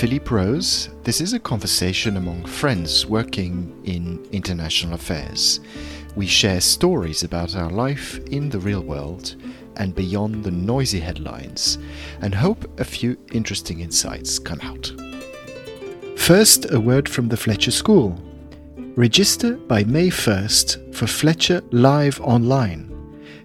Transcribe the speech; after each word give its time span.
Philippe 0.00 0.34
Rose. 0.34 0.88
This 1.04 1.20
is 1.20 1.34
a 1.34 1.38
conversation 1.38 2.16
among 2.16 2.46
friends 2.46 3.04
working 3.04 3.78
in 3.84 4.26
international 4.32 4.94
affairs. 4.94 5.60
We 6.16 6.26
share 6.26 6.62
stories 6.62 7.22
about 7.22 7.54
our 7.54 7.68
life 7.68 8.18
in 8.28 8.48
the 8.48 8.60
real 8.60 8.80
world 8.80 9.36
and 9.76 9.94
beyond 9.94 10.42
the 10.42 10.52
noisy 10.52 11.00
headlines, 11.00 11.76
and 12.22 12.34
hope 12.34 12.80
a 12.80 12.84
few 12.84 13.18
interesting 13.32 13.80
insights 13.80 14.38
come 14.38 14.62
out. 14.62 14.90
First, 16.16 16.72
a 16.72 16.80
word 16.80 17.06
from 17.06 17.28
the 17.28 17.36
Fletcher 17.36 17.70
School. 17.70 18.18
Register 18.96 19.58
by 19.58 19.84
May 19.84 20.08
1st 20.08 20.94
for 20.94 21.08
Fletcher 21.08 21.60
Live 21.72 22.18
Online 22.22 22.86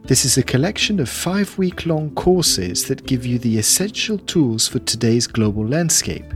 this 0.08 0.24
is 0.24 0.38
a 0.38 0.44
collection 0.44 1.00
of 1.00 1.10
five 1.10 1.58
week 1.58 1.88
long 1.88 2.14
courses 2.14 2.86
that 2.86 3.08
give 3.08 3.26
you 3.26 3.40
the 3.40 3.58
essential 3.58 4.20
tools 4.20 4.68
for 4.68 4.78
today's 4.78 5.26
global 5.26 5.66
landscape. 5.66 6.32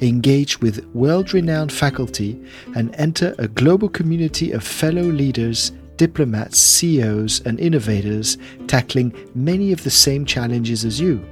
Engage 0.00 0.60
with 0.60 0.84
world 0.94 1.32
renowned 1.32 1.72
faculty 1.72 2.42
and 2.74 2.94
enter 2.96 3.34
a 3.38 3.48
global 3.48 3.88
community 3.88 4.52
of 4.52 4.62
fellow 4.62 5.02
leaders, 5.02 5.72
diplomats, 5.96 6.58
CEOs, 6.58 7.40
and 7.46 7.58
innovators 7.58 8.36
tackling 8.66 9.14
many 9.34 9.72
of 9.72 9.84
the 9.84 9.90
same 9.90 10.26
challenges 10.26 10.84
as 10.84 11.00
you. 11.00 11.24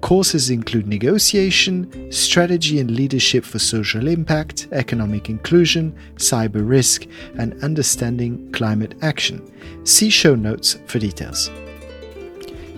Courses 0.00 0.48
include 0.48 0.86
negotiation, 0.86 2.10
strategy 2.12 2.78
and 2.78 2.90
leadership 2.92 3.44
for 3.44 3.58
social 3.58 4.06
impact, 4.06 4.68
economic 4.72 5.28
inclusion, 5.28 5.94
cyber 6.14 6.66
risk, 6.66 7.06
and 7.36 7.62
understanding 7.62 8.50
climate 8.52 8.94
action. 9.02 9.42
See 9.84 10.08
show 10.08 10.34
notes 10.34 10.78
for 10.86 10.98
details. 10.98 11.50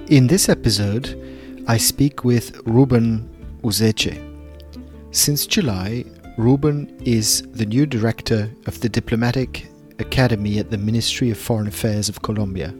In 0.09 0.27
this 0.27 0.48
episode, 0.48 1.17
I 1.69 1.77
speak 1.77 2.25
with 2.25 2.56
Ruben 2.67 3.28
Useche. 3.62 4.30
Since 5.12 5.47
July, 5.47 6.05
Ruben 6.39 6.97
is 7.05 7.42
the 7.50 7.66
new 7.66 7.84
director 7.84 8.48
of 8.66 8.80
the 8.80 8.89
Diplomatic 8.89 9.66
Academy 9.98 10.61
at 10.61 10.70
the 10.70 10.78
Ministry 10.78 11.30
of 11.30 11.36
Foreign 11.36 11.66
Affairs 11.66 12.08
of 12.08 12.22
Colombia. 12.22 12.72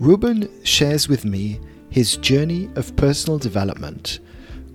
Ruben 0.00 0.48
shares 0.64 1.06
with 1.06 1.26
me 1.26 1.60
his 1.90 2.16
journey 2.16 2.70
of 2.76 2.96
personal 2.96 3.38
development, 3.38 4.20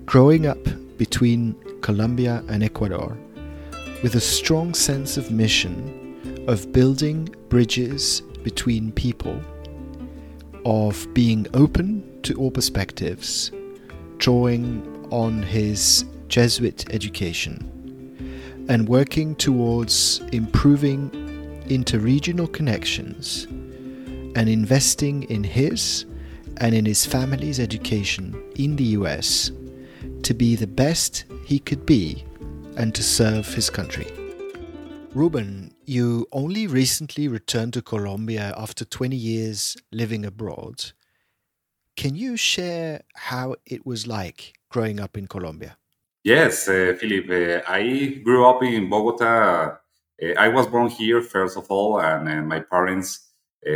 growing 0.06 0.46
up 0.46 0.64
between 0.96 1.56
Colombia 1.80 2.44
and 2.48 2.62
Ecuador, 2.62 3.18
with 4.04 4.14
a 4.14 4.20
strong 4.20 4.74
sense 4.74 5.16
of 5.16 5.32
mission 5.32 6.44
of 6.46 6.72
building 6.72 7.34
bridges 7.48 8.20
between 8.44 8.92
people, 8.92 9.42
of 10.64 11.12
being 11.14 11.48
open 11.52 12.22
to 12.22 12.34
all 12.36 12.52
perspectives, 12.52 13.50
drawing 14.18 15.08
on 15.10 15.42
his 15.42 16.04
Jesuit 16.34 16.92
education, 16.92 17.54
and 18.68 18.88
working 18.88 19.36
towards 19.36 20.18
improving 20.32 21.08
interregional 21.68 22.52
connections 22.52 23.44
and 24.34 24.48
investing 24.48 25.22
in 25.30 25.44
his 25.44 26.06
and 26.56 26.74
in 26.74 26.86
his 26.86 27.06
family's 27.06 27.60
education 27.60 28.34
in 28.56 28.74
the 28.74 28.98
US 28.98 29.52
to 30.24 30.34
be 30.34 30.56
the 30.56 30.66
best 30.66 31.24
he 31.46 31.60
could 31.60 31.86
be 31.86 32.24
and 32.76 32.92
to 32.96 33.02
serve 33.04 33.46
his 33.54 33.70
country. 33.70 34.08
Ruben, 35.14 35.72
you 35.84 36.26
only 36.32 36.66
recently 36.66 37.28
returned 37.28 37.74
to 37.74 37.80
Colombia 37.80 38.52
after 38.56 38.84
20 38.84 39.14
years 39.14 39.76
living 39.92 40.24
abroad. 40.24 40.94
Can 41.96 42.16
you 42.16 42.36
share 42.36 43.02
how 43.14 43.54
it 43.64 43.86
was 43.86 44.08
like 44.08 44.58
growing 44.68 44.98
up 44.98 45.16
in 45.16 45.28
Colombia? 45.28 45.76
Yes, 46.24 46.68
uh, 46.68 46.94
Philip. 46.98 47.28
Uh, 47.28 47.70
I 47.70 48.20
grew 48.24 48.46
up 48.46 48.62
in 48.62 48.88
Bogota. 48.88 49.76
Uh, 50.22 50.26
I 50.38 50.48
was 50.48 50.66
born 50.66 50.88
here, 50.88 51.20
first 51.20 51.58
of 51.58 51.66
all, 51.70 52.00
and 52.00 52.26
uh, 52.26 52.40
my 52.40 52.60
parents 52.60 53.28
uh, 53.66 53.70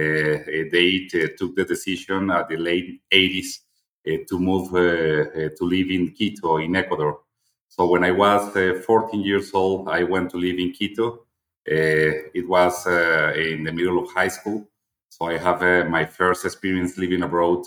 they 0.72 1.06
took 1.36 1.54
the 1.56 1.66
decision 1.69 2.31
at 2.31 2.48
the 2.48 2.56
late 2.56 3.03
80s 3.12 3.60
uh, 4.09 4.25
to 4.26 4.38
move 4.38 4.69
uh, 4.75 5.50
to 5.56 5.59
live 5.60 5.91
in 5.91 6.12
Quito, 6.12 6.56
in 6.56 6.75
Ecuador. 6.75 7.20
So 7.69 7.86
when 7.86 8.03
I 8.03 8.12
was 8.12 8.50
14 8.86 9.20
years 9.20 9.53
old, 9.53 9.88
I 9.91 10.04
went 10.04 10.30
to 10.30 10.38
live 10.38 10.59
in 10.59 10.72
Quito. 10.72 11.26
it 11.66 12.48
was 12.48 12.86
in 12.86 13.65
the 13.65 13.72
middle 13.72 13.98
of 14.03 14.10
high 14.12 14.28
school. 14.28 14.66
So 15.10 15.26
I 15.26 15.36
have 15.36 15.60
my 15.91 16.06
first 16.06 16.47
experience 16.47 16.97
living 16.97 17.22
abroad, 17.22 17.66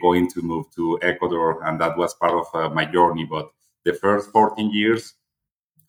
going 0.00 0.30
to 0.30 0.42
move 0.42 0.66
to 0.74 0.98
Ecuador, 1.02 1.64
and 1.64 1.80
that 1.80 1.96
was 1.96 2.14
part 2.14 2.34
of 2.34 2.72
my 2.74 2.84
journey. 2.84 3.24
But 3.24 3.50
the 3.84 3.94
first 3.94 4.30
14 4.30 4.70
years, 4.72 5.14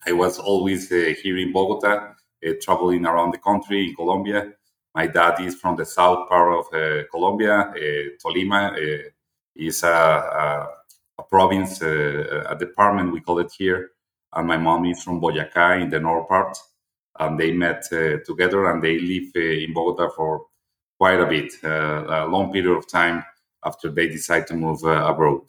I 0.06 0.12
was 0.12 0.38
always 0.38 0.92
uh, 0.92 1.14
here 1.22 1.38
in 1.38 1.52
Bogota, 1.52 2.14
uh, 2.46 2.52
traveling 2.62 3.06
around 3.06 3.32
the 3.32 3.38
country 3.38 3.88
in 3.88 3.94
Colombia. 3.94 4.52
My 4.94 5.06
dad 5.06 5.40
is 5.40 5.56
from 5.56 5.76
the 5.76 5.84
south 5.84 6.28
part 6.28 6.54
of 6.54 6.66
uh, 6.72 7.04
Colombia. 7.10 7.72
Uh, 7.74 8.16
Tolima 8.22 8.72
uh, 8.72 9.10
is 9.56 9.82
a, 9.82 9.88
a, 9.88 10.68
a 11.18 11.22
province, 11.24 11.82
a 11.82 12.56
department, 12.58 13.12
we 13.12 13.20
call 13.20 13.40
it 13.40 13.52
here. 13.56 13.90
And 14.32 14.46
my 14.46 14.56
mom 14.56 14.86
is 14.86 15.02
from 15.02 15.20
Boyacá 15.20 15.82
in 15.82 15.90
the 15.90 16.00
north 16.00 16.28
part. 16.28 16.56
And 17.18 17.40
they 17.40 17.52
met 17.52 17.84
together 18.26 18.70
and 18.70 18.82
they 18.82 18.98
live 18.98 19.34
in 19.34 19.72
Bogota 19.72 20.10
for 20.14 20.46
quite 20.98 21.20
a 21.20 21.26
bit, 21.26 21.52
a 21.62 22.26
long 22.26 22.52
period 22.52 22.76
of 22.76 22.86
time 22.88 23.24
after 23.64 23.90
they 23.90 24.08
decide 24.08 24.46
to 24.46 24.54
move 24.54 24.84
uh, 24.84 25.06
abroad. 25.06 25.42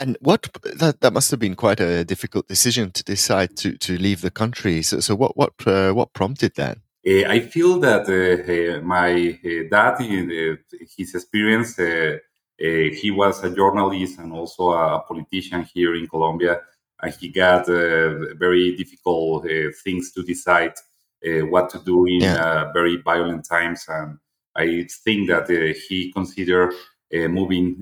And 0.00 0.16
what 0.20 0.48
that 0.76 1.00
that 1.00 1.12
must 1.12 1.30
have 1.30 1.40
been 1.40 1.56
quite 1.56 1.80
a 1.80 2.04
difficult 2.04 2.46
decision 2.48 2.90
to 2.92 3.02
decide 3.02 3.56
to 3.58 3.76
to 3.78 3.98
leave 3.98 4.20
the 4.20 4.30
country. 4.30 4.82
So 4.82 5.00
so 5.00 5.14
what 5.14 5.36
what 5.36 5.54
uh, 5.66 5.92
what 5.92 6.12
prompted 6.12 6.54
that? 6.54 6.78
Uh, 7.06 7.24
I 7.28 7.40
feel 7.40 7.78
that 7.80 8.08
uh, 8.08 8.78
uh, 8.78 8.82
my 8.82 9.38
uh, 9.44 9.68
dad, 9.70 10.00
in 10.00 10.30
uh, 10.30 10.76
his 10.96 11.14
experience, 11.14 11.76
he 11.76 13.10
was 13.10 13.42
a 13.44 13.54
journalist 13.54 14.18
and 14.18 14.32
also 14.32 14.72
a 14.72 15.00
politician 15.06 15.62
here 15.72 15.94
in 15.94 16.08
Colombia, 16.08 16.60
and 17.00 17.14
he 17.14 17.28
got 17.28 17.66
very 17.66 18.76
difficult 18.76 19.46
things 19.84 20.12
to 20.12 20.22
decide 20.22 20.74
what 21.22 21.70
to 21.70 21.78
do 21.84 22.04
in 22.06 22.20
yeah. 22.20 22.72
very 22.72 22.96
violent 22.96 23.46
times. 23.48 23.84
And 23.88 24.18
I 24.58 24.86
think 25.04 25.28
that 25.28 25.48
he 25.88 26.12
considered 26.12 26.74
moving 27.12 27.76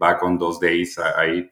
back 0.00 0.22
on 0.22 0.38
those 0.38 0.58
days. 0.58 0.98
I, 0.98 1.44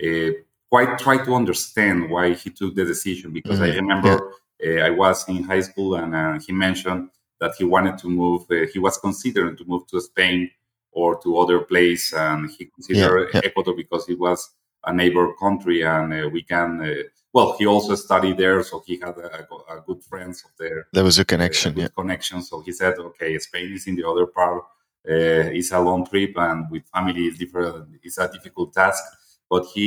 I 0.00 0.32
quite 0.70 0.98
try 0.98 1.24
to 1.24 1.34
understand 1.34 2.10
why 2.10 2.34
he 2.34 2.50
took 2.50 2.74
the 2.74 2.84
decision 2.84 3.32
because 3.32 3.58
mm-hmm. 3.58 3.72
I 3.72 3.76
remember. 3.76 4.08
Yeah 4.12 4.30
uh, 4.64 4.80
I 4.80 4.90
was 4.90 5.28
in 5.28 5.44
high 5.44 5.60
school, 5.60 5.94
and 5.94 6.14
uh, 6.14 6.38
he 6.44 6.52
mentioned 6.52 7.10
that 7.40 7.54
he 7.56 7.64
wanted 7.64 7.98
to 7.98 8.08
move. 8.08 8.42
Uh, 8.50 8.66
he 8.72 8.78
was 8.78 8.98
considering 8.98 9.56
to 9.56 9.64
move 9.64 9.86
to 9.88 10.00
Spain 10.00 10.50
or 10.90 11.20
to 11.22 11.38
other 11.38 11.60
place, 11.60 12.12
and 12.12 12.50
he 12.50 12.66
considered 12.66 13.30
yeah, 13.32 13.40
yeah. 13.40 13.48
Ecuador 13.48 13.74
because 13.76 14.08
it 14.08 14.18
was 14.18 14.50
a 14.84 14.92
neighbor 14.92 15.32
country, 15.34 15.82
and 15.82 16.32
we 16.32 16.42
can. 16.42 17.04
Well, 17.38 17.56
he 17.58 17.66
also 17.66 17.94
studied 17.94 18.36
there, 18.36 18.62
so 18.62 18.82
he 18.86 18.98
had 18.98 19.16
a, 19.18 19.46
a 19.74 19.80
good 19.86 20.02
friends 20.02 20.44
there. 20.58 20.88
There 20.92 21.04
was 21.04 21.18
a 21.18 21.24
connection, 21.24 21.78
a 21.78 21.82
yeah. 21.82 21.88
Connection. 21.96 22.42
So 22.42 22.60
he 22.60 22.72
said, 22.72 22.94
"Okay, 22.98 23.38
Spain 23.38 23.72
is 23.72 23.86
in 23.86 23.96
the 23.96 24.06
other 24.08 24.26
part. 24.26 24.62
Uh, 25.08 25.56
it's 25.58 25.72
a 25.72 25.80
long 25.80 26.06
trip, 26.06 26.32
and 26.36 26.70
with 26.70 26.84
family, 26.94 27.22
it's 27.28 27.38
different. 27.38 27.88
It's 28.02 28.18
a 28.18 28.28
difficult 28.28 28.74
task." 28.74 29.02
But 29.50 29.64
he 29.74 29.86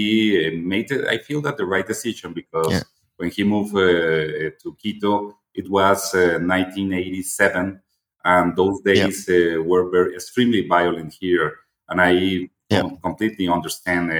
made 0.64 0.90
it. 0.92 1.06
I 1.08 1.18
feel 1.20 1.42
that 1.42 1.58
the 1.58 1.66
right 1.66 1.88
decision 1.88 2.34
because. 2.34 2.72
Yeah 2.72 2.84
when 3.22 3.30
he 3.30 3.44
moved 3.44 3.76
uh, 3.76 4.50
to 4.62 4.76
Quito, 4.82 5.38
it 5.54 5.70
was 5.70 6.12
1987, 6.14 7.70
uh, 7.70 7.78
and 8.26 8.56
those 8.56 8.82
days 8.82 9.30
yeah. 9.30 9.58
Uh, 9.58 9.62
were 9.62 9.92
very 9.92 10.16
extremely 10.16 10.68
violent 10.68 11.14
here. 11.14 11.54
And 11.88 12.02
I 12.02 12.50
yeah. 12.70 12.90
completely 13.04 13.48
understand 13.48 14.12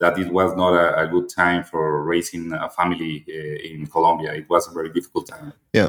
that 0.00 0.18
it 0.18 0.32
was 0.32 0.56
not 0.56 0.72
a, 0.72 1.02
a, 1.02 1.06
good 1.06 1.28
time 1.28 1.62
for 1.62 2.02
raising 2.04 2.52
a 2.52 2.70
family 2.70 3.24
in 3.64 3.86
Colombia. 3.86 4.32
It 4.32 4.48
was 4.48 4.66
a 4.66 4.72
very 4.72 4.90
difficult 4.90 5.28
time. 5.28 5.52
Yeah. 5.72 5.88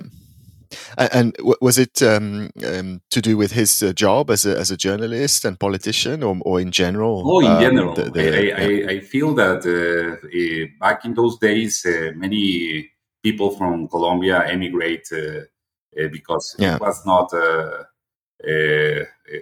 And 0.98 1.36
was 1.62 1.78
it 1.78 2.02
um, 2.02 2.50
um, 2.66 3.02
to 3.10 3.22
do 3.22 3.38
with 3.38 3.52
his 3.52 3.84
uh, 3.84 3.94
job 3.94 4.30
as 4.30 4.46
a, 4.46 4.58
as 4.58 4.72
a 4.72 4.78
journalist 4.78 5.46
and 5.46 5.60
politician, 5.60 6.24
or, 6.24 6.38
or 6.42 6.60
in 6.60 6.72
general? 6.72 7.24
Oh, 7.26 7.40
in 7.40 7.48
um, 7.48 7.62
general, 7.62 7.94
the, 7.94 8.10
the, 8.10 8.38
I, 8.38 8.40
yeah. 8.40 8.90
I, 8.90 8.94
I, 8.94 9.00
feel 9.00 9.34
that 9.36 9.66
uh, 9.66 10.28
uh, 10.28 10.68
back 10.80 11.06
in 11.06 11.14
those 11.14 11.38
days, 11.40 11.86
uh, 11.86 12.12
many 12.16 12.90
people 13.24 13.52
from 13.52 13.88
Colombia 13.88 14.48
emigrate 14.48 15.08
uh, 15.12 15.42
uh, 16.02 16.08
because 16.12 16.56
yeah. 16.58 16.76
it 16.76 16.82
was 16.82 17.06
not 17.06 17.32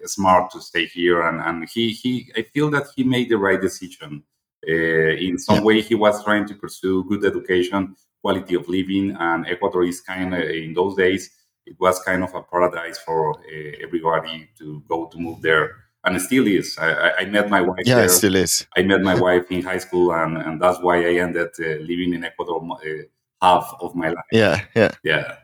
smart 0.05 0.51
to 0.51 0.61
stay 0.61 0.85
here, 0.85 1.21
and, 1.21 1.41
and 1.41 1.69
he, 1.69 1.91
he 1.91 2.31
I 2.35 2.41
feel 2.41 2.69
that 2.71 2.87
he 2.95 3.03
made 3.03 3.29
the 3.29 3.37
right 3.37 3.61
decision. 3.61 4.23
In 4.67 5.37
some 5.37 5.57
yeah. 5.57 5.63
way, 5.63 5.81
he 5.81 5.95
was 5.95 6.23
trying 6.23 6.47
to 6.47 6.55
pursue 6.55 7.03
good 7.05 7.25
education 7.25 7.95
quality 8.21 8.55
of 8.55 8.67
living. 8.67 9.15
And 9.19 9.47
Ecuador 9.47 9.83
is 9.83 10.01
kind 10.01 10.33
of 10.33 10.41
in 10.41 10.73
those 10.73 10.95
days 10.95 11.29
it 11.65 11.75
was 11.79 12.01
kind 12.01 12.23
of 12.23 12.33
a 12.33 12.41
paradise 12.41 12.97
for 12.97 13.39
uh, 13.39 13.71
everybody 13.83 14.49
to 14.57 14.83
go 14.87 15.05
to 15.07 15.17
move 15.17 15.41
there. 15.41 15.75
and 16.05 16.15
it 16.15 16.21
still 16.21 16.47
is. 16.47 16.77
I, 16.79 17.11
I 17.19 17.25
met 17.25 17.49
my 17.49 17.61
wife. 17.61 17.83
Yeah, 17.85 17.95
there. 17.95 18.09
still 18.09 18.35
is. 18.35 18.65
I 18.75 18.83
met 18.83 19.01
my 19.01 19.19
wife 19.19 19.51
in 19.51 19.61
high 19.61 19.79
school, 19.79 20.13
and, 20.13 20.37
and 20.37 20.61
that's 20.61 20.79
why 20.81 21.05
I 21.05 21.15
ended 21.15 21.49
uh, 21.59 21.65
living 21.81 22.13
in 22.13 22.23
Ecuador 22.23 22.65
uh, 22.71 23.03
half 23.41 23.75
of 23.81 23.95
my 23.95 24.09
life. 24.09 24.31
Yeah, 24.31 24.61
yeah, 24.75 24.91
yeah. 25.03 25.35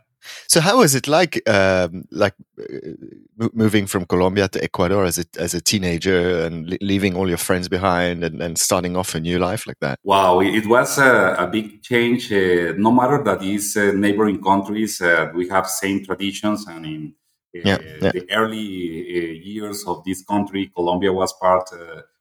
So 0.47 0.59
how 0.61 0.79
was 0.79 0.95
it 0.95 1.07
like, 1.07 1.47
um, 1.49 2.05
like 2.11 2.33
uh, 2.59 3.45
moving 3.53 3.87
from 3.87 4.05
Colombia 4.05 4.47
to 4.47 4.63
Ecuador 4.63 5.05
as 5.05 5.17
a 5.17 5.25
as 5.37 5.53
a 5.53 5.61
teenager 5.61 6.45
and 6.45 6.77
leaving 6.81 7.15
all 7.15 7.27
your 7.27 7.37
friends 7.37 7.67
behind 7.67 8.23
and, 8.23 8.41
and 8.41 8.57
starting 8.57 8.95
off 8.95 9.15
a 9.15 9.19
new 9.19 9.39
life 9.39 9.67
like 9.67 9.79
that? 9.81 9.99
Wow, 10.03 10.39
it 10.41 10.65
was 10.67 10.97
a, 10.97 11.35
a 11.37 11.47
big 11.47 11.81
change. 11.81 12.31
Uh, 12.31 12.73
no 12.77 12.91
matter 12.91 13.23
that 13.23 13.39
these 13.39 13.75
uh, 13.77 13.91
neighboring 13.93 14.41
countries, 14.41 15.01
uh, 15.01 15.31
we 15.35 15.47
have 15.49 15.67
same 15.67 16.03
traditions, 16.03 16.65
and 16.67 16.85
in 16.85 17.13
uh, 17.55 17.61
yeah, 17.65 17.77
yeah. 18.01 18.11
the 18.11 18.25
early 18.31 18.59
uh, 18.59 19.33
years 19.43 19.83
of 19.85 20.03
this 20.05 20.23
country, 20.23 20.71
Colombia 20.75 21.11
was 21.11 21.33
part. 21.33 21.69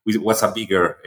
was 0.06 0.42
a 0.42 0.52
bigger 0.52 0.98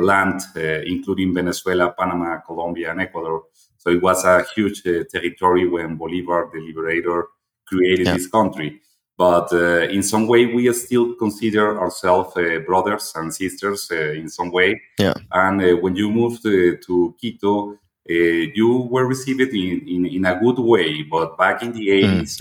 land, 0.00 0.40
including 0.86 1.34
Venezuela, 1.34 1.94
Panama, 1.98 2.38
Colombia, 2.40 2.90
and 2.90 3.00
Ecuador. 3.00 3.44
So 3.88 3.94
it 3.94 4.02
was 4.02 4.22
a 4.24 4.44
huge 4.54 4.86
uh, 4.86 5.04
territory 5.10 5.66
when 5.66 5.96
Bolivar, 5.96 6.50
the 6.52 6.60
liberator, 6.60 7.28
created 7.66 8.06
yeah. 8.06 8.14
this 8.14 8.26
country. 8.26 8.82
But 9.16 9.50
uh, 9.50 9.88
in 9.88 10.02
some 10.02 10.26
way, 10.26 10.44
we 10.44 10.70
still 10.74 11.14
consider 11.14 11.80
ourselves 11.80 12.36
uh, 12.36 12.58
brothers 12.66 13.12
and 13.16 13.34
sisters 13.34 13.88
uh, 13.90 14.12
in 14.12 14.28
some 14.28 14.50
way. 14.50 14.78
Yeah. 14.98 15.14
And 15.32 15.62
uh, 15.62 15.76
when 15.76 15.96
you 15.96 16.10
moved 16.10 16.42
to, 16.42 16.76
to 16.76 17.16
Quito, 17.18 17.72
uh, 17.72 17.76
you 18.08 18.88
were 18.90 19.06
received 19.06 19.40
in, 19.40 19.88
in, 19.88 20.06
in, 20.06 20.24
a 20.26 20.38
good 20.38 20.58
way. 20.58 21.02
But 21.02 21.38
back 21.38 21.62
in 21.62 21.72
the 21.72 21.88
80s, 21.88 22.36
mm, 22.36 22.40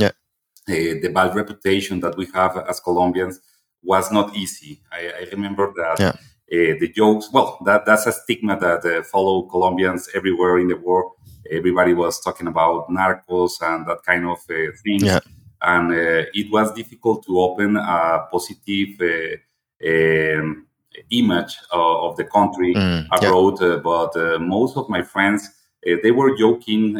yeah. 0.67 0.99
the 1.01 1.09
bad 1.13 1.33
reputation 1.33 2.01
that 2.01 2.17
we 2.17 2.27
have 2.33 2.57
as 2.57 2.81
Colombians 2.81 3.39
was 3.81 4.11
not 4.11 4.35
easy. 4.35 4.81
I, 4.91 5.13
I 5.21 5.27
remember 5.31 5.71
that. 5.77 5.99
Yeah. 5.99 6.15
Uh, 6.49 6.79
the 6.79 6.89
jokes. 6.95 7.29
Well, 7.33 7.57
that 7.65 7.85
that's 7.85 8.05
a 8.05 8.13
stigma 8.13 8.57
that 8.57 8.85
uh, 8.85 9.03
follow 9.03 9.41
Colombians 9.43 10.07
everywhere 10.15 10.59
in 10.59 10.69
the 10.69 10.77
world 10.77 11.11
everybody 11.51 11.93
was 11.93 12.19
talking 12.19 12.47
about 12.47 12.89
narcos 12.89 13.61
and 13.61 13.85
that 13.87 14.03
kind 14.03 14.25
of 14.25 14.39
uh, 14.49 14.71
things. 14.83 15.03
Yeah. 15.03 15.19
And 15.61 15.91
uh, 15.91 16.29
it 16.33 16.51
was 16.51 16.71
difficult 16.73 17.25
to 17.25 17.39
open 17.39 17.77
a 17.77 18.27
positive 18.31 19.01
uh, 19.01 19.87
um, 19.87 20.67
image 21.09 21.57
of, 21.71 22.11
of, 22.11 22.17
the 22.17 22.25
country 22.25 22.75
mm, 22.75 23.07
abroad. 23.11 23.57
Yeah. 23.59 23.77
but 23.77 24.39
most 24.39 24.77
of 24.77 24.87
my 24.89 25.01
friends, 25.01 25.49
they 25.83 26.11
were 26.11 26.37
joking, 26.37 26.93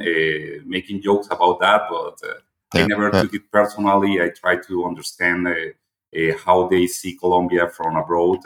making 0.66 1.02
jokes 1.02 1.28
about 1.30 1.60
that, 1.60 1.84
but 1.90 2.20
yeah. 2.74 2.84
I 2.84 2.88
never 2.88 3.12
took 3.12 3.34
it 3.34 3.52
personally. 3.52 4.22
I 4.22 4.30
tried 4.30 4.64
to 4.68 4.86
understand 4.86 5.48
how 6.44 6.68
they 6.68 6.88
see 6.88 7.16
Colombia 7.16 7.70
from 7.70 7.96
abroad 7.96 8.40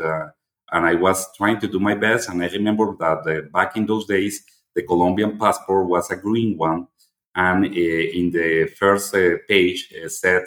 and 0.71 0.85
I 0.85 0.95
was 0.95 1.27
trying 1.35 1.59
to 1.59 1.67
do 1.67 1.79
my 1.79 1.95
best. 1.95 2.29
And 2.29 2.41
I 2.41 2.47
remember 2.47 2.95
that 2.99 3.27
uh, 3.27 3.41
back 3.53 3.75
in 3.75 3.85
those 3.85 4.05
days, 4.05 4.43
the 4.75 4.83
Colombian 4.83 5.37
passport 5.37 5.87
was 5.87 6.09
a 6.11 6.15
green 6.15 6.57
one, 6.57 6.87
and 7.35 7.65
uh, 7.65 7.67
in 7.67 8.31
the 8.31 8.71
first 8.77 9.13
uh, 9.15 9.37
page 9.47 9.93
uh, 9.93 10.09
said 10.09 10.43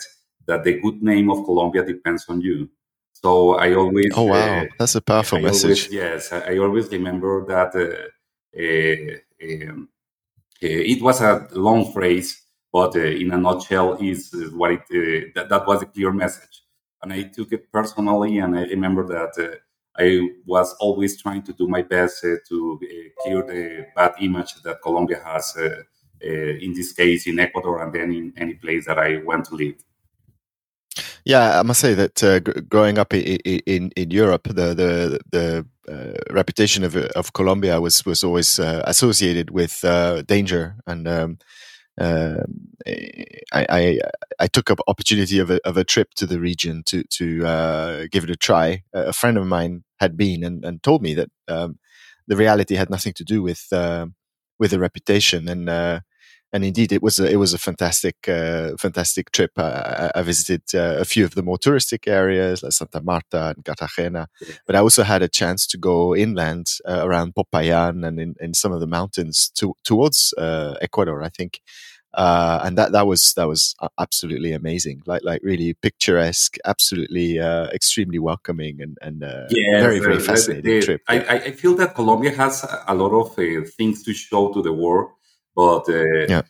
that 0.47 0.65
the 0.65 0.81
good 0.81 1.03
name 1.03 1.31
of 1.31 1.44
Colombia 1.44 1.85
depends 1.85 2.25
on 2.29 2.41
you. 2.41 2.69
So 3.12 3.55
I 3.55 3.75
always 3.75 4.12
oh 4.15 4.25
wow, 4.25 4.67
that's 4.79 4.94
a 4.94 5.00
powerful 5.00 5.38
I 5.38 5.43
message. 5.43 5.65
Always, 5.65 5.93
yes, 5.93 6.32
I, 6.32 6.59
always 6.59 6.88
remember 6.88 7.44
that 7.47 7.75
um, 7.75 9.88
it 10.61 11.03
was 11.03 11.20
a 11.20 11.49
long 11.53 11.93
phrase, 11.93 12.43
but 12.73 12.97
in 12.97 13.32
a 13.32 13.38
nutshell, 13.38 13.94
is 13.94 14.35
what 14.53 14.73
it 14.73 15.35
that, 15.35 15.49
that 15.49 15.67
was 15.67 15.82
a 15.82 15.87
clear 15.87 16.12
message, 16.12 16.62
and 17.03 17.12
I 17.12 17.23
took 17.23 17.53
it 17.53 17.73
personally, 17.73 18.38
and 18.38 18.59
I 18.59 18.65
remember 18.65 19.06
that 19.06 19.61
I 19.99 20.29
was 20.46 20.75
always 20.81 21.20
trying 21.20 21.43
to 21.43 21.52
do 21.52 21.69
my 21.69 21.82
best 21.82 22.25
uh, 22.25 22.37
to 22.49 22.81
uh, 22.82 23.23
clear 23.23 23.43
the 23.43 23.87
bad 23.94 24.14
image 24.20 24.55
that 24.62 24.82
Colombia 24.82 25.20
has, 25.25 25.56
uh, 25.56 25.82
uh, 26.25 26.29
in 26.29 26.73
this 26.75 26.93
case 26.93 27.26
in 27.26 27.38
Ecuador, 27.38 27.82
and 27.82 27.93
then 27.93 28.12
in 28.12 28.32
any 28.37 28.55
place 28.55 28.87
that 28.87 28.99
I 28.99 29.23
went 29.25 29.44
to 29.46 29.55
live. 29.55 29.76
Yeah, 31.25 31.61
I 31.61 31.62
must 31.62 31.81
say 31.81 31.94
that 31.94 32.23
uh, 32.23 32.41
g- 32.41 32.61
growing 32.69 32.99
up 32.99 33.14
in, 33.14 33.23
in, 33.67 33.91
in 33.96 34.11
Europe, 34.11 34.49
the 34.49 34.75
the 34.75 35.20
the 35.31 35.67
uh, 35.88 36.35
reputation 36.35 36.85
of 36.85 36.96
of 36.96 37.32
Colombia 37.32 37.81
was 37.81 38.05
was 38.05 38.25
always 38.25 38.58
associated 38.58 39.50
with 39.50 39.81
danger 40.26 40.76
and. 40.87 41.08
Um, 41.08 41.38
um, 42.00 42.69
I, 42.87 43.67
I, 43.69 44.00
I 44.41 44.46
took 44.49 44.70
up 44.70 44.81
opportunity 44.88 45.38
of 45.38 45.50
a 45.50 45.61
of 45.67 45.76
a 45.76 45.85
trip 45.85 46.14
to 46.14 46.26
the 46.26 46.41
region 46.41 46.82
to 46.87 47.05
to 47.05 47.46
uh, 47.46 48.06
give 48.11 48.25
it 48.25 48.31
a 48.31 48.37
try. 48.37 48.82
A 48.93 49.12
friend 49.12 49.38
of 49.38 49.46
mine 49.46 49.85
had 50.00 50.17
been 50.17 50.43
and, 50.43 50.64
and 50.64 50.82
told 50.82 51.02
me 51.02 51.14
that 51.14 51.31
um, 51.49 51.79
the 52.26 52.37
reality 52.37 52.75
had 52.75 52.91
nothing 52.91 53.12
to 53.14 53.25
do 53.25 53.43
with 53.43 53.67
uh, 53.73 54.06
with 54.58 54.73
the 54.73 54.79
reputation 54.79 55.49
and 55.49 55.69
uh, 55.69 56.00
and 56.55 56.65
indeed 56.65 56.93
it 56.93 57.03
was 57.03 57.19
a, 57.19 57.29
it 57.29 57.37
was 57.37 57.53
a 57.53 57.59
fantastic 57.59 58.29
uh, 58.29 58.77
fantastic 58.79 59.33
trip. 59.33 59.51
I, 59.59 60.12
I 60.15 60.23
visited 60.23 60.62
uh, 60.73 61.01
a 61.01 61.05
few 61.05 61.25
of 61.25 61.35
the 61.35 61.43
more 61.43 61.59
touristic 61.59 62.06
areas 62.06 62.62
like 62.62 62.73
Santa 62.73 63.03
Marta 63.03 63.55
and 63.56 63.65
Cartagena, 63.65 64.29
but 64.65 64.77
I 64.77 64.79
also 64.79 65.03
had 65.03 65.21
a 65.23 65.29
chance 65.29 65.67
to 65.67 65.77
go 65.77 66.15
inland 66.15 66.67
uh, 66.89 67.01
around 67.05 67.35
Popayan 67.35 68.06
and 68.06 68.21
in, 68.21 68.37
in 68.41 68.55
some 68.55 68.73
of 68.73 68.79
the 68.79 68.87
mountains 68.87 69.51
to, 69.56 69.75
towards 69.83 70.33
uh, 70.39 70.77
Ecuador. 70.81 71.23
I 71.23 71.29
think. 71.29 71.61
Uh, 72.17 72.61
and 72.62 72.79
that 72.79 72.93
that 72.93 73.09
was 73.09 73.35
that 73.35 73.49
was 73.49 73.75
absolutely 73.99 74.53
amazing, 74.53 75.03
like 75.05 75.23
like 75.25 75.41
really 75.43 75.75
picturesque, 75.75 76.56
absolutely 76.65 77.41
uh, 77.41 77.67
extremely 77.79 78.21
welcoming, 78.21 78.81
and 78.81 78.97
and 79.03 79.19
very 79.81 79.99
very 79.99 80.21
fascinating 80.21 80.81
trip. 80.81 81.01
I, 81.09 81.19
I 81.49 81.51
feel 81.51 81.75
that 81.75 81.97
Colombia 81.97 82.31
has 82.31 82.65
a 82.87 82.95
lot 82.95 83.11
of 83.11 83.35
things 83.75 84.05
to 84.05 84.15
show 84.15 84.53
to 84.53 84.62
the 84.62 84.73
world 84.73 85.11
but 85.55 85.89
uh, 85.89 86.27
yeah. 86.29 86.43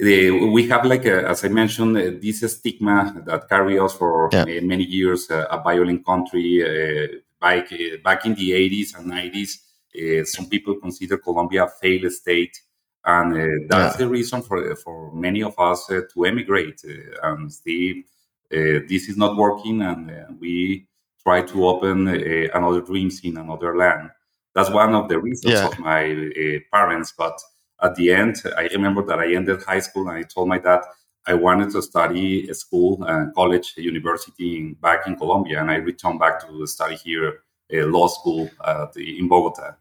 We 0.00 0.68
have 0.68 0.84
like 0.84 1.06
a, 1.06 1.28
as 1.28 1.44
I 1.44 1.48
mentioned, 1.48 1.96
uh, 1.96 2.10
this 2.22 2.40
stigma 2.52 3.20
that 3.26 3.48
carry 3.48 3.80
us 3.80 3.94
for 3.94 4.30
yeah. 4.32 4.44
many 4.60 4.84
years, 4.84 5.28
uh, 5.28 5.46
a 5.50 5.60
violent 5.60 6.06
country. 6.06 6.62
Uh, 6.62 7.18
back 7.40 7.72
uh, 7.72 7.96
back 8.04 8.24
in 8.24 8.34
the 8.34 8.52
80s 8.52 8.96
and 8.96 9.10
90s, 9.10 9.58
uh, 9.96 10.24
some 10.24 10.48
people 10.48 10.76
consider 10.76 11.18
Colombia 11.18 11.64
a 11.64 11.68
failed 11.68 12.12
state, 12.12 12.60
and 13.04 13.68
that's 13.68 13.94
yeah. 13.94 14.04
the 14.04 14.08
reason 14.08 14.40
for 14.42 14.76
for 14.76 15.12
many 15.12 15.42
of 15.42 15.58
us 15.58 15.86
to 15.86 16.24
emigrate. 16.24 16.80
and 17.24 17.52
see, 17.52 18.04
this 18.50 19.08
is 19.08 19.16
not 19.16 19.36
working, 19.36 19.82
and 19.82 20.38
we 20.38 20.86
try 21.24 21.42
to 21.42 21.66
open 21.66 22.06
another 22.54 22.82
dreams 22.82 23.20
in 23.24 23.36
another 23.36 23.76
land. 23.76 24.10
That's 24.54 24.70
one 24.70 24.94
of 24.94 25.08
the 25.08 25.18
reasons 25.18 25.54
yeah. 25.54 25.66
of 25.66 25.78
my 25.80 26.60
parents, 26.72 27.12
but 27.18 27.40
at 27.82 27.94
the 27.94 28.12
end, 28.12 28.42
I 28.56 28.68
remember 28.72 29.04
that 29.06 29.18
I 29.18 29.34
ended 29.34 29.62
high 29.62 29.80
school 29.80 30.08
and 30.08 30.18
I 30.18 30.22
told 30.22 30.48
my 30.48 30.58
dad 30.58 30.80
I 31.26 31.34
wanted 31.34 31.70
to 31.72 31.82
study 31.82 32.52
school 32.54 33.04
and 33.04 33.34
college, 33.34 33.74
university 33.76 34.56
in, 34.56 34.74
back 34.74 35.06
in 35.06 35.16
Colombia, 35.16 35.60
and 35.60 35.70
I 35.70 35.76
returned 35.76 36.18
back 36.18 36.46
to 36.46 36.66
study 36.66 36.96
here, 36.96 37.42
uh, 37.72 37.86
law 37.86 38.08
school 38.08 38.50
the, 38.94 39.18
in 39.18 39.28
Bogota. 39.28 39.76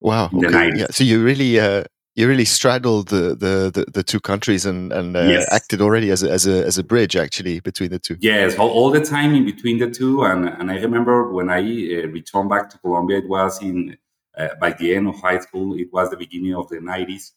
Wow! 0.00 0.30
Okay. 0.32 0.72
Yeah. 0.76 0.86
So 0.90 1.02
you 1.02 1.24
really 1.24 1.58
uh, 1.58 1.82
you 2.14 2.28
really 2.28 2.44
straddled 2.44 3.08
the, 3.08 3.36
the, 3.36 3.70
the, 3.72 3.84
the, 3.92 4.02
two 4.02 4.18
countries 4.18 4.66
and, 4.66 4.92
and 4.92 5.16
uh, 5.16 5.20
yes. 5.22 5.46
acted 5.52 5.80
already 5.80 6.10
as 6.10 6.24
a, 6.24 6.30
as 6.30 6.48
a 6.48 6.66
as 6.66 6.76
a 6.76 6.82
bridge 6.82 7.14
actually 7.14 7.60
between 7.60 7.90
the 7.90 7.98
two. 7.98 8.16
Yes, 8.20 8.56
all, 8.58 8.70
all, 8.70 8.90
the 8.90 9.00
time 9.00 9.34
in 9.34 9.44
between 9.44 9.78
the 9.78 9.90
two, 9.90 10.22
and 10.24 10.48
and 10.48 10.70
I 10.70 10.76
remember 10.76 11.32
when 11.32 11.50
I 11.50 11.58
uh, 11.58 12.08
returned 12.08 12.48
back 12.48 12.70
to 12.70 12.78
Colombia, 12.78 13.18
it 13.18 13.28
was 13.28 13.60
in 13.62 13.96
uh, 14.38 14.54
by 14.60 14.72
the 14.72 14.94
end 14.94 15.08
of 15.08 15.20
high 15.20 15.38
school, 15.40 15.74
it 15.74 15.92
was 15.92 16.10
the 16.10 16.16
beginning 16.16 16.54
of 16.54 16.68
the 16.68 16.78
90s. 16.78 17.32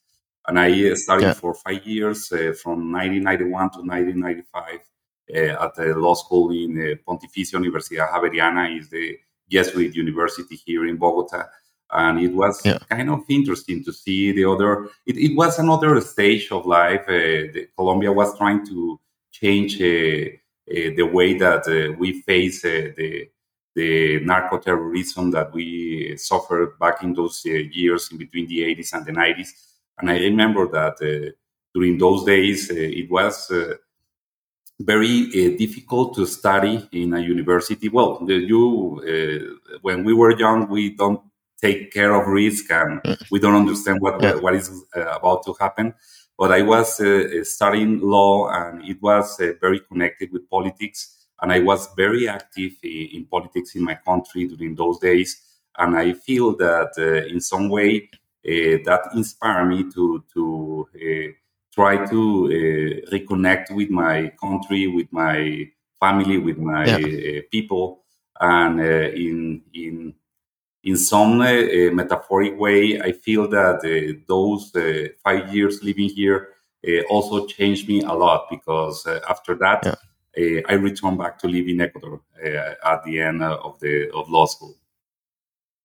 And 0.46 0.58
I 0.58 0.90
uh, 0.90 0.96
studied 0.96 1.24
yeah. 1.24 1.32
for 1.34 1.54
five 1.54 1.86
years 1.86 2.30
uh, 2.32 2.52
from 2.62 2.92
1991 2.92 3.70
to 3.70 3.78
1995 3.78 4.80
at 5.34 5.74
the 5.76 5.94
law 5.94 6.14
school 6.14 6.50
in 6.50 6.98
Pontificia 7.06 7.54
Universidad 7.54 8.10
Javeriana, 8.10 8.78
is 8.78 8.90
the 8.90 9.18
Jesuit 9.48 9.94
university 9.94 10.56
here 10.56 10.86
in 10.86 10.96
Bogota 10.96 11.48
and 11.92 12.20
it 12.20 12.32
was 12.32 12.60
yeah. 12.64 12.78
kind 12.88 13.10
of 13.10 13.20
interesting 13.28 13.84
to 13.84 13.92
see 13.92 14.32
the 14.32 14.44
other 14.44 14.84
it, 15.06 15.16
it 15.16 15.36
was 15.36 15.58
another 15.58 16.00
stage 16.00 16.50
of 16.50 16.66
life 16.66 17.02
uh, 17.02 17.52
the, 17.52 17.68
colombia 17.76 18.12
was 18.12 18.36
trying 18.38 18.64
to 18.66 18.98
change 19.30 19.80
uh, 19.80 19.84
uh, 19.84 20.90
the 20.96 21.08
way 21.12 21.36
that 21.36 21.64
we 21.98 22.22
face 22.22 22.62
the 22.62 23.28
the 23.74 24.20
narco 24.20 24.58
terrorism 24.58 25.30
that 25.30 25.52
we 25.52 26.16
suffered 26.16 26.78
back 26.78 27.02
in 27.02 27.14
those 27.14 27.42
uh, 27.46 27.50
years 27.50 28.10
in 28.10 28.18
between 28.18 28.46
the 28.46 28.60
80s 28.60 28.92
and 28.92 29.06
the 29.06 29.12
90s. 29.12 29.48
And 29.98 30.10
I 30.10 30.18
remember 30.18 30.68
that 30.68 30.96
uh, 31.00 31.30
during 31.74 31.98
those 31.98 32.24
days, 32.24 32.70
uh, 32.70 32.74
it 32.74 33.10
was 33.10 33.50
uh, 33.50 33.74
very 34.80 35.28
uh, 35.28 35.56
difficult 35.56 36.14
to 36.16 36.26
study 36.26 36.86
in 36.92 37.14
a 37.14 37.20
university. 37.20 37.88
Well, 37.88 38.24
the, 38.24 38.34
you, 38.34 39.00
uh, 39.72 39.76
when 39.80 40.04
we 40.04 40.12
were 40.12 40.36
young, 40.38 40.68
we 40.68 40.94
don't 40.94 41.20
take 41.60 41.92
care 41.92 42.12
of 42.14 42.26
risk 42.26 42.70
and 42.70 43.00
we 43.30 43.38
don't 43.38 43.54
understand 43.54 44.00
what, 44.00 44.20
yeah. 44.20 44.34
what 44.34 44.54
is 44.54 44.84
about 44.94 45.44
to 45.44 45.54
happen. 45.60 45.94
But 46.36 46.50
I 46.50 46.62
was 46.62 47.00
studying 47.48 48.00
law 48.00 48.50
and 48.50 48.82
it 48.84 49.00
was 49.00 49.40
very 49.60 49.78
connected 49.78 50.32
with 50.32 50.50
politics 50.50 51.21
and 51.42 51.52
I 51.52 51.58
was 51.58 51.88
very 51.96 52.28
active 52.28 52.72
in 52.82 53.26
politics 53.30 53.74
in 53.74 53.82
my 53.82 53.96
country 53.96 54.46
during 54.46 54.76
those 54.76 54.98
days. 55.00 55.42
And 55.76 55.96
I 55.96 56.12
feel 56.12 56.56
that 56.56 56.92
uh, 56.96 57.26
in 57.26 57.40
some 57.40 57.68
way 57.68 58.08
uh, 58.46 58.78
that 58.84 59.10
inspired 59.14 59.66
me 59.66 59.90
to 59.92 60.24
to 60.34 60.88
uh, 60.94 61.32
try 61.74 62.06
to 62.06 62.20
uh, 62.46 63.10
reconnect 63.10 63.74
with 63.74 63.90
my 63.90 64.32
country, 64.40 64.86
with 64.86 65.08
my 65.12 65.68
family, 66.00 66.38
with 66.38 66.58
my 66.58 66.84
yeah. 66.86 67.40
people, 67.50 68.04
and 68.40 68.80
in 68.80 69.62
in 69.74 70.14
in 70.84 70.96
some 70.96 71.40
uh, 71.40 71.92
metaphoric 71.92 72.58
way, 72.58 73.00
I 73.00 73.12
feel 73.12 73.48
that 73.48 73.78
uh, 73.84 74.18
those 74.26 74.74
uh, 74.74 75.08
five 75.22 75.54
years 75.54 75.82
living 75.82 76.08
here 76.08 76.48
also 77.08 77.46
changed 77.46 77.88
me 77.88 78.02
a 78.02 78.12
lot 78.12 78.48
because 78.50 79.06
after 79.28 79.54
that, 79.54 79.82
yeah. 79.84 79.94
I 80.36 80.74
returned 80.74 81.18
back 81.18 81.38
to 81.40 81.48
live 81.48 81.68
in 81.68 81.80
Ecuador 81.80 82.20
at 82.84 83.04
the 83.04 83.20
end 83.20 83.42
of 83.42 83.78
the 83.80 84.10
of 84.12 84.30
law 84.30 84.46
school. 84.46 84.76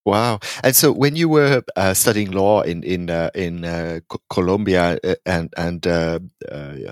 Wow! 0.04 0.40
And 0.64 0.74
so, 0.74 0.90
when 0.90 1.16
you 1.16 1.28
were 1.28 1.62
uh, 1.76 1.92
studying 1.92 2.30
law 2.30 2.62
in 2.62 2.82
in 2.82 3.10
uh, 3.10 3.30
in 3.34 3.64
uh, 3.64 4.00
Colombia, 4.30 4.98
and 5.26 5.52
and 5.56 5.84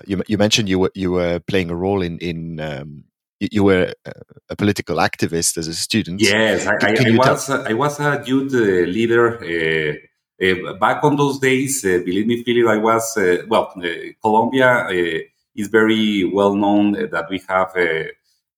you 0.06 0.22
you 0.26 0.36
mentioned 0.36 0.68
you 0.68 0.78
were 0.80 0.92
you 0.94 1.12
were 1.12 1.40
playing 1.40 1.70
a 1.70 1.76
role 1.76 2.02
in 2.02 2.18
in 2.18 2.60
um, 2.60 3.04
you 3.40 3.64
were 3.64 3.92
a 4.50 4.56
political 4.56 4.96
activist 4.96 5.58
as 5.58 5.68
a 5.68 5.74
student. 5.74 6.20
Yes, 6.20 6.66
I, 6.66 6.74
I, 6.82 6.94
I 7.08 7.16
was 7.16 7.50
I 7.50 7.72
was 7.72 8.00
a 8.00 8.22
youth 8.26 8.54
uh, 8.54 8.90
leader. 8.90 9.38
Uh, 9.42 9.94
uh, 10.38 10.74
back 10.74 11.02
on 11.02 11.16
those 11.16 11.38
days, 11.38 11.82
uh, 11.84 11.98
believe 12.04 12.26
me, 12.26 12.42
Philip, 12.42 12.68
I 12.68 12.76
was 12.76 13.16
uh, 13.16 13.38
well. 13.48 13.72
Uh, 13.76 14.12
Colombia 14.20 14.86
is 15.56 15.68
very 15.68 16.24
well 16.24 16.54
known 16.54 16.96
eh, 16.96 17.06
that 17.10 17.26
we 17.30 17.40
have 17.48 17.72
eh, 17.76 18.04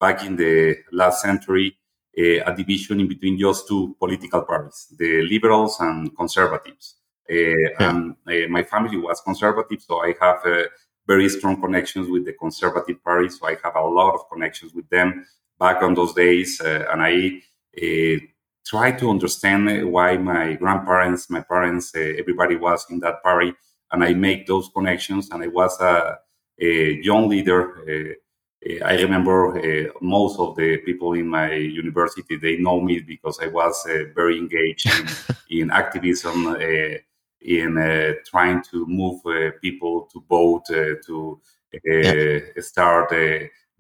back 0.01 0.25
in 0.25 0.37
the 0.37 0.77
last 0.93 1.23
century 1.23 1.77
eh, 2.17 2.41
a 2.45 2.55
division 2.55 3.01
in 3.01 3.09
between 3.09 3.39
just 3.39 3.69
two 3.69 3.97
political 3.99 4.43
parties, 4.43 4.93
the 4.99 5.23
liberals 5.23 5.79
and 5.81 6.17
conservatives. 6.17 6.97
Yeah. 7.29 7.69
And 7.79 8.17
my 8.51 8.63
family 8.63 8.97
was 8.97 9.21
conservative, 9.21 9.83
so 9.83 10.03
I 10.03 10.15
have 10.19 10.43
very 11.09 11.29
strong 11.31 11.61
connections 11.61 12.09
with 12.09 12.27
the 12.27 12.35
Conservative 12.35 13.03
Party. 13.03 13.31
So 13.31 13.49
I 13.49 13.57
have 13.65 13.75
a 13.75 13.81
lot 13.81 14.15
of 14.15 14.29
connections 14.31 14.75
with 14.75 14.89
them 14.91 15.27
back 15.59 15.83
on 15.83 15.95
those 15.95 16.13
days. 16.13 16.61
Uh, 16.61 16.85
and 16.93 17.03
I 17.03 17.41
uh, 17.83 18.21
try 18.67 18.93
to 18.93 19.11
understand 19.11 19.91
why 19.91 20.19
my 20.19 20.55
grandparents, 20.55 21.31
my 21.31 21.41
parents, 21.41 21.93
uh, 21.97 22.01
everybody 22.19 22.57
was 22.57 22.87
in 22.91 23.01
that 23.01 23.23
party. 23.23 23.55
And 23.91 24.05
I 24.05 24.13
make 24.13 24.47
those 24.47 24.69
connections. 24.69 25.31
And 25.33 25.43
I 25.43 25.49
was 25.49 25.81
a 25.81 26.19
young 26.59 27.29
leader. 27.29 27.79
Uh, 27.89 28.15
I 28.85 29.01
remember 29.01 29.59
uh, 29.59 29.93
most 30.01 30.39
of 30.41 30.57
the 30.57 30.79
people 30.79 31.13
in 31.13 31.29
my 31.29 31.53
university, 31.55 32.37
they 32.37 32.57
know 32.57 32.81
me 32.81 33.01
because 33.01 33.39
I 33.41 33.47
was 33.47 33.87
uh, 33.87 34.05
very 34.15 34.37
engaged 34.37 34.87
in, 34.87 35.07
in 35.63 35.71
activism 35.71 36.57
in 37.41 37.79
uh, 37.79 38.15
trying 38.27 38.63
to 38.63 38.87
move 38.87 39.21
uh, 39.27 39.53
people 39.61 40.09
to 40.13 40.25
vote, 40.29 40.65
uh, 40.71 41.01
to 41.07 41.41
yeah. 41.85 42.41
start 42.59 43.13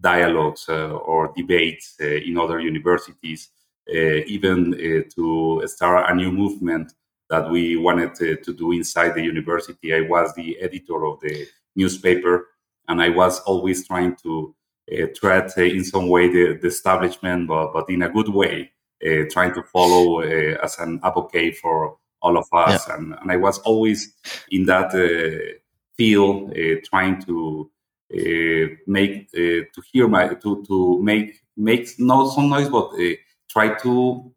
dialogues 0.00 0.68
or 0.68 1.32
debates 1.36 1.96
in 1.98 2.38
other 2.38 2.60
universities, 2.60 3.50
even 3.88 5.06
to 5.14 5.62
start 5.66 6.10
a 6.10 6.14
new 6.14 6.30
movement 6.30 6.92
that 7.30 7.50
we 7.50 7.76
wanted 7.76 8.14
to, 8.14 8.54
do 8.54 8.72
inside 8.72 9.14
the 9.14 9.22
university. 9.22 9.92
I 9.92 10.02
was 10.02 10.34
the 10.34 10.58
editor 10.60 11.04
of 11.04 11.20
the 11.20 11.46
newspaper, 11.74 12.46
and 12.88 13.00
I 13.02 13.10
was 13.10 13.40
always 13.40 13.86
trying 13.86 14.16
to 14.22 14.54
uh, 14.92 15.06
threat 15.18 15.52
uh, 15.56 15.62
in 15.62 15.84
some 15.84 16.08
way 16.08 16.28
the, 16.28 16.58
the 16.60 16.68
establishment, 16.68 17.48
but, 17.48 17.72
but 17.72 17.88
in 17.90 18.02
a 18.02 18.08
good 18.08 18.28
way, 18.28 18.72
uh, 19.06 19.24
trying 19.30 19.54
to 19.54 19.62
follow 19.62 20.20
as 20.20 20.78
an 20.78 21.00
advocate 21.04 21.56
for 21.56 21.96
all 22.20 22.36
of 22.36 22.46
us. 22.52 22.88
Yeah. 22.88 22.96
And, 22.96 23.14
and 23.20 23.30
I 23.30 23.36
was 23.36 23.58
always 23.60 24.14
in 24.50 24.64
that 24.66 24.94
uh, 24.94 25.58
field, 25.96 26.52
uh, 26.52 26.80
trying 26.84 27.22
to 27.22 27.70
uh, 28.14 28.74
make 28.86 29.28
uh, 29.34 29.68
to 29.74 29.82
hear 29.92 30.08
my 30.08 30.28
to 30.28 30.64
to 30.66 31.02
make 31.02 31.42
make 31.56 31.88
not 31.98 32.32
some 32.34 32.48
noise, 32.48 32.68
but 32.68 32.94
uh, 32.94 33.14
try 33.50 33.74
to 33.82 34.32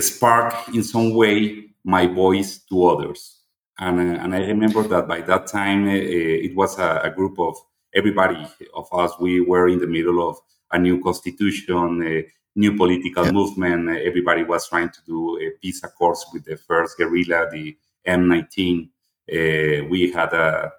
spark 0.00 0.68
in 0.74 0.82
some 0.82 1.14
way 1.14 1.64
my 1.84 2.06
voice 2.06 2.58
to 2.68 2.86
others. 2.86 3.37
And, 3.78 4.00
and 4.00 4.34
I 4.34 4.40
remember 4.40 4.82
that 4.84 5.06
by 5.06 5.20
that 5.22 5.46
time 5.46 5.88
it 5.88 6.54
was 6.56 6.78
a, 6.78 7.00
a 7.04 7.10
group 7.10 7.38
of 7.38 7.56
everybody 7.94 8.46
of 8.74 8.88
us. 8.92 9.12
We 9.20 9.40
were 9.40 9.68
in 9.68 9.78
the 9.78 9.86
middle 9.86 10.28
of 10.28 10.36
a 10.72 10.78
new 10.78 11.02
constitution 11.02 12.02
a 12.04 12.26
new 12.56 12.76
political 12.76 13.24
yeah. 13.24 13.32
movement. 13.32 13.88
Everybody 13.88 14.42
was 14.42 14.68
trying 14.68 14.90
to 14.90 15.00
do 15.06 15.38
a 15.38 15.50
peace 15.60 15.82
accords 15.84 16.26
with 16.32 16.44
the 16.44 16.56
first 16.56 16.98
guerrilla, 16.98 17.48
the 17.50 17.76
M19. 18.06 18.88
Uh, 19.30 19.86
we 19.88 20.10
had 20.12 20.32
a, 20.32 20.72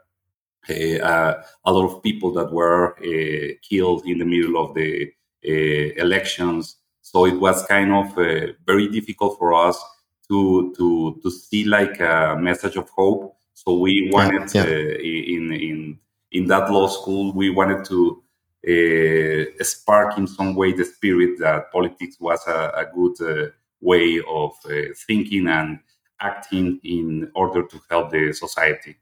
a, 0.70 1.44
a, 1.64 1.72
lot 1.72 1.86
of 1.86 2.04
people 2.04 2.34
that 2.34 2.52
were 2.52 2.98
uh, 2.98 3.54
killed 3.68 4.06
in 4.06 4.18
the 4.18 4.26
middle 4.26 4.58
of 4.64 4.74
the 4.76 5.12
uh, 5.48 6.02
elections. 6.04 6.78
So 7.02 7.26
it 7.26 7.40
was 7.40 7.66
kind 7.66 7.94
of 7.94 8.18
uh, 8.18 8.54
very 8.66 8.88
difficult 8.90 9.38
for 9.38 9.54
us 9.54 9.82
to 10.30 10.74
to 10.78 11.20
to 11.24 11.32
see 11.32 11.66
like 11.66 12.00
a 12.00 12.38
message 12.40 12.76
of 12.76 12.90
hope. 12.90 13.36
So 13.54 13.78
we 13.78 14.10
wanted 14.12 14.54
yeah, 14.54 14.66
yeah. 14.66 14.70
Uh, 14.70 14.98
in 15.00 15.54
in 15.54 16.00
in 16.32 16.48
that 16.48 16.72
law 16.72 16.88
school, 16.88 17.34
we 17.34 17.50
wanted 17.50 17.84
to 17.86 18.24
uh, 18.68 19.64
spark 19.64 20.18
in 20.18 20.28
some 20.28 20.56
way 20.56 20.74
the 20.74 20.86
spirit 20.86 21.40
that 21.40 21.72
politics 21.72 22.18
was 22.20 22.46
a, 22.48 22.72
a 22.76 22.86
good 22.94 23.22
uh, 23.22 23.50
way 23.82 24.22
of 24.28 24.52
uh, 24.66 24.94
thinking 25.08 25.48
and 25.48 25.80
acting 26.22 26.80
in 26.84 27.32
order 27.36 27.64
to 27.64 27.80
help 27.90 28.12
the 28.12 28.34
society. 28.34 28.98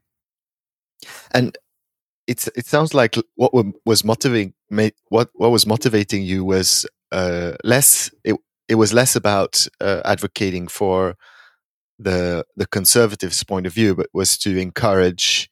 And 1.31 1.57
it's 2.27 2.47
it 2.55 2.65
sounds 2.65 2.93
like 2.93 3.15
what 3.35 3.53
was 3.85 4.03
motivating 4.03 4.53
what 5.09 5.29
what 5.33 5.51
was 5.51 5.65
motivating 5.65 6.23
you 6.23 6.43
was 6.43 6.85
uh, 7.11 7.53
less 7.63 8.11
it 8.23 8.35
it 8.67 8.75
was 8.75 8.93
less 8.93 9.15
about 9.15 9.67
uh, 9.81 10.01
advocating 10.05 10.67
for 10.67 11.15
the 11.99 12.45
the 12.55 12.67
conservatives' 12.67 13.43
point 13.43 13.65
of 13.65 13.73
view, 13.73 13.95
but 13.95 14.07
was 14.13 14.37
to 14.39 14.57
encourage 14.57 15.49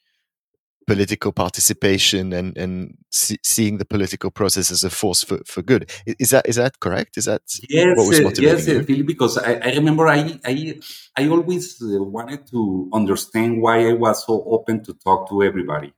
political 0.87 1.31
participation 1.31 2.33
and 2.33 2.57
and 2.57 2.97
see, 3.09 3.37
seeing 3.43 3.77
the 3.77 3.85
political 3.85 4.29
process 4.29 4.69
as 4.69 4.83
a 4.83 4.89
force 4.89 5.23
for, 5.23 5.39
for 5.45 5.61
good. 5.61 5.91
Is 6.05 6.29
that 6.29 6.47
is 6.47 6.57
that 6.57 6.79
correct? 6.79 7.17
Is 7.17 7.25
that 7.25 7.41
yes, 7.69 7.97
what 7.97 8.07
was 8.07 8.21
motivating 8.21 8.75
yes, 8.77 8.89
you? 8.89 9.03
Because 9.03 9.37
I, 9.37 9.53
I 9.53 9.73
remember 9.75 10.07
I 10.07 10.39
I 10.45 10.79
I 11.17 11.27
always 11.27 11.81
uh, 11.81 12.03
wanted 12.03 12.45
to 12.47 12.89
understand 12.93 13.61
why 13.61 13.89
I 13.89 13.93
was 13.93 14.25
so 14.25 14.43
open 14.47 14.83
to 14.83 14.93
talk 14.93 15.29
to 15.29 15.43
everybody. 15.43 15.93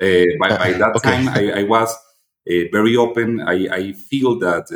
Uh, 0.00 0.24
by, 0.40 0.48
by, 0.48 0.72
that 0.72 0.96
okay. 0.96 1.10
time, 1.10 1.28
I, 1.28 1.60
I 1.60 1.62
was 1.62 1.94
uh, 2.50 2.66
very 2.72 2.96
open. 2.96 3.40
I, 3.40 3.68
I 3.70 3.92
feel 3.92 4.36
that. 4.40 4.66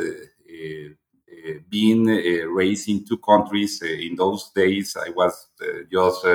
Uh, 1.47 1.51
uh, 1.51 1.55
uh 1.55 1.59
being 1.69 2.05
raised 2.05 2.89
in 2.89 3.05
two 3.05 3.17
countries 3.17 3.81
in 3.81 4.15
those 4.15 4.51
days, 4.51 4.97
I 4.97 5.09
was 5.09 5.47
just 5.91 6.25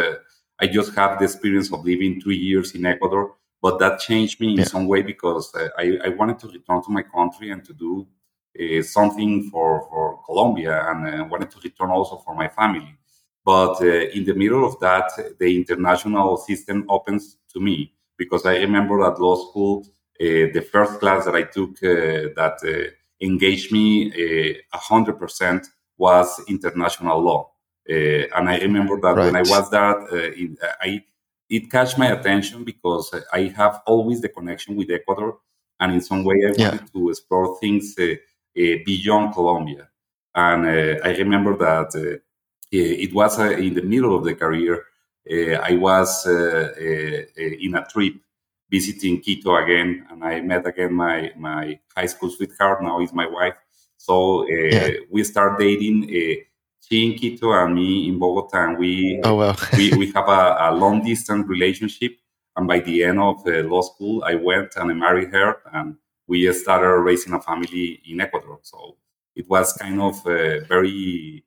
I 0.63 0.67
just 0.69 0.95
have 0.95 1.19
the 1.19 1.25
experience 1.25 1.73
of 1.73 1.85
living 1.85 2.21
three 2.21 2.37
years 2.37 2.75
in 2.77 2.87
Ecuador, 2.87 3.35
but 3.61 3.81
that 3.81 3.99
changed 3.99 4.41
me 4.41 4.53
in 4.53 4.59
yeah. 4.59 4.65
some 4.65 4.87
way 4.87 5.03
because 5.03 5.53
uh, 5.57 5.69
I, 5.77 5.99
I, 6.05 6.09
wanted 6.11 6.39
to 6.41 6.49
return 6.49 6.83
to 6.85 6.91
my 6.91 7.03
country 7.03 7.51
and 7.51 7.65
to 7.65 7.73
do 7.73 8.07
uh, 8.61 8.83
something 8.83 9.51
for, 9.51 9.89
for 9.89 10.21
Colombia 10.25 10.89
and 10.89 11.23
uh, 11.23 11.25
wanted 11.25 11.51
to 11.51 11.59
return 11.65 11.91
also 11.91 12.17
for 12.19 12.37
my 12.37 12.47
family. 12.47 12.97
But 13.45 13.81
uh, 13.83 13.87
in 13.87 14.25
the 14.25 14.35
middle 14.35 14.65
of 14.65 14.79
that, 14.79 15.11
the 15.41 15.57
international 15.57 16.37
system 16.37 16.87
opens 16.89 17.39
to 17.53 17.61
me 17.61 17.93
because 18.17 18.47
I 18.47 18.59
remember 18.59 19.03
at 19.05 19.21
law 19.21 19.35
school, 19.49 19.85
uh, 20.21 20.55
the 20.55 20.65
first 20.71 21.01
class 21.01 21.25
that 21.25 21.35
I 21.35 21.43
took 21.43 21.71
uh, 21.83 22.31
that 22.37 22.93
engaged 23.23 23.73
me 23.73 24.11
uh, 24.11 24.77
a 24.77 24.79
100% 24.79 25.67
was 25.97 26.41
international 26.49 27.21
law. 27.21 27.51
Uh, 27.89 28.27
and 28.37 28.49
I 28.49 28.59
remember 28.59 29.01
that 29.01 29.17
right. 29.17 29.27
when 29.27 29.37
I 29.37 29.43
was 29.43 29.71
there, 29.71 30.01
uh, 30.01 30.07
it, 30.13 30.59
I 30.81 31.05
it 31.49 31.71
catch 31.71 31.99
my 31.99 32.13
attention 32.13 32.65
because 32.65 33.13
I 33.33 33.53
have 33.57 33.83
always 33.87 34.21
the 34.21 34.29
connection 34.29 34.77
with 34.77 34.91
Ecuador, 34.91 35.39
and 35.81 35.93
in 35.93 36.01
some 36.01 36.25
way 36.25 36.37
I 36.47 36.53
yeah. 36.57 36.69
wanted 36.71 36.93
to 36.93 37.11
explore 37.11 37.59
things 37.59 37.95
uh, 37.99 38.05
uh 38.05 38.77
beyond 38.87 39.35
Colombia. 39.35 39.89
And 40.35 40.67
uh, 40.67 41.01
I 41.05 41.11
remember 41.17 41.57
that 41.59 42.21
it 42.71 43.13
was 43.13 43.39
in 43.39 43.75
the 43.75 43.83
middle 43.83 44.17
of 44.17 44.25
the 44.25 44.35
career. 44.35 44.85
I 45.71 45.77
was 45.77 46.27
in 46.27 47.75
a 47.75 47.85
trip 47.93 48.15
visiting 48.73 49.21
Quito 49.21 49.55
again, 49.57 50.07
and 50.11 50.25
I 50.25 50.41
met 50.41 50.67
again 50.67 50.95
my 50.95 51.31
my 51.37 51.79
high 51.95 52.07
school 52.07 52.31
sweetheart. 52.31 52.83
Now 52.83 53.01
is 53.01 53.13
my 53.13 53.27
wife. 53.27 53.59
So 53.99 54.45
uh, 54.45 54.47
yeah. 54.49 54.91
we 55.11 55.23
start 55.25 55.59
dating. 55.59 56.05
Uh, 56.05 56.43
she 56.81 57.07
in 57.07 57.19
Quito 57.19 57.53
and 57.53 57.75
me 57.75 58.09
in 58.09 58.19
Bogota, 58.19 58.65
and 58.65 58.79
we 58.79 59.21
oh, 59.25 59.37
well. 59.37 59.57
we, 59.77 59.93
we 59.95 60.07
have 60.13 60.29
a, 60.29 60.57
a, 60.59 60.75
long 60.75 61.05
distance 61.05 61.47
relationship. 61.47 62.17
And 62.57 62.67
by 62.67 62.81
the 62.81 63.05
end 63.05 63.21
of 63.21 63.47
uh, 63.47 63.63
law 63.73 63.83
school, 63.83 64.25
I 64.25 64.35
went 64.35 64.77
and 64.77 64.91
I 64.91 64.95
married 64.95 65.31
her, 65.33 65.57
and 65.73 65.97
we 66.27 66.53
started 66.53 67.01
raising 67.01 67.35
a 67.35 67.41
family 67.41 68.03
in 68.07 68.21
Ecuador. 68.21 68.59
So 68.63 68.97
it 69.37 69.49
was 69.49 69.73
kind 69.75 70.01
of 70.01 70.17
uh, 70.27 70.65
very 70.65 71.45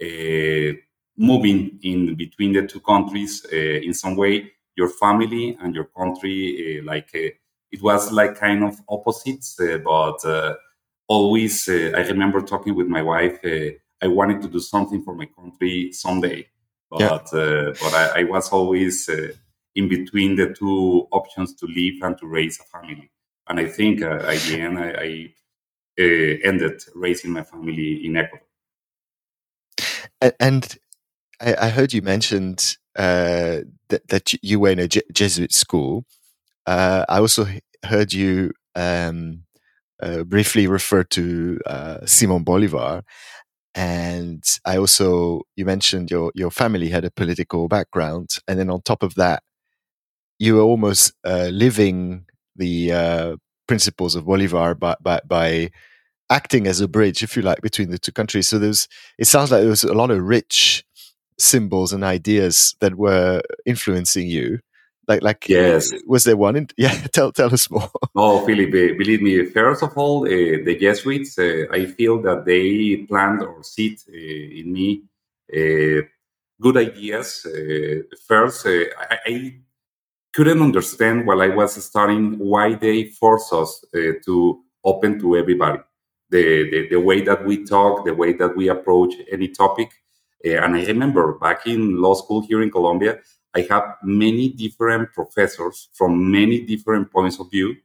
uh, 0.00 0.76
moving 1.16 1.78
in 1.82 2.14
between 2.14 2.52
the 2.52 2.66
two 2.66 2.80
countries 2.80 3.44
uh, 3.52 3.56
in 3.56 3.92
some 3.92 4.16
way. 4.16 4.52
Your 4.76 4.88
family 4.88 5.56
and 5.60 5.74
your 5.74 5.84
country, 5.84 6.80
uh, 6.80 6.84
like 6.84 7.10
it 7.14 7.82
was 7.82 8.12
like 8.12 8.38
kind 8.38 8.64
of 8.64 8.80
opposites, 8.88 9.56
but 9.58 10.56
always. 11.08 11.68
I 11.68 12.02
remember 12.12 12.40
talking 12.40 12.74
with 12.74 12.86
my 12.86 13.02
wife. 13.02 13.38
I 13.44 14.08
wanted 14.08 14.42
to 14.42 14.48
do 14.48 14.60
something 14.60 15.02
for 15.02 15.14
my 15.14 15.26
country 15.26 15.92
someday, 15.92 16.46
but 16.90 17.00
yeah. 17.00 17.72
but 17.80 17.94
I, 17.94 18.20
I, 18.20 18.22
was 18.24 18.50
always 18.50 19.08
in 19.76 19.88
between 19.88 20.36
the 20.36 20.54
two 20.58 21.06
options 21.12 21.54
to 21.56 21.66
live 21.66 22.02
and 22.02 22.18
to 22.18 22.26
raise 22.26 22.58
a 22.58 22.64
family. 22.64 23.10
And 23.48 23.60
I 23.60 23.66
think 23.66 24.02
uh, 24.02 24.16
at 24.26 24.40
the 24.40 24.60
end, 24.60 24.78
I, 24.78 24.90
I 24.90 25.34
uh, 26.00 26.38
ended 26.44 26.82
raising 26.94 27.32
my 27.32 27.42
family 27.42 28.04
in 28.04 28.16
Ecuador. 28.16 28.46
And 30.40 30.78
I, 31.40 31.54
I 31.60 31.68
heard 31.68 31.92
you 31.92 32.02
mentioned 32.02 32.76
uh, 32.96 33.58
that, 33.88 34.08
that 34.08 34.32
you 34.42 34.60
were 34.60 34.70
in 34.70 34.78
a 34.78 34.88
Jesuit 34.88 35.52
school. 35.52 36.04
Uh, 36.66 37.04
I 37.08 37.18
also 37.18 37.46
heard 37.84 38.12
you 38.12 38.52
um, 38.74 39.44
uh, 40.02 40.24
briefly 40.24 40.66
refer 40.66 41.04
to 41.04 41.60
uh, 41.66 42.06
Simon 42.06 42.44
Bolivar. 42.44 43.02
And 43.74 44.42
I 44.64 44.78
also, 44.78 45.42
you 45.54 45.66
mentioned 45.66 46.10
your, 46.10 46.32
your 46.34 46.50
family 46.50 46.88
had 46.88 47.04
a 47.04 47.10
political 47.10 47.68
background. 47.68 48.30
And 48.48 48.58
then 48.58 48.70
on 48.70 48.80
top 48.80 49.02
of 49.02 49.14
that, 49.16 49.42
you 50.38 50.56
were 50.56 50.62
almost 50.62 51.12
uh, 51.24 51.50
living 51.52 52.24
the 52.56 52.92
uh, 52.92 53.36
principles 53.68 54.16
of 54.16 54.24
Bolivar 54.24 54.74
by, 54.74 54.96
by, 55.00 55.20
by 55.26 55.70
acting 56.30 56.66
as 56.66 56.80
a 56.80 56.88
bridge, 56.88 57.22
if 57.22 57.36
you 57.36 57.42
like, 57.42 57.60
between 57.60 57.90
the 57.90 57.98
two 57.98 58.12
countries. 58.12 58.48
So 58.48 58.58
there's, 58.58 58.88
it 59.18 59.26
sounds 59.26 59.50
like 59.50 59.60
there 59.60 59.70
was 59.70 59.84
a 59.84 59.92
lot 59.92 60.10
of 60.10 60.22
rich 60.22 60.82
symbols 61.38 61.92
and 61.92 62.04
ideas 62.04 62.76
that 62.80 62.94
were 62.94 63.42
influencing 63.64 64.26
you. 64.28 64.60
Like, 65.08 65.22
like, 65.22 65.48
yes, 65.48 65.92
was 66.06 66.24
there 66.24 66.36
one? 66.36 66.56
In, 66.56 66.68
yeah, 66.76 66.94
tell 67.12 67.30
tell 67.30 67.54
us 67.54 67.70
more. 67.70 67.90
Oh, 68.16 68.44
Philip, 68.44 68.72
believe 68.72 69.22
me. 69.22 69.44
First 69.46 69.84
of 69.84 69.96
all, 69.96 70.24
uh, 70.24 70.28
the 70.64 70.76
Jesuits, 70.80 71.38
uh, 71.38 71.66
I 71.70 71.86
feel 71.86 72.20
that 72.22 72.44
they 72.44 73.04
plant 73.06 73.42
or 73.42 73.62
seed 73.62 74.00
uh, 74.08 74.12
in 74.12 74.72
me 74.72 75.02
uh, 75.52 76.02
good 76.60 76.76
ideas. 76.76 77.46
Uh, 77.46 78.02
first, 78.26 78.66
uh, 78.66 78.84
I, 78.98 79.18
I, 79.26 79.54
couldn't 80.34 80.60
understand 80.60 81.26
while 81.26 81.40
I 81.40 81.48
was 81.48 81.82
studying 81.82 82.38
why 82.38 82.74
they 82.74 83.04
force 83.04 83.50
us 83.54 83.82
to 84.26 84.60
open 84.84 85.18
to 85.18 85.34
everybody 85.34 85.78
the, 86.30 86.70
the, 86.70 86.88
the 86.90 87.00
way 87.00 87.22
that 87.22 87.44
we 87.44 87.64
talk, 87.64 88.04
the 88.04 88.14
way 88.14 88.32
that 88.34 88.56
we 88.56 88.68
approach 88.68 89.14
any 89.30 89.48
topic. 89.48 89.90
Uh, 90.44 90.62
and 90.62 90.76
I 90.76 90.84
remember 90.84 91.38
back 91.38 91.66
in 91.66 92.00
law 92.00 92.14
school 92.14 92.42
here 92.42 92.62
in 92.62 92.70
Colombia, 92.70 93.18
I 93.54 93.66
have 93.70 93.96
many 94.02 94.50
different 94.50 95.12
professors 95.12 95.88
from 95.94 96.30
many 96.30 96.60
different 96.66 97.10
points 97.10 97.40
of 97.40 97.50
view, 97.50 97.76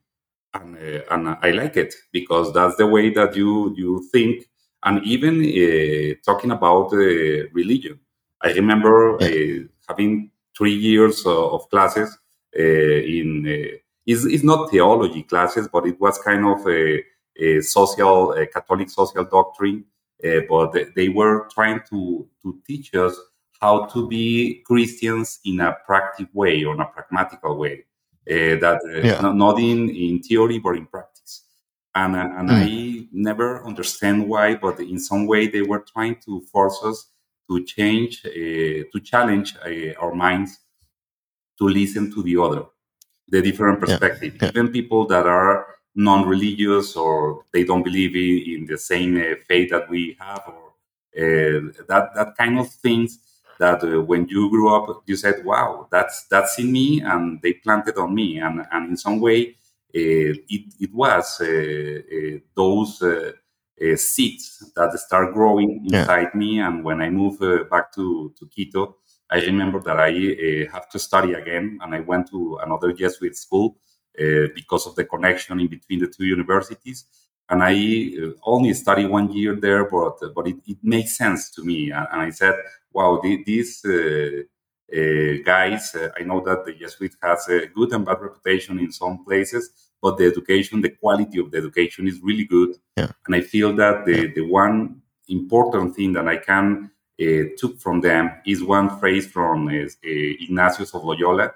and 0.54 0.76
uh, 0.78 1.02
and 1.12 1.38
I 1.42 1.52
like 1.52 1.78
it 1.78 1.94
because 2.12 2.54
that's 2.54 2.76
the 2.76 2.88
way 2.88 3.10
that 3.14 3.36
you 3.36 3.74
you 3.78 4.04
think. 4.12 4.46
And 4.84 5.06
even 5.06 5.40
uh, 5.42 6.16
talking 6.26 6.52
about 6.52 6.92
religion, 6.92 8.00
I 8.42 8.52
remember 8.54 9.20
having 9.88 10.32
three 10.58 10.74
years 10.74 11.24
of 11.26 11.70
classes 11.70 12.18
in. 12.54 13.80
It's, 14.04 14.26
it's 14.26 14.44
not 14.44 14.72
theology 14.72 15.22
classes, 15.22 15.68
but 15.72 15.86
it 15.86 16.02
was 16.02 16.18
kind 16.18 16.44
of 16.44 16.66
a, 16.68 17.04
a 17.40 17.62
social, 17.62 18.32
a 18.32 18.48
Catholic 18.48 18.90
social 18.90 19.24
doctrine, 19.24 19.86
but 20.50 20.74
they 20.96 21.10
were 21.10 21.48
trying 21.54 21.82
to, 21.90 22.28
to 22.42 22.60
teach 22.66 22.94
us 22.96 23.16
how 23.60 23.86
to 23.86 24.08
be 24.08 24.64
Christians 24.66 25.40
in 25.46 25.60
a 25.62 25.78
practical 25.86 26.32
way 26.34 26.64
or 26.64 26.74
in 26.74 26.82
a 26.82 26.86
pragmatical 26.86 27.58
way, 27.58 27.86
uh, 28.30 28.58
that 28.60 28.82
uh, 28.86 29.08
yeah. 29.08 29.22
not, 29.22 29.36
not, 29.36 29.60
in, 29.60 29.90
in 29.90 30.22
theory 30.22 30.60
but 30.60 30.76
in 30.76 30.86
practice. 30.88 31.44
And, 31.94 32.16
uh, 32.16 32.30
and 32.38 32.50
mm. 32.50 33.04
I 33.04 33.08
never 33.12 33.64
understand 33.66 34.28
why, 34.28 34.56
but 34.56 34.80
in 34.80 35.00
some 35.00 35.28
way 35.28 35.48
they 35.48 35.62
were 35.62 35.86
trying 35.94 36.16
to 36.26 36.42
force 36.52 36.80
us 36.84 37.10
to 37.50 37.64
change, 37.66 38.22
uh, 38.26 38.30
to 38.30 39.00
challenge 39.04 39.58
uh, 39.58 39.94
our 40.00 40.16
minds 40.16 40.58
to 41.60 41.66
listen 41.68 42.12
to 42.14 42.24
the 42.24 42.38
other, 42.38 42.64
the 43.28 43.42
different 43.42 43.80
perspective. 43.80 44.36
Yeah. 44.36 44.46
Yeah. 44.46 44.50
Even 44.50 44.72
people 44.72 45.06
that 45.08 45.28
are 45.28 45.68
non-religious 45.96 46.96
or 46.96 47.46
they 47.54 47.64
don't 47.64 47.84
believe 47.84 48.16
in, 48.16 48.66
the 48.66 48.78
same 48.78 49.18
uh, 49.18 49.36
faith 49.48 49.70
that 49.72 49.90
we 49.90 50.16
have 50.20 50.44
or 50.48 50.72
uh, 51.18 51.60
that 51.90 52.12
that 52.16 52.34
kind 52.38 52.58
of 52.58 52.70
things 52.70 53.20
that 53.60 53.84
uh, 53.84 54.02
when 54.02 54.28
you 54.30 54.50
grew 54.50 54.74
up 54.74 55.04
you 55.06 55.16
said 55.16 55.44
wow 55.44 55.88
that's 55.92 56.26
that's 56.28 56.58
in 56.58 56.72
me 56.72 57.02
and 57.02 57.42
they 57.42 57.54
planted 57.54 57.98
on 57.98 58.16
me. 58.16 58.40
And, 58.40 58.66
and 58.72 58.92
in 58.92 58.98
some 58.98 59.20
way 59.20 59.56
uh, 59.94 60.34
it, 60.50 60.74
it 60.80 60.94
was 60.94 61.42
uh, 61.42 61.46
uh, 61.46 62.40
those 62.56 63.04
seeds 63.96 64.72
that 64.76 64.98
start 65.00 65.34
growing 65.34 65.86
inside 65.86 66.30
yeah. 66.34 66.40
me. 66.40 66.60
And 66.60 66.84
when 66.84 67.02
i 67.02 67.10
moved 67.10 67.42
back 67.70 67.92
to, 67.96 68.34
to 68.40 68.46
quito 68.46 68.96
i 69.30 69.42
remember 69.42 69.82
that 69.82 70.00
i 70.00 70.12
have 70.72 70.88
to 70.90 71.00
study 71.00 71.34
again 71.34 71.78
and 71.82 71.94
i 71.94 72.00
went 72.00 72.30
to 72.30 72.58
another 72.64 72.94
jesuit 72.94 73.36
school. 73.36 73.76
uh, 73.76 73.91
because 74.56 74.88
of 74.88 74.96
the 74.96 75.06
connection 75.06 75.60
in 75.60 75.68
between 75.68 76.00
the 76.00 76.08
two 76.08 76.26
universities. 76.26 77.06
And 77.50 77.62
I 77.64 78.14
uh, 78.22 78.32
only 78.44 78.74
studied 78.74 79.08
one 79.08 79.32
year 79.34 79.56
there, 79.56 79.84
but 79.90 80.20
but 80.34 80.48
it, 80.48 80.58
it 80.66 80.78
makes 80.82 81.18
sense 81.18 81.50
to 81.52 81.64
me. 81.64 81.92
And, 81.92 82.08
and 82.12 82.22
I 82.22 82.30
said, 82.30 82.56
wow, 82.94 83.22
these 83.22 83.84
uh, 83.86 85.44
guys, 85.44 85.96
I 86.20 86.24
know 86.24 86.42
that 86.42 86.66
the 86.66 86.74
Jesuit 86.74 87.16
has 87.22 87.48
a 87.50 87.68
good 87.68 87.94
and 87.94 88.06
bad 88.06 88.22
reputation 88.22 88.80
in 88.80 88.92
some 88.92 89.24
places, 89.24 89.92
but 90.02 90.18
the 90.18 90.26
education, 90.26 90.82
the 90.82 90.90
quality 90.90 91.40
of 91.40 91.52
the 91.52 91.58
education 91.58 92.08
is 92.08 92.20
really 92.22 92.46
good. 92.46 92.76
Yeah. 92.98 93.12
And 93.26 93.36
I 93.36 93.42
feel 93.42 93.74
that 93.76 94.06
the, 94.06 94.28
the 94.34 94.42
one 94.42 95.02
important 95.28 95.96
thing 95.96 96.14
that 96.14 96.28
I 96.28 96.38
can 96.38 96.92
uh, 97.22 97.44
took 97.58 97.80
from 97.80 98.02
them 98.02 98.32
is 98.46 98.64
one 98.64 99.00
phrase 99.00 99.28
from 99.28 99.68
uh, 99.68 99.88
Ignatius 100.04 100.94
of 100.94 101.04
Loyola 101.04 101.46
uh, 101.46 101.50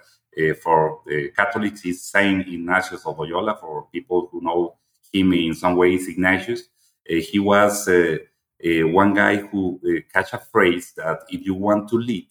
for 0.62 1.02
the 1.06 1.30
Catholics 1.36 1.86
is 1.86 2.04
Saint 2.04 2.48
Ignatius 2.48 3.06
of 3.06 3.18
Loyola. 3.18 3.58
For 3.60 3.88
people 3.92 4.30
who 4.32 4.42
know 4.42 4.76
him 5.14 5.34
in 5.34 5.54
some 5.54 5.76
ways, 5.76 6.08
Ignatius. 6.08 6.62
Uh, 7.10 7.16
he 7.16 7.40
was 7.40 7.88
uh, 7.88 8.18
one 8.62 9.14
guy 9.14 9.38
who 9.38 9.80
catch 10.12 10.34
a 10.34 10.40
phrase 10.40 10.94
that 10.98 11.20
if 11.30 11.46
you 11.46 11.54
want 11.54 11.88
to 11.90 11.98
lead, 11.98 12.28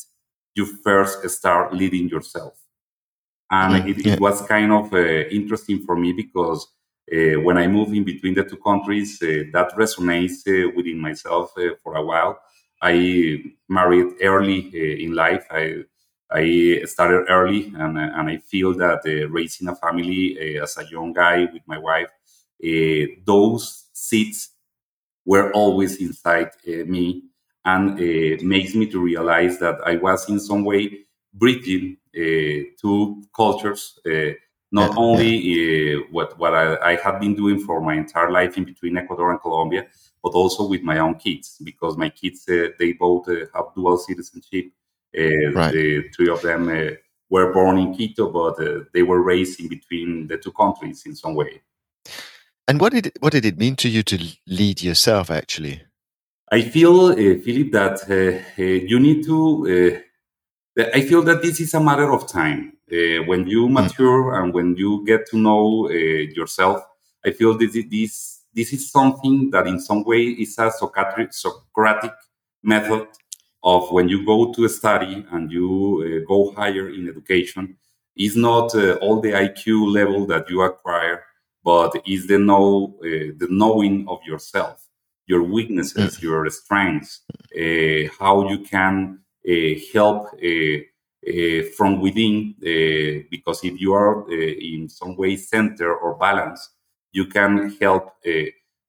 you 0.54 0.66
first 0.82 1.28
start 1.30 1.72
leading 1.72 2.08
yourself. 2.08 2.54
And 3.50 3.88
it, 3.88 4.06
it, 4.06 4.20
was 4.20 4.42
kind 4.46 4.72
of 4.72 4.92
interesting 4.94 5.82
for 5.82 5.96
me 5.96 6.12
because 6.12 6.66
uh, 7.12 7.38
when 7.40 7.58
I 7.58 7.66
moved 7.66 7.94
in 7.94 8.04
between 8.04 8.34
the 8.34 8.44
two 8.44 8.56
countries, 8.56 9.22
uh, 9.22 9.44
that 9.52 9.72
resonates 9.76 10.46
uh, 10.48 10.72
within 10.74 10.98
myself 10.98 11.52
for 11.82 11.94
a 11.94 12.02
while. 12.02 12.40
I 12.80 13.42
married 13.68 14.14
early 14.22 15.04
in 15.04 15.14
life. 15.14 15.46
I 15.50 15.84
I 16.34 16.82
started 16.86 17.26
early, 17.28 17.72
and, 17.76 17.96
and 17.98 18.28
I 18.28 18.38
feel 18.38 18.74
that 18.74 19.00
uh, 19.06 19.28
raising 19.28 19.68
a 19.68 19.76
family 19.76 20.58
uh, 20.58 20.64
as 20.64 20.76
a 20.78 20.84
young 20.86 21.12
guy 21.12 21.48
with 21.52 21.62
my 21.66 21.78
wife, 21.78 22.08
uh, 22.64 23.06
those 23.24 23.84
seeds 23.92 24.50
were 25.24 25.52
always 25.52 25.96
inside 25.96 26.50
me, 26.66 27.22
and 27.64 27.96
makes 28.42 28.74
me 28.74 28.90
to 28.90 29.00
realize 29.00 29.58
that 29.58 29.78
I 29.86 29.96
was 29.96 30.28
in 30.28 30.38
some 30.38 30.64
way 30.64 31.06
bridging 31.32 31.96
two 32.12 33.22
cultures 33.34 33.98
not 34.74 34.90
yeah, 34.90 34.96
only 34.98 35.32
yeah. 35.36 35.96
Uh, 35.96 36.00
what 36.10 36.38
what 36.38 36.52
I, 36.52 36.76
I, 36.90 36.96
have 36.96 37.20
been 37.20 37.34
doing 37.34 37.60
for 37.60 37.80
my 37.80 37.94
entire 37.94 38.30
life 38.30 38.58
in 38.58 38.64
between 38.64 38.96
Ecuador 38.96 39.30
and 39.30 39.40
Colombia, 39.40 39.86
but 40.22 40.30
also 40.30 40.66
with 40.68 40.82
my 40.82 40.98
own 40.98 41.14
kids 41.14 41.58
because 41.62 41.96
my 41.96 42.10
kids 42.10 42.44
uh, 42.48 42.68
they 42.78 42.92
both 42.92 43.28
uh, 43.28 43.46
have 43.54 43.66
dual 43.76 43.96
citizenship 43.98 44.66
uh, 44.66 44.83
right. 45.54 45.72
The 45.72 46.08
three 46.14 46.28
of 46.28 46.42
them 46.42 46.68
uh, 46.68 46.94
were 47.30 47.52
born 47.52 47.78
in 47.78 47.94
Quito, 47.94 48.30
but 48.30 48.60
uh, 48.60 48.84
they 48.92 49.02
were 49.02 49.22
raised 49.22 49.60
in 49.60 49.68
between 49.68 50.28
the 50.28 50.38
two 50.38 50.52
countries 50.52 51.04
in 51.06 51.14
some 51.14 51.34
way. 51.34 51.62
And 52.66 52.80
what 52.80 52.92
did 52.92 53.06
it, 53.06 53.18
what 53.20 53.32
did 53.32 53.44
it 53.44 53.58
mean 53.58 53.76
to 53.76 53.88
you 53.88 54.02
to 54.02 54.18
lead 54.46 54.82
yourself? 54.82 55.30
Actually, 55.30 55.82
I 56.50 56.62
feel, 56.62 57.06
uh, 57.06 57.14
Philip, 57.14 57.72
that 57.72 58.00
uh, 58.08 58.62
uh, 58.62 58.64
you 58.64 58.98
need 59.00 59.24
to. 59.24 60.00
I 60.76 61.02
feel 61.02 61.22
that 61.22 61.40
this 61.40 61.60
is 61.60 61.72
a 61.74 61.80
matter 61.80 62.12
of 62.12 62.26
time. 62.26 62.72
when 63.26 63.46
you 63.46 63.66
hmm. 63.66 63.74
mature 63.74 64.24
mm. 64.24 64.36
and 64.36 64.54
when 64.54 64.76
you 64.76 65.04
get 65.06 65.26
to 65.30 65.36
know 65.38 65.88
yourself, 66.36 66.82
I 67.24 67.30
feel 67.30 67.56
this 67.56 67.72
this 67.90 68.34
this 68.54 68.72
is 68.72 68.90
something 68.90 69.50
that 69.50 69.66
in 69.66 69.80
some 69.80 70.04
way 70.04 70.22
is 70.22 70.58
a 70.58 70.70
Socratic, 70.70 71.32
Socratic 71.32 72.12
method 72.62 73.08
of 73.64 73.90
when 73.90 74.08
you 74.08 74.24
go 74.24 74.52
to 74.52 74.68
study 74.68 75.24
and 75.32 75.50
you 75.50 76.22
uh, 76.22 76.28
go 76.28 76.52
higher 76.52 76.90
in 76.90 77.08
education, 77.08 77.76
is 78.16 78.36
not 78.36 78.74
uh, 78.74 78.94
all 79.00 79.20
the 79.20 79.32
IQ 79.32 79.92
level 79.92 80.26
that 80.26 80.48
you 80.48 80.62
acquire, 80.62 81.24
but 81.64 81.96
is 82.06 82.26
the 82.26 82.38
know 82.38 82.94
uh, 83.00 83.32
the 83.38 83.48
knowing 83.50 84.06
of 84.06 84.18
yourself, 84.24 84.86
your 85.26 85.42
weaknesses, 85.42 86.22
your 86.22 86.48
strengths, 86.50 87.22
uh, 87.58 88.08
how 88.20 88.48
you 88.48 88.58
can 88.60 89.18
uh, 89.48 89.52
help 89.92 90.28
uh, 90.34 91.62
from 91.76 92.00
within. 92.00 92.54
because 93.30 93.64
if 93.64 93.80
you 93.80 93.94
are 93.94 94.30
in 94.30 94.88
some 94.90 95.16
way 95.16 95.36
center 95.36 95.96
or 95.96 96.16
balance, 96.16 96.68
you 97.12 97.24
can 97.26 97.74
help 97.80 98.12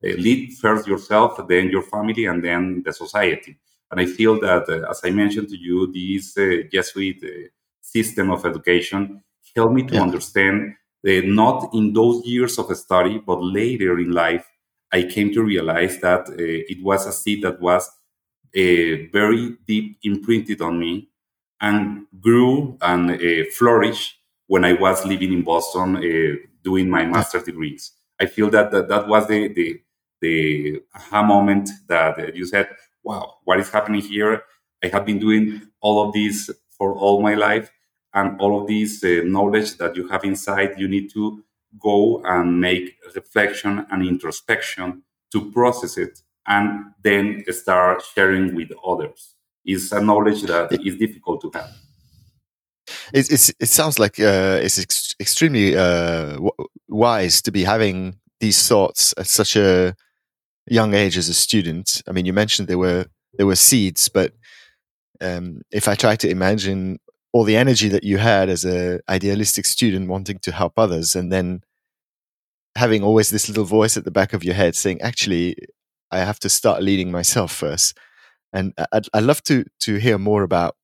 lead 0.04 0.54
first 0.62 0.86
yourself, 0.86 1.40
then 1.48 1.70
your 1.70 1.82
family, 1.82 2.26
and 2.26 2.44
then 2.44 2.84
the 2.86 2.92
society. 2.92 3.58
And 3.92 4.00
I 4.00 4.06
feel 4.06 4.40
that, 4.42 4.68
uh, 4.68 4.90
as 4.90 5.02
I 5.04 5.12
mentioned 5.12 5.50
to 5.50 5.58
you, 5.58 5.92
this 5.92 6.38
uh, 6.38 6.68
Jesuit 6.72 7.18
uh, 7.24 7.50
system 7.82 8.32
of 8.32 8.46
education 8.46 9.24
helped 9.56 9.74
me 9.74 9.84
to 9.84 9.96
yeah. 9.96 10.02
understand 10.02 10.76
that 11.04 11.26
not 11.26 11.70
in 11.74 11.94
those 11.94 12.26
years 12.26 12.58
of 12.58 12.76
study, 12.76 13.20
but 13.20 13.42
later 13.42 14.00
in 14.00 14.12
life, 14.12 14.46
I 14.92 15.04
came 15.04 15.32
to 15.34 15.44
realize 15.44 16.00
that 16.00 16.30
uh, 16.30 16.34
it 16.38 16.84
was 16.84 17.06
a 17.06 17.12
seed 17.12 17.44
that 17.44 17.62
was 17.62 17.88
uh, 18.56 19.12
very 19.12 19.58
deep 19.68 19.98
imprinted 20.04 20.62
on 20.62 20.80
me 20.80 21.10
and 21.62 22.06
grew 22.20 22.78
and 22.82 23.12
uh, 23.12 23.44
flourished 23.58 24.16
when 24.48 24.66
I 24.66 24.74
was 24.74 25.06
living 25.06 25.34
in 25.34 25.44
Boston 25.44 26.02
doing 26.64 26.90
my 26.90 27.06
master's 27.06 27.44
degrees. 27.44 27.92
I 28.20 28.26
feel 28.26 28.50
that 28.52 28.72
that, 28.72 28.88
that 28.90 29.08
was 29.08 29.28
the, 29.28 29.48
the, 29.50 29.82
the 30.22 30.82
aha 30.94 31.24
moment 31.24 31.70
that 31.88 32.36
you 32.36 32.46
said, 32.46 32.70
wow, 33.06 33.36
what 33.46 33.60
is 33.60 33.70
happening 33.70 34.02
here? 34.02 34.44
I 34.84 34.88
have 34.88 35.06
been 35.06 35.20
doing 35.20 35.62
all 35.80 36.06
of 36.06 36.14
this 36.14 36.50
for 36.78 36.94
all 36.94 37.22
my 37.22 37.36
life, 37.36 37.72
and 38.14 38.40
all 38.42 38.60
of 38.60 38.68
this 38.68 39.04
uh, 39.04 39.22
knowledge 39.24 39.78
that 39.78 39.96
you 39.96 40.08
have 40.10 40.24
inside, 40.24 40.72
you 40.78 40.88
need 40.88 41.12
to 41.14 41.44
go 41.80 42.22
and 42.26 42.60
make 42.60 42.98
reflection 43.16 43.86
and 43.92 44.06
introspection 44.06 45.04
to 45.32 45.52
process 45.52 45.98
it, 45.98 46.20
and 46.48 46.94
then 47.04 47.44
start 47.52 48.04
sharing 48.14 48.56
with 48.56 48.70
others. 48.86 49.36
It's 49.64 49.92
a 49.92 50.02
knowledge 50.02 50.44
that 50.44 50.72
is 50.86 50.98
difficult 50.98 51.42
to 51.42 51.52
have. 51.54 51.72
It, 53.14 53.32
it's, 53.32 53.54
it 53.60 53.68
sounds 53.68 54.00
like 54.00 54.20
uh, 54.20 54.60
it's 54.62 54.80
ex- 54.80 55.16
extremely 55.20 55.76
uh, 55.76 56.38
wise 56.88 57.42
to 57.44 57.52
be 57.52 57.64
having 57.64 58.20
these 58.40 58.68
thoughts 58.68 59.14
at 59.18 59.28
such 59.28 59.56
a 59.56 59.96
young 60.68 60.94
age 60.94 61.18
as 61.18 61.30
a 61.30 61.34
student. 61.34 62.02
I 62.08 62.12
mean, 62.12 62.26
you 62.26 62.34
mentioned 62.34 62.68
there 62.68 62.78
were 62.78 63.06
there 63.34 63.46
were 63.46 63.56
seeds, 63.56 64.10
but 64.10 64.34
um, 65.22 65.62
if 65.72 65.88
I 65.88 65.96
try 65.96 66.16
to 66.18 66.30
imagine 66.30 67.00
all 67.34 67.44
the 67.44 67.58
energy 67.58 67.90
that 67.90 68.04
you 68.04 68.18
had 68.18 68.50
as 68.50 68.66
a 68.66 69.00
idealistic 69.10 69.66
student 69.66 70.10
wanting 70.10 70.40
to 70.40 70.52
help 70.52 70.74
others, 70.78 71.16
and 71.16 71.32
then 71.32 71.62
having 72.76 73.04
always 73.04 73.30
this 73.30 73.48
little 73.48 73.66
voice 73.66 73.98
at 73.98 74.06
the 74.06 74.12
back 74.12 74.34
of 74.34 74.44
your 74.44 74.56
head 74.56 74.76
saying, 74.76 75.02
"Actually, 75.02 75.56
I 76.12 76.20
have 76.20 76.40
to 76.40 76.50
start 76.50 76.84
leading 76.84 77.12
myself 77.12 77.52
first. 77.52 77.98
And 78.54 78.74
I'd, 78.92 79.08
I'd 79.14 79.24
love 79.24 79.44
to 79.44 79.66
to 79.82 79.96
hear 79.98 80.18
more 80.18 80.44
about 80.44 80.76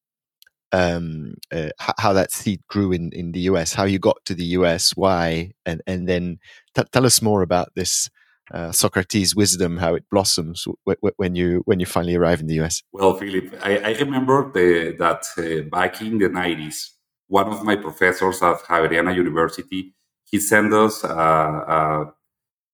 um, 0.74 1.36
uh, 1.52 1.70
how 1.80 2.14
that 2.14 2.32
seed 2.32 2.62
grew 2.68 2.92
in, 2.92 3.12
in 3.12 3.32
the 3.34 3.42
US, 3.42 3.74
how 3.74 3.84
you 3.84 4.00
got 4.00 4.24
to 4.26 4.36
the 4.36 4.46
US, 4.58 4.92
why, 4.96 5.52
and 5.66 5.82
and 5.88 6.08
then 6.08 6.40
t- 6.76 6.84
tell 6.92 7.06
us 7.06 7.22
more 7.22 7.42
about 7.42 7.70
this 7.76 8.10
uh, 8.54 8.72
Socrates' 8.72 9.36
wisdom, 9.36 9.78
how 9.78 9.96
it 9.96 10.04
blossoms 10.10 10.66
w- 10.66 10.98
w- 11.02 11.14
when 11.18 11.36
you 11.36 11.62
when 11.66 11.80
you 11.80 11.86
finally 11.86 12.16
arrive 12.16 12.40
in 12.42 12.48
the 12.48 12.60
US? 12.62 12.84
Well, 12.92 13.14
Philip, 13.16 13.54
I, 13.64 13.78
I 13.78 13.92
remember 14.00 14.52
the, 14.52 14.96
that 14.98 15.26
uh, 15.38 15.70
back 15.70 16.02
in 16.02 16.18
the 16.18 16.30
nineties, 16.30 16.94
one 17.28 17.48
of 17.48 17.64
my 17.64 17.76
professors 17.76 18.42
at 18.42 18.60
Javeriana 18.64 19.16
University, 19.16 19.94
he 20.26 20.40
sent 20.40 20.74
us 20.74 21.04
a, 21.04 22.14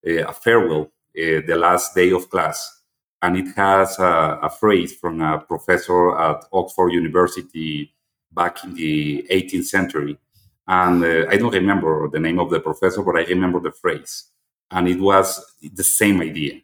a 0.06 0.34
farewell, 0.34 0.92
uh, 1.18 1.42
the 1.46 1.56
last 1.58 1.96
day 1.96 2.12
of 2.12 2.30
class, 2.30 2.82
and 3.22 3.38
it 3.38 3.56
has 3.56 4.00
a, 4.00 4.40
a 4.44 4.50
phrase 4.50 4.96
from 4.96 5.22
a 5.22 5.40
professor 5.40 6.18
at 6.18 6.46
Oxford 6.54 6.92
University 6.92 7.94
back 8.32 8.64
in 8.64 8.74
the 8.74 9.26
18th 9.32 9.66
century. 9.66 10.18
And 10.68 11.04
uh, 11.04 11.26
I 11.30 11.38
don't 11.38 11.54
remember 11.54 12.10
the 12.10 12.20
name 12.20 12.40
of 12.40 12.50
the 12.50 12.60
professor, 12.60 13.02
but 13.02 13.16
I 13.16 13.24
remember 13.24 13.60
the 13.60 13.72
phrase 13.72 14.26
and 14.72 14.88
it 14.88 15.00
was 15.00 15.44
the 15.74 15.84
same 15.84 16.22
idea. 16.22 16.56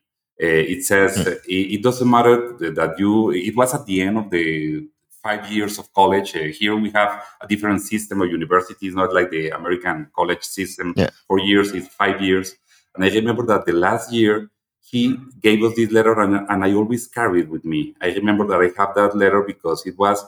Uh, 0.41 0.65
it 0.73 0.83
says 0.83 1.17
mm. 1.17 1.27
it, 1.47 1.75
it, 1.75 1.83
doesn't 1.83 2.09
matter 2.09 2.57
that 2.57 2.95
you. 2.97 3.31
It 3.31 3.55
was 3.55 3.73
at 3.73 3.85
the 3.85 4.01
end 4.01 4.17
of 4.17 4.29
the 4.29 4.87
five 5.21 5.49
years 5.49 5.79
of 5.79 5.91
college. 5.93 6.35
Uh, 6.35 6.45
here 6.59 6.75
we 6.75 6.89
have 6.91 7.23
a 7.41 7.47
different 7.47 7.81
system 7.81 8.21
of 8.21 8.29
universities, 8.29 8.93
not 8.93 9.13
like 9.13 9.29
the 9.29 9.49
American 9.49 10.07
college 10.15 10.43
system. 10.43 10.93
Yeah. 10.97 11.11
Four 11.27 11.39
years 11.39 11.71
is 11.71 11.87
five 11.87 12.21
years. 12.21 12.55
And 12.95 13.05
I 13.05 13.09
remember 13.09 13.45
that 13.45 13.65
the 13.65 13.73
last 13.73 14.11
year 14.11 14.49
he 14.81 15.17
gave 15.39 15.63
us 15.63 15.75
this 15.75 15.91
letter, 15.91 16.19
and, 16.19 16.47
and 16.49 16.63
I 16.63 16.73
always 16.73 17.07
carry 17.07 17.41
it 17.41 17.49
with 17.49 17.63
me. 17.63 17.95
I 18.01 18.07
remember 18.13 18.45
that 18.47 18.61
I 18.61 18.69
have 18.79 18.93
that 18.95 19.15
letter 19.15 19.41
because 19.41 19.85
it 19.85 19.97
was 19.97 20.23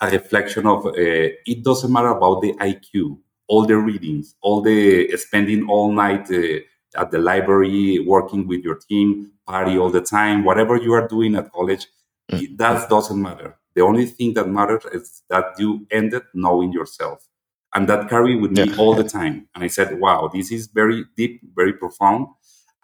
a 0.00 0.10
reflection 0.10 0.66
of 0.66 0.86
uh, 0.86 0.92
it 0.94 1.62
doesn't 1.62 1.92
matter 1.92 2.08
about 2.08 2.40
the 2.40 2.52
IQ, 2.54 3.18
all 3.48 3.66
the 3.66 3.76
readings, 3.76 4.34
all 4.40 4.60
the 4.60 5.14
spending 5.16 5.68
all 5.68 5.92
night 5.92 6.30
uh, 6.30 6.60
at 6.96 7.10
the 7.10 7.18
library, 7.18 7.98
working 8.00 8.46
with 8.46 8.62
your 8.62 8.76
team, 8.76 9.30
party 9.46 9.78
all 9.78 9.90
the 9.90 10.00
time, 10.00 10.44
whatever 10.44 10.76
you 10.76 10.92
are 10.92 11.06
doing 11.06 11.36
at 11.36 11.52
college, 11.52 11.86
mm-hmm. 12.30 12.56
that 12.56 12.88
doesn't 12.88 13.20
matter. 13.20 13.56
The 13.74 13.82
only 13.82 14.06
thing 14.06 14.34
that 14.34 14.48
matters 14.48 14.84
is 14.92 15.22
that 15.28 15.58
you 15.58 15.86
ended 15.90 16.22
knowing 16.34 16.72
yourself. 16.72 17.28
And 17.74 17.86
that 17.88 18.08
carried 18.08 18.40
with 18.40 18.52
me 18.52 18.64
yeah. 18.64 18.76
all 18.78 18.94
the 18.94 19.04
time. 19.04 19.48
And 19.54 19.62
I 19.62 19.66
said, 19.66 20.00
wow, 20.00 20.30
this 20.32 20.50
is 20.50 20.66
very 20.68 21.04
deep, 21.16 21.42
very 21.54 21.74
profound. 21.74 22.28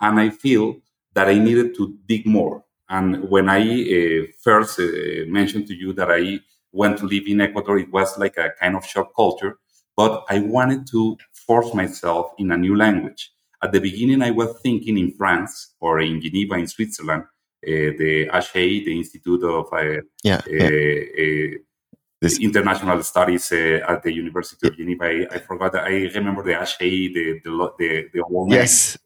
And 0.00 0.20
I 0.20 0.28
feel 0.28 0.76
that 1.14 1.28
I 1.28 1.38
needed 1.38 1.74
to 1.76 1.96
dig 2.06 2.26
more. 2.26 2.64
And 2.90 3.30
when 3.30 3.48
I 3.48 3.62
uh, 3.62 4.26
first 4.42 4.78
uh, 4.78 5.24
mentioned 5.28 5.66
to 5.68 5.74
you 5.74 5.94
that 5.94 6.10
I 6.10 6.40
went 6.72 6.98
to 6.98 7.06
live 7.06 7.24
in 7.26 7.40
Ecuador, 7.40 7.78
it 7.78 7.90
was 7.90 8.18
like 8.18 8.36
a 8.36 8.50
kind 8.60 8.76
of 8.76 8.84
shock 8.84 9.14
culture. 9.16 9.58
But 9.96 10.24
I 10.28 10.40
wanted 10.40 10.86
to 10.88 11.16
force 11.32 11.72
myself 11.72 12.32
in 12.36 12.50
a 12.52 12.56
new 12.56 12.76
language. 12.76 13.32
At 13.62 13.72
the 13.72 13.80
beginning, 13.80 14.22
I 14.22 14.32
was 14.32 14.58
thinking 14.60 14.98
in 14.98 15.12
France 15.12 15.74
or 15.80 16.00
in 16.00 16.20
Geneva, 16.20 16.54
in 16.54 16.66
Switzerland, 16.66 17.22
uh, 17.22 17.94
the 17.96 18.28
HI, 18.32 18.82
the 18.84 18.98
Institute 18.98 19.44
of 19.44 19.72
uh, 19.72 20.00
yeah, 20.24 20.40
yeah. 20.48 20.66
Uh, 20.66 21.58
this, 22.20 22.38
international 22.40 23.02
studies 23.02 23.50
uh, 23.52 23.80
at 23.88 24.02
the 24.02 24.12
University 24.12 24.68
of 24.68 24.76
Geneva. 24.76 25.04
I, 25.04 25.26
I 25.30 25.38
forgot. 25.38 25.74
I 25.76 26.08
remember 26.14 26.42
the 26.42 26.54
HI, 26.54 27.12
the 27.14 27.40
the 27.44 27.72
the, 27.78 28.08
the 28.12 28.22
name. 28.28 28.48
Yes. 28.48 28.98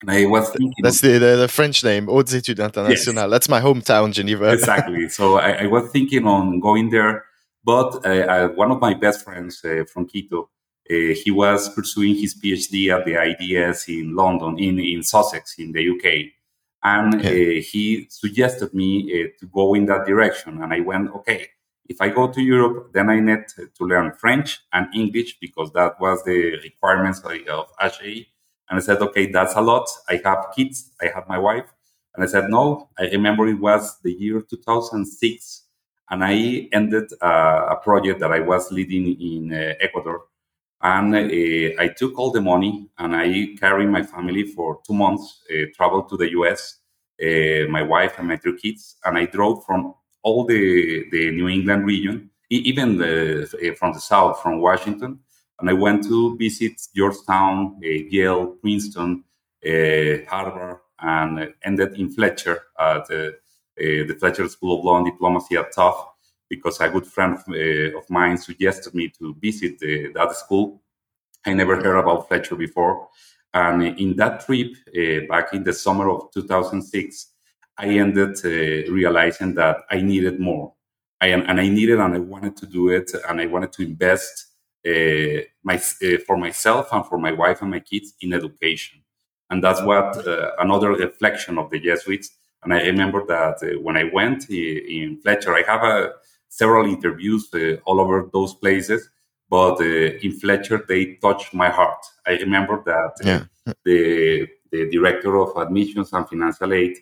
And 0.00 0.10
I 0.10 0.26
was 0.26 0.50
thinking. 0.50 0.82
That's 0.82 1.00
the, 1.00 1.18
the, 1.18 1.36
the 1.36 1.48
French 1.48 1.84
name, 1.84 2.06
Hautes 2.06 2.34
Études 2.34 2.64
Internationales. 2.64 3.28
Yes. 3.28 3.30
That's 3.30 3.48
my 3.48 3.60
hometown, 3.60 4.12
Geneva. 4.12 4.52
exactly. 4.52 5.08
So 5.08 5.38
I, 5.38 5.62
I, 5.62 5.66
was 5.66 5.90
thinking 5.92 6.26
on 6.26 6.58
going 6.58 6.90
there, 6.90 7.24
but 7.64 8.04
uh, 8.04 8.48
one 8.48 8.72
of 8.72 8.80
my 8.80 8.94
best 8.94 9.22
friends 9.22 9.64
uh, 9.64 9.84
from 9.92 10.08
Quito, 10.08 10.50
uh, 10.90 11.14
he 11.14 11.30
was 11.30 11.68
pursuing 11.68 12.16
his 12.16 12.34
PhD 12.34 12.88
at 12.88 13.04
the 13.04 13.14
IDS 13.14 13.88
in 13.88 14.14
London, 14.16 14.58
in, 14.58 14.78
in 14.78 15.02
Sussex, 15.02 15.54
in 15.58 15.72
the 15.72 15.88
UK. 15.90 16.32
And 16.82 17.22
yeah. 17.22 17.30
uh, 17.30 17.62
he 17.62 18.06
suggested 18.10 18.74
me 18.74 18.88
uh, 19.12 19.28
to 19.38 19.46
go 19.46 19.74
in 19.74 19.86
that 19.86 20.06
direction. 20.06 20.62
And 20.62 20.72
I 20.72 20.80
went, 20.80 21.10
okay, 21.10 21.46
if 21.88 22.00
I 22.00 22.08
go 22.08 22.26
to 22.28 22.40
Europe, 22.40 22.92
then 22.92 23.10
I 23.10 23.20
need 23.20 23.44
to 23.48 23.84
learn 23.84 24.12
French 24.12 24.60
and 24.72 24.92
English 24.94 25.38
because 25.40 25.72
that 25.72 26.00
was 26.00 26.24
the 26.24 26.58
requirements 26.62 27.20
of 27.20 27.66
HI. 27.80 28.26
And 28.68 28.78
I 28.78 28.80
said, 28.80 29.00
okay, 29.02 29.30
that's 29.30 29.54
a 29.54 29.60
lot. 29.60 29.88
I 30.08 30.20
have 30.24 30.46
kids, 30.56 30.90
I 31.00 31.10
have 31.14 31.28
my 31.28 31.38
wife. 31.38 31.72
And 32.14 32.24
I 32.24 32.26
said, 32.26 32.48
no, 32.48 32.88
I 32.98 33.04
remember 33.04 33.46
it 33.46 33.60
was 33.60 33.98
the 34.02 34.12
year 34.12 34.40
2006. 34.40 35.62
And 36.10 36.24
I 36.24 36.68
ended 36.72 37.12
uh, 37.22 37.66
a 37.70 37.76
project 37.76 38.20
that 38.20 38.32
I 38.32 38.40
was 38.40 38.70
leading 38.70 39.20
in 39.20 39.52
uh, 39.52 39.74
Ecuador 39.80 40.24
and 40.82 41.14
uh, 41.14 41.82
I 41.82 41.88
took 41.96 42.18
all 42.18 42.32
the 42.32 42.40
money 42.40 42.88
and 42.98 43.14
I 43.14 43.54
carried 43.58 43.88
my 43.88 44.02
family 44.02 44.44
for 44.44 44.80
two 44.84 44.94
months, 44.94 45.42
uh, 45.50 45.66
traveled 45.74 46.08
to 46.08 46.16
the 46.16 46.30
US, 46.32 46.78
uh, 47.22 47.68
my 47.70 47.82
wife 47.82 48.18
and 48.18 48.28
my 48.28 48.36
two 48.36 48.56
kids, 48.56 48.96
and 49.04 49.16
I 49.16 49.26
drove 49.26 49.64
from 49.64 49.94
all 50.22 50.44
the, 50.44 51.04
the 51.12 51.30
New 51.30 51.48
England 51.48 51.86
region, 51.86 52.30
even 52.50 52.98
the, 52.98 53.42
uh, 53.44 53.74
from 53.76 53.92
the 53.92 54.00
south, 54.00 54.42
from 54.42 54.60
Washington. 54.60 55.20
And 55.60 55.70
I 55.70 55.72
went 55.74 56.02
to 56.04 56.36
visit 56.36 56.80
Georgetown, 56.94 57.80
uh, 57.84 57.88
Yale, 57.88 58.46
Princeton, 58.60 59.22
uh, 59.64 60.28
Harvard, 60.28 60.78
and 61.00 61.54
ended 61.64 61.94
in 61.98 62.10
Fletcher 62.10 62.60
at 62.78 63.06
the, 63.06 63.36
the 63.76 64.16
Fletcher 64.18 64.48
School 64.48 64.78
of 64.78 64.84
Law 64.84 64.96
and 64.98 65.06
Diplomacy 65.06 65.56
at 65.56 65.72
Tufts 65.72 66.11
because 66.52 66.80
a 66.80 66.88
good 66.90 67.06
friend 67.06 67.32
of, 67.38 67.44
uh, 67.48 67.98
of 67.98 68.04
mine 68.10 68.36
suggested 68.36 68.92
me 68.94 69.08
to 69.08 69.34
visit 69.40 69.78
the, 69.78 70.12
that 70.12 70.36
school. 70.36 70.82
I 71.46 71.54
never 71.54 71.76
heard 71.76 71.98
about 71.98 72.28
Fletcher 72.28 72.56
before. 72.56 73.08
And 73.54 73.98
in 73.98 74.16
that 74.16 74.44
trip, 74.44 74.72
uh, 74.88 75.26
back 75.32 75.54
in 75.54 75.64
the 75.64 75.72
summer 75.72 76.10
of 76.10 76.30
2006, 76.30 77.26
I 77.78 77.86
ended 77.86 78.36
uh, 78.44 78.92
realizing 78.92 79.54
that 79.54 79.78
I 79.90 80.02
needed 80.02 80.38
more. 80.38 80.74
I, 81.22 81.28
and 81.28 81.58
I 81.58 81.68
needed 81.68 81.98
and 82.00 82.14
I 82.14 82.18
wanted 82.18 82.54
to 82.58 82.66
do 82.66 82.90
it 82.90 83.10
and 83.28 83.40
I 83.40 83.46
wanted 83.46 83.72
to 83.76 83.82
invest 83.82 84.34
uh, 84.86 85.40
my, 85.62 85.78
for 86.26 86.36
myself 86.36 86.92
and 86.92 87.06
for 87.06 87.18
my 87.18 87.32
wife 87.32 87.62
and 87.62 87.70
my 87.70 87.80
kids 87.80 88.12
in 88.20 88.34
education. 88.34 89.00
And 89.48 89.64
that's 89.64 89.82
what 89.82 90.08
another 90.58 90.90
reflection 90.90 91.56
of 91.58 91.70
the 91.70 91.78
Jesuits. 91.78 92.28
And 92.62 92.74
I 92.74 92.82
remember 92.82 93.24
that 93.26 93.56
when 93.82 93.96
I 93.96 94.04
went 94.04 94.50
in 94.50 95.20
Fletcher, 95.22 95.54
I 95.54 95.62
have 95.62 95.82
a, 95.82 96.12
several 96.60 96.84
interviews 96.86 97.42
all 97.86 97.98
over 98.00 98.28
those 98.32 98.54
places 98.54 99.10
but 99.52 99.76
uh, 99.82 100.24
in 100.24 100.32
Fletcher 100.40 100.78
they 100.88 101.02
touched 101.20 101.52
my 101.52 101.68
heart. 101.68 102.02
I 102.26 102.32
remember 102.46 102.82
that 102.86 103.12
uh, 103.20 103.28
yeah. 103.28 103.42
the 103.84 104.48
the 104.72 104.88
director 104.90 105.36
of 105.36 105.48
admissions 105.56 106.12
and 106.14 106.26
financial 106.26 106.72
aid 106.72 106.94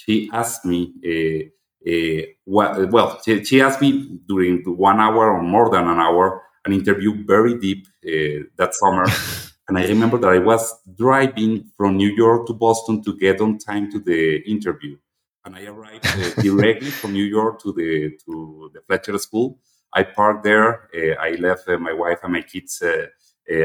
she 0.00 0.30
asked 0.32 0.64
me 0.64 0.80
uh, 1.12 1.42
uh, 1.90 2.86
well 2.96 3.20
she, 3.22 3.44
she, 3.44 3.60
asked 3.60 3.80
me 3.82 4.18
during 4.26 4.62
one 4.64 4.98
hour 4.98 5.24
or 5.34 5.42
more 5.42 5.68
than 5.70 5.86
an 5.88 5.98
hour 5.98 6.42
an 6.64 6.72
interview 6.72 7.12
very 7.26 7.58
deep 7.58 7.86
uh, 8.06 8.44
that 8.56 8.74
summer 8.74 9.06
and 9.68 9.78
i 9.78 9.84
remember 9.86 10.18
that 10.18 10.30
i 10.30 10.38
was 10.38 10.62
driving 10.96 11.52
from 11.76 11.96
new 11.96 12.12
york 12.24 12.46
to 12.46 12.54
boston 12.54 13.02
to 13.02 13.16
get 13.16 13.40
on 13.40 13.58
time 13.58 13.90
to 13.90 13.98
the 14.00 14.20
interview 14.54 14.96
and 15.44 15.56
i 15.56 15.64
arrived 15.64 16.06
uh, 16.06 16.42
directly 16.42 16.90
from 16.90 17.12
new 17.12 17.24
york 17.24 17.60
to 17.60 17.72
the 17.72 18.16
to 18.24 18.70
the 18.74 18.80
fletcher 18.82 19.18
school 19.18 19.58
I 19.92 20.04
parked 20.04 20.44
there. 20.44 20.88
Uh, 20.94 21.20
I 21.20 21.32
left 21.32 21.68
uh, 21.68 21.78
my 21.78 21.92
wife 21.92 22.20
and 22.22 22.32
my 22.32 22.42
kids 22.42 22.82
uh, 22.82 23.06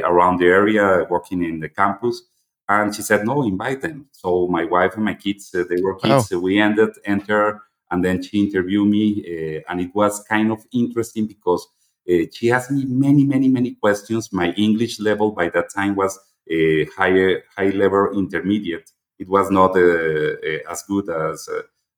around 0.03 0.39
the 0.39 0.47
area, 0.47 1.05
working 1.09 1.43
in 1.43 1.59
the 1.59 1.69
campus. 1.69 2.23
And 2.67 2.95
she 2.95 3.03
said, 3.03 3.25
"No, 3.25 3.43
invite 3.43 3.81
them." 3.81 4.07
So 4.11 4.47
my 4.47 4.65
wife 4.65 4.95
and 4.95 5.05
my 5.05 5.13
kids, 5.13 5.51
they 5.51 5.81
were 5.81 5.99
kids. 5.99 6.31
Oh. 6.31 6.39
we 6.39 6.59
ended, 6.59 6.89
enter, 7.05 7.61
and 7.91 8.03
then 8.03 8.23
she 8.23 8.39
interviewed 8.39 8.89
me, 8.89 9.63
and 9.69 9.79
it 9.79 9.93
was 9.93 10.23
kind 10.23 10.51
of 10.51 10.65
interesting 10.73 11.27
because 11.27 11.67
uh, 12.09 12.25
she 12.33 12.51
asked 12.51 12.71
me 12.71 12.85
many, 12.85 13.23
many, 13.23 13.49
many 13.49 13.75
questions. 13.75 14.33
My 14.33 14.51
English 14.53 14.99
level 14.99 15.29
by 15.31 15.49
that 15.49 15.69
time 15.69 15.95
was 15.95 16.17
a 16.49 16.85
higher, 16.97 17.43
high 17.55 17.69
level 17.69 18.17
intermediate. 18.17 18.89
It 19.17 19.29
was 19.29 19.49
not 19.49 19.75
uh, 19.75 19.79
uh, 19.79 20.71
as 20.71 20.83
good 20.83 21.09
as 21.09 21.49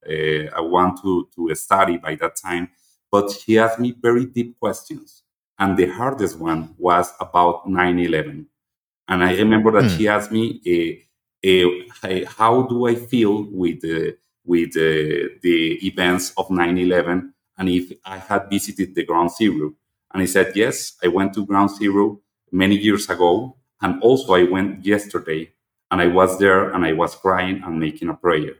I 0.07 0.61
want 0.61 1.01
to, 1.01 1.27
to 1.35 1.55
study 1.55 1.97
by 1.97 2.15
that 2.15 2.35
time 2.35 2.69
but 3.11 3.31
he 3.31 3.57
asked 3.57 3.79
me 3.79 3.95
very 3.99 4.25
deep 4.25 4.59
questions. 4.59 5.23
And 5.59 5.77
the 5.77 5.87
hardest 5.87 6.37
one 6.37 6.75
was 6.77 7.11
about 7.19 7.67
9 7.67 7.99
11. 7.99 8.47
And 9.07 9.23
I 9.23 9.35
remember 9.35 9.71
that 9.71 9.85
mm. 9.85 9.97
he 9.97 10.07
asked 10.07 10.31
me, 10.31 10.99
uh, 11.43 12.07
uh, 12.07 12.25
How 12.27 12.63
do 12.63 12.87
I 12.87 12.95
feel 12.95 13.47
with, 13.51 13.83
uh, 13.83 14.11
with 14.45 14.73
the 14.73 15.79
events 15.87 16.33
of 16.37 16.49
9 16.49 16.77
11? 16.77 17.33
And 17.57 17.69
if 17.69 17.91
I 18.05 18.17
had 18.17 18.49
visited 18.49 18.93
the 18.93 19.03
ground 19.03 19.31
zero. 19.31 19.73
And 20.13 20.21
he 20.21 20.27
said, 20.27 20.51
Yes, 20.55 20.93
I 21.03 21.07
went 21.07 21.33
to 21.33 21.45
ground 21.45 21.71
zero 21.71 22.21
many 22.51 22.75
years 22.77 23.09
ago. 23.09 23.57
And 23.81 24.01
also, 24.01 24.33
I 24.33 24.43
went 24.43 24.85
yesterday 24.85 25.53
and 25.91 26.01
I 26.01 26.07
was 26.07 26.37
there 26.39 26.71
and 26.71 26.85
I 26.85 26.93
was 26.93 27.15
crying 27.15 27.61
and 27.63 27.79
making 27.79 28.09
a 28.09 28.13
prayer. 28.13 28.55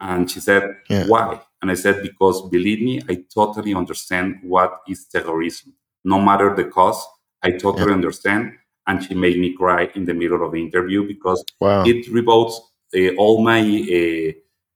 And 0.00 0.30
she 0.30 0.40
said, 0.40 0.76
yeah. 0.88 1.06
Why? 1.06 1.40
And 1.62 1.70
I 1.70 1.74
said, 1.74 2.02
Because 2.02 2.48
believe 2.50 2.82
me, 2.82 3.00
I 3.08 3.24
totally 3.32 3.72
understand 3.72 4.40
what 4.42 4.80
is 4.88 5.06
terrorism. 5.06 5.74
No 6.04 6.20
matter 6.20 6.54
the 6.54 6.64
cost, 6.64 7.08
I 7.40 7.52
totally 7.52 7.86
yeah. 7.86 7.94
understand. 7.94 8.52
And 8.88 9.02
she 9.02 9.14
made 9.14 9.38
me 9.38 9.56
cry 9.56 9.88
in 9.94 10.04
the 10.04 10.12
middle 10.12 10.44
of 10.44 10.52
the 10.52 10.60
interview 10.60 11.06
because 11.06 11.44
wow. 11.60 11.84
it 11.86 12.08
revokes 12.10 12.60
uh, 12.96 13.14
all 13.16 13.44
my 13.44 13.60
uh, 13.60 14.32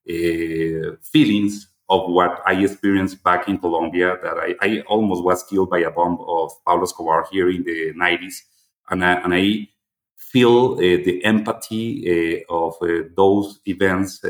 uh, 0.09 0.97
feelings 1.03 1.69
of 1.89 2.09
what 2.09 2.41
I 2.47 2.63
experienced 2.63 3.23
back 3.25 3.49
in 3.49 3.59
Colombia. 3.59 4.17
That 4.23 4.37
I, 4.39 4.55
I, 4.63 4.81
almost 4.83 5.25
was 5.25 5.43
killed 5.43 5.71
by 5.71 5.81
a 5.81 5.91
bomb 5.91 6.19
of 6.21 6.53
Pablo 6.65 6.85
Escobar 6.85 7.27
here 7.33 7.51
in 7.51 7.65
the 7.65 7.93
90s. 7.95 8.37
And 8.89 9.05
I, 9.05 9.13
and 9.15 9.35
I 9.35 9.69
feel 10.37 10.75
uh, 10.75 10.79
the 11.09 11.25
empathy 11.25 11.87
uh, 12.05 12.55
of 12.55 12.75
uh, 12.83 13.09
those 13.17 13.59
events 13.65 14.21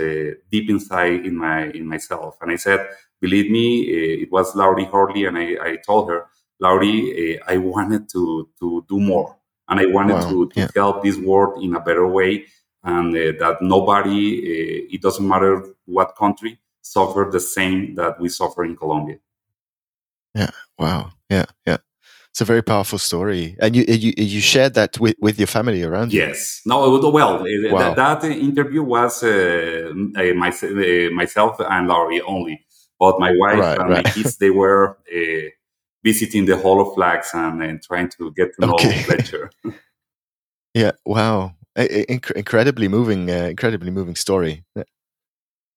deep 0.53 0.71
inside 0.71 1.27
in 1.27 1.37
my 1.37 1.64
in 1.79 1.85
myself. 1.85 2.38
And 2.40 2.53
I 2.53 2.57
said, 2.57 2.81
believe 3.21 3.51
me, 3.51 3.66
it 4.23 4.31
was 4.31 4.55
Laurie 4.55 4.85
Hurley, 4.85 5.25
and 5.25 5.37
I, 5.37 5.49
I 5.69 5.77
told 5.85 6.09
her, 6.11 6.27
Laurie, 6.61 7.40
I 7.53 7.57
wanted 7.57 8.09
to 8.14 8.49
to 8.61 8.85
do 8.88 8.99
more, 9.01 9.37
and 9.69 9.81
I 9.81 9.87
wanted 9.87 10.19
wow. 10.19 10.31
to, 10.31 10.49
to 10.51 10.61
yeah. 10.61 10.69
help 10.77 11.03
this 11.03 11.19
world 11.19 11.64
in 11.64 11.75
a 11.75 11.81
better 11.81 12.07
way, 12.07 12.33
and 12.85 13.12
that 13.14 13.57
nobody, 13.61 14.21
it 14.95 15.03
doesn't 15.03 15.27
matter 15.27 15.55
what 15.87 16.14
country, 16.14 16.53
suffer 16.83 17.29
the 17.33 17.40
same 17.40 17.97
that 17.97 18.21
we 18.21 18.29
suffer 18.29 18.64
in 18.64 18.77
Colombia. 18.77 19.19
Yeah. 20.35 20.51
Wow. 20.79 21.11
Yeah. 21.31 21.47
Yeah 21.66 21.79
it's 22.37 22.42
a 22.42 22.44
very 22.44 22.62
powerful 22.62 22.99
story, 22.99 23.57
and 23.62 23.75
you 23.75 23.83
you, 23.88 24.12
you 24.14 24.42
shared 24.42 24.75
that 24.75 25.01
with, 25.01 25.16
with 25.22 25.38
your 25.38 25.46
family 25.46 25.83
around 25.83 26.12
you. 26.12 26.20
Yes, 26.20 26.61
no, 26.66 26.81
well, 26.90 27.42
wow. 27.42 27.94
that, 27.94 28.20
that, 28.20 28.31
interview 28.31 28.83
was 28.83 29.25
uh, 29.25 29.90
uh 30.14 30.35
my, 30.35 30.51
uh, 30.51 31.11
myself 31.14 31.57
and 31.61 31.88
Laurie 31.88 32.20
only, 32.20 32.62
but 33.01 33.18
my 33.18 33.33
wife 33.38 33.59
right, 33.59 33.79
and 33.79 33.88
right. 33.88 34.05
my 34.05 34.11
kids 34.11 34.37
they 34.37 34.51
were 34.51 34.99
uh, 35.11 35.49
visiting 36.05 36.44
the 36.44 36.59
Hall 36.59 36.79
of 36.87 36.94
Flags 36.94 37.31
and, 37.33 37.62
and 37.62 37.83
trying 37.83 38.11
to 38.18 38.31
get 38.33 38.55
to 38.55 38.66
know 38.66 38.75
okay. 38.75 39.03
Fletcher. 39.05 39.51
yeah, 40.75 40.92
wow, 41.07 41.55
Inc- 41.75 42.33
incredibly 42.33 42.88
moving, 42.88 43.31
uh, 43.31 43.49
incredibly 43.49 43.90
moving 43.90 44.14
story. 44.14 44.62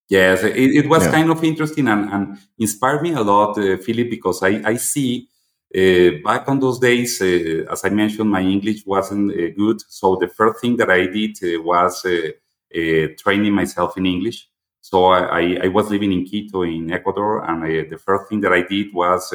Yes, 0.10 0.44
it, 0.44 0.58
it 0.58 0.90
was 0.90 1.06
yeah. 1.06 1.12
kind 1.12 1.32
of 1.32 1.42
interesting 1.42 1.88
and, 1.88 2.10
and, 2.12 2.38
inspired 2.58 3.02
me 3.02 3.14
a 3.14 3.22
lot, 3.22 3.56
Philip, 3.56 4.10
because 4.10 4.44
I, 4.44 4.62
I 4.66 4.76
see 4.76 5.30
uh, 5.76 6.18
back 6.24 6.50
on 6.50 6.60
those 6.60 6.80
days, 6.80 7.22
uh, 7.22 7.72
as 7.72 7.86
I 7.86 7.90
mentioned, 7.90 8.30
my 8.30 8.42
English 8.42 8.86
wasn't 8.88 9.32
uh, 9.32 9.50
good. 9.56 9.80
So 9.88 10.16
the 10.16 10.28
first 10.28 10.62
thing 10.62 10.78
that 10.78 10.90
I 10.90 11.06
did 11.06 11.38
uh, 11.44 11.62
was 11.62 12.04
uh, 12.06 12.32
uh, 12.76 13.08
training 13.20 13.54
myself 13.54 13.96
in 13.98 14.08
English. 14.08 14.48
So 14.82 15.06
I, 15.06 15.60
I, 15.64 15.68
was 15.68 15.92
living 15.92 16.12
in 16.12 16.26
Quito 16.26 16.64
in 16.64 16.92
Ecuador, 16.92 17.46
and 17.48 17.92
the 17.92 17.98
first 17.98 18.30
thing 18.30 18.42
that 18.42 18.54
I 18.54 18.64
did 18.64 18.88
was 18.94 19.32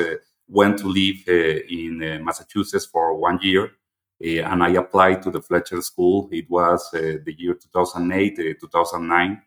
went 0.48 0.78
to 0.78 0.88
live 0.88 1.28
in 1.28 2.24
Massachusetts 2.24 2.86
for 2.86 3.14
one 3.14 3.38
year. 3.40 3.70
and 4.20 4.64
I 4.64 4.70
applied 4.70 5.22
to 5.22 5.30
the 5.30 5.42
Fletcher 5.42 5.82
School. 5.82 6.28
It 6.32 6.50
was 6.50 6.90
the 6.92 7.34
year 7.38 7.54
2008, 7.54 8.58
2009. 8.58 9.42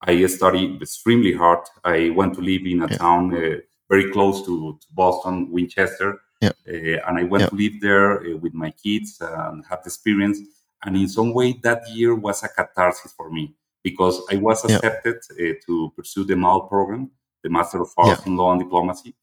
I 0.00 0.26
studied 0.26 0.82
extremely 0.82 1.34
hard. 1.34 1.68
I 1.84 2.10
went 2.10 2.34
to 2.34 2.40
live 2.40 2.62
in 2.64 2.82
a 2.82 2.88
yeah. 2.90 2.96
town 2.96 3.62
very 3.88 4.10
close 4.10 4.44
to, 4.46 4.78
to 4.80 4.86
Boston, 4.92 5.50
Winchester. 5.50 6.20
Uh, 6.68 7.00
and 7.06 7.18
I 7.18 7.24
went 7.24 7.48
to 7.48 7.54
live 7.54 7.80
there 7.80 8.20
uh, 8.20 8.36
with 8.36 8.54
my 8.54 8.70
kids 8.70 9.18
and 9.20 9.64
have 9.68 9.82
the 9.82 9.88
experience. 9.88 10.38
And 10.84 10.96
in 10.96 11.08
some 11.08 11.32
way, 11.32 11.54
that 11.62 11.88
year 11.90 12.14
was 12.14 12.42
a 12.42 12.48
catharsis 12.48 13.12
for 13.12 13.30
me 13.30 13.54
because 13.82 14.20
I 14.30 14.36
was 14.36 14.64
accepted. 14.64 15.16
Uh, 15.30 15.54
to 15.66 15.92
pursue 15.96 16.24
the 16.24 16.36
MAL 16.36 16.62
program, 16.62 17.10
the 17.42 17.50
Master 17.50 17.80
of 17.82 17.90
Arts 17.96 18.26
in 18.26 18.36
Law 18.36 18.52
and 18.52 18.60
Diplomacy, 18.60 19.14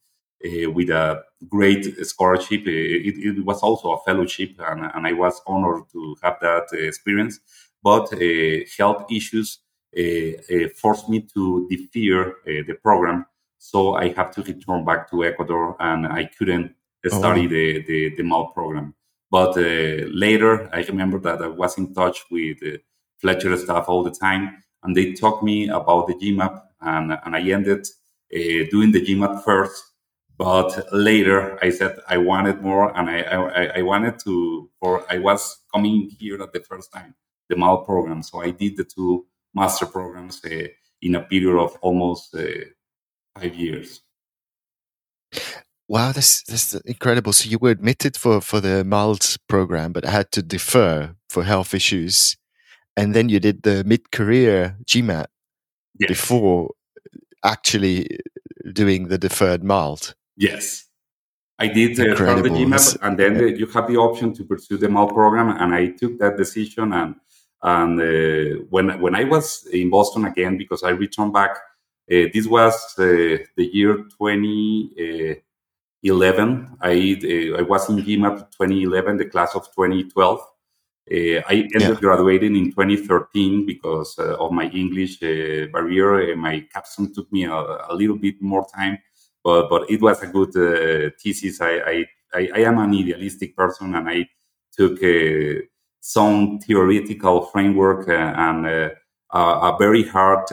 uh, 0.44 0.70
with 0.70 0.90
a 0.90 1.22
great 1.48 1.84
scholarship. 2.06 2.62
Uh, 2.62 2.70
it, 3.08 3.14
it, 3.18 3.44
was 3.44 3.60
also 3.62 3.92
a 3.92 4.02
fellowship, 4.02 4.54
and, 4.58 4.90
and, 4.94 5.06
I 5.06 5.12
was 5.12 5.40
honored 5.46 5.84
to 5.92 6.16
have 6.22 6.38
that 6.40 6.66
uh, 6.72 6.76
experience. 6.76 7.38
But 7.82 8.12
health 8.78 9.06
issues 9.10 9.58
forced 10.80 11.08
me 11.08 11.26
to 11.34 11.66
defer 11.68 12.36
the 12.46 12.74
program 12.80 13.26
so 13.62 13.94
I 13.94 14.08
have 14.14 14.32
to 14.32 14.42
return 14.42 14.84
back 14.84 15.08
to 15.10 15.24
Ecuador, 15.24 15.76
and 15.78 16.04
I 16.04 16.24
couldn't 16.24 16.74
study 17.06 17.46
oh. 17.46 17.48
the, 17.48 17.84
the, 17.86 18.16
the 18.16 18.22
MAL 18.24 18.46
program. 18.48 18.92
But 19.30 19.56
uh, 19.56 20.08
later, 20.10 20.68
I 20.74 20.82
remember 20.82 21.20
that 21.20 21.40
I 21.40 21.46
was 21.46 21.78
in 21.78 21.94
touch 21.94 22.24
with 22.28 22.58
uh, 22.60 22.78
Fletcher 23.18 23.56
staff 23.56 23.84
all 23.86 24.02
the 24.02 24.10
time, 24.10 24.64
and 24.82 24.96
they 24.96 25.12
talked 25.12 25.44
me 25.44 25.68
about 25.68 26.08
the 26.08 26.14
GMAP, 26.14 26.60
and, 26.80 27.16
and 27.24 27.36
I 27.36 27.40
ended 27.40 27.86
uh, 28.34 28.66
doing 28.72 28.90
the 28.90 29.00
GMAP 29.00 29.44
first. 29.44 29.80
But 30.36 30.92
later, 30.92 31.56
I 31.62 31.70
said 31.70 32.00
I 32.08 32.16
wanted 32.16 32.62
more, 32.62 32.94
and 32.98 33.08
I, 33.08 33.20
I, 33.20 33.64
I 33.78 33.82
wanted 33.82 34.18
to, 34.24 34.68
or 34.80 35.04
I 35.08 35.18
was 35.18 35.58
coming 35.72 36.10
here 36.18 36.42
at 36.42 36.52
the 36.52 36.60
first 36.60 36.92
time, 36.92 37.14
the 37.48 37.54
MAL 37.54 37.84
program. 37.84 38.24
So 38.24 38.40
I 38.42 38.50
did 38.50 38.76
the 38.76 38.84
two 38.84 39.24
master 39.54 39.86
programs 39.86 40.44
uh, 40.44 40.66
in 41.00 41.14
a 41.14 41.20
period 41.20 41.56
of 41.60 41.76
almost 41.80 42.34
uh, 42.34 42.64
five 43.36 43.54
years. 43.54 44.02
Wow, 45.88 46.12
that's 46.12 46.42
that's 46.44 46.74
incredible. 46.86 47.32
So 47.32 47.48
you 47.50 47.58
were 47.58 47.70
admitted 47.70 48.16
for 48.16 48.40
for 48.40 48.60
the 48.60 48.84
MALD 48.84 49.36
program, 49.48 49.92
but 49.92 50.04
had 50.04 50.30
to 50.32 50.42
defer 50.42 51.14
for 51.28 51.44
health 51.44 51.74
issues, 51.74 52.36
and 52.96 53.14
then 53.14 53.28
you 53.28 53.40
did 53.40 53.62
the 53.62 53.84
mid 53.84 54.10
career 54.10 54.76
GMAP 54.84 55.26
yes. 55.98 56.08
before 56.08 56.70
actually 57.44 58.18
doing 58.72 59.08
the 59.08 59.18
deferred 59.18 59.62
MALD. 59.64 60.14
Yes, 60.36 60.86
I 61.58 61.68
did 61.68 61.98
uh, 62.00 62.04
the 62.04 62.48
GMAP, 62.48 62.98
and 63.02 63.18
then 63.18 63.36
yeah. 63.36 63.54
you 63.54 63.66
have 63.66 63.88
the 63.88 63.96
option 63.96 64.32
to 64.34 64.44
pursue 64.44 64.78
the 64.78 64.88
MALD 64.88 65.10
program, 65.10 65.50
and 65.50 65.74
I 65.74 65.88
took 65.88 66.18
that 66.20 66.36
decision. 66.36 66.92
And 66.92 67.16
and 67.62 68.00
uh, 68.00 68.64
when 68.70 69.00
when 69.00 69.14
I 69.14 69.24
was 69.24 69.66
in 69.72 69.90
Boston 69.90 70.24
again, 70.24 70.56
because 70.56 70.82
I 70.82 70.90
returned 70.90 71.32
back, 71.32 71.50
uh, 71.50 71.58
this 72.32 72.46
was 72.46 72.74
uh, 72.98 73.38
the 73.56 73.70
year. 73.72 74.06
Uh, 74.20 75.34
2011. 76.02 76.78
I 76.80 77.16
uh, 77.22 77.58
I 77.58 77.62
was 77.62 77.88
in 77.88 77.96
GMAP 77.98 78.50
2011, 78.58 79.16
the 79.18 79.26
class 79.26 79.54
of 79.54 79.66
2012. 79.74 80.40
Uh, 80.40 80.44
I 81.48 81.68
ended 81.74 81.80
yeah. 81.80 81.94
graduating 81.94 82.56
in 82.56 82.70
2013 82.70 83.66
because 83.66 84.18
uh, 84.18 84.36
of 84.38 84.52
my 84.52 84.66
English 84.68 85.22
uh, 85.22 85.66
barrier. 85.72 86.36
my 86.36 86.66
capstone 86.72 87.12
took 87.12 87.30
me 87.32 87.44
a, 87.44 87.54
a, 87.54 87.94
little 87.94 88.16
bit 88.16 88.40
more 88.40 88.66
time, 88.74 88.98
but 89.44 89.68
but 89.68 89.90
it 89.90 90.00
was 90.00 90.22
a 90.22 90.26
good 90.26 90.56
uh, 90.56 91.10
thesis. 91.20 91.60
I, 91.60 92.04
I, 92.34 92.48
I 92.54 92.60
am 92.60 92.78
an 92.78 92.94
idealistic 92.94 93.56
person, 93.56 93.94
and 93.94 94.08
I 94.08 94.28
took 94.76 94.98
some 96.00 96.58
theoretical 96.60 97.42
framework 97.42 98.08
and 98.08 98.90
a 99.32 99.76
very 99.78 100.06
hard 100.06 100.46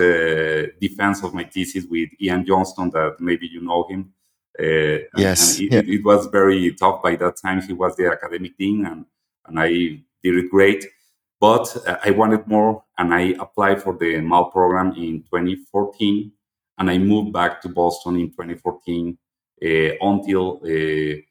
defense 0.79 1.23
of 1.23 1.33
my 1.33 1.43
thesis 1.43 1.85
with 1.89 2.09
Ian 2.21 2.45
Johnstone. 2.45 2.89
That 2.91 3.17
maybe 3.19 3.47
you 3.47 3.61
know 3.61 3.85
him. 3.89 4.13
Uh, 4.59 5.05
yes, 5.15 5.59
it, 5.59 5.71
yeah. 5.71 5.81
it, 5.85 6.03
was 6.03 6.27
very 6.27 6.73
tough 6.73 7.01
by 7.01 7.15
that 7.15 7.37
time. 7.37 7.61
He 7.61 7.73
was 7.73 7.95
the 7.95 8.07
academic 8.07 8.57
dean, 8.57 8.85
and 8.85 9.05
and 9.45 9.59
I 9.59 9.69
did 10.23 10.35
it 10.35 10.49
great. 10.49 10.85
But 11.39 11.75
uh, 11.87 11.97
I 12.03 12.11
wanted 12.11 12.45
more, 12.47 12.83
and 12.97 13.13
I 13.13 13.35
applied 13.39 13.81
for 13.81 13.97
the 13.97 14.19
MALD 14.19 14.51
program 14.51 14.93
in 14.93 15.23
2014, 15.23 16.31
and 16.77 16.91
I 16.91 16.97
moved 16.97 17.31
back 17.31 17.61
to 17.61 17.69
Boston 17.69 18.17
in 18.17 18.31
2014 18.31 19.17
uh, 19.61 19.67
until 20.01 20.57
uh, 20.63 21.21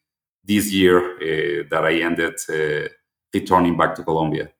this 0.44 0.72
year 0.72 1.16
uh, 1.16 1.64
that 1.70 1.84
I 1.84 2.00
ended 2.00 2.34
uh, 2.48 2.88
returning 3.34 3.76
back 3.76 3.94
to 3.96 4.02
Colombia. 4.02 4.50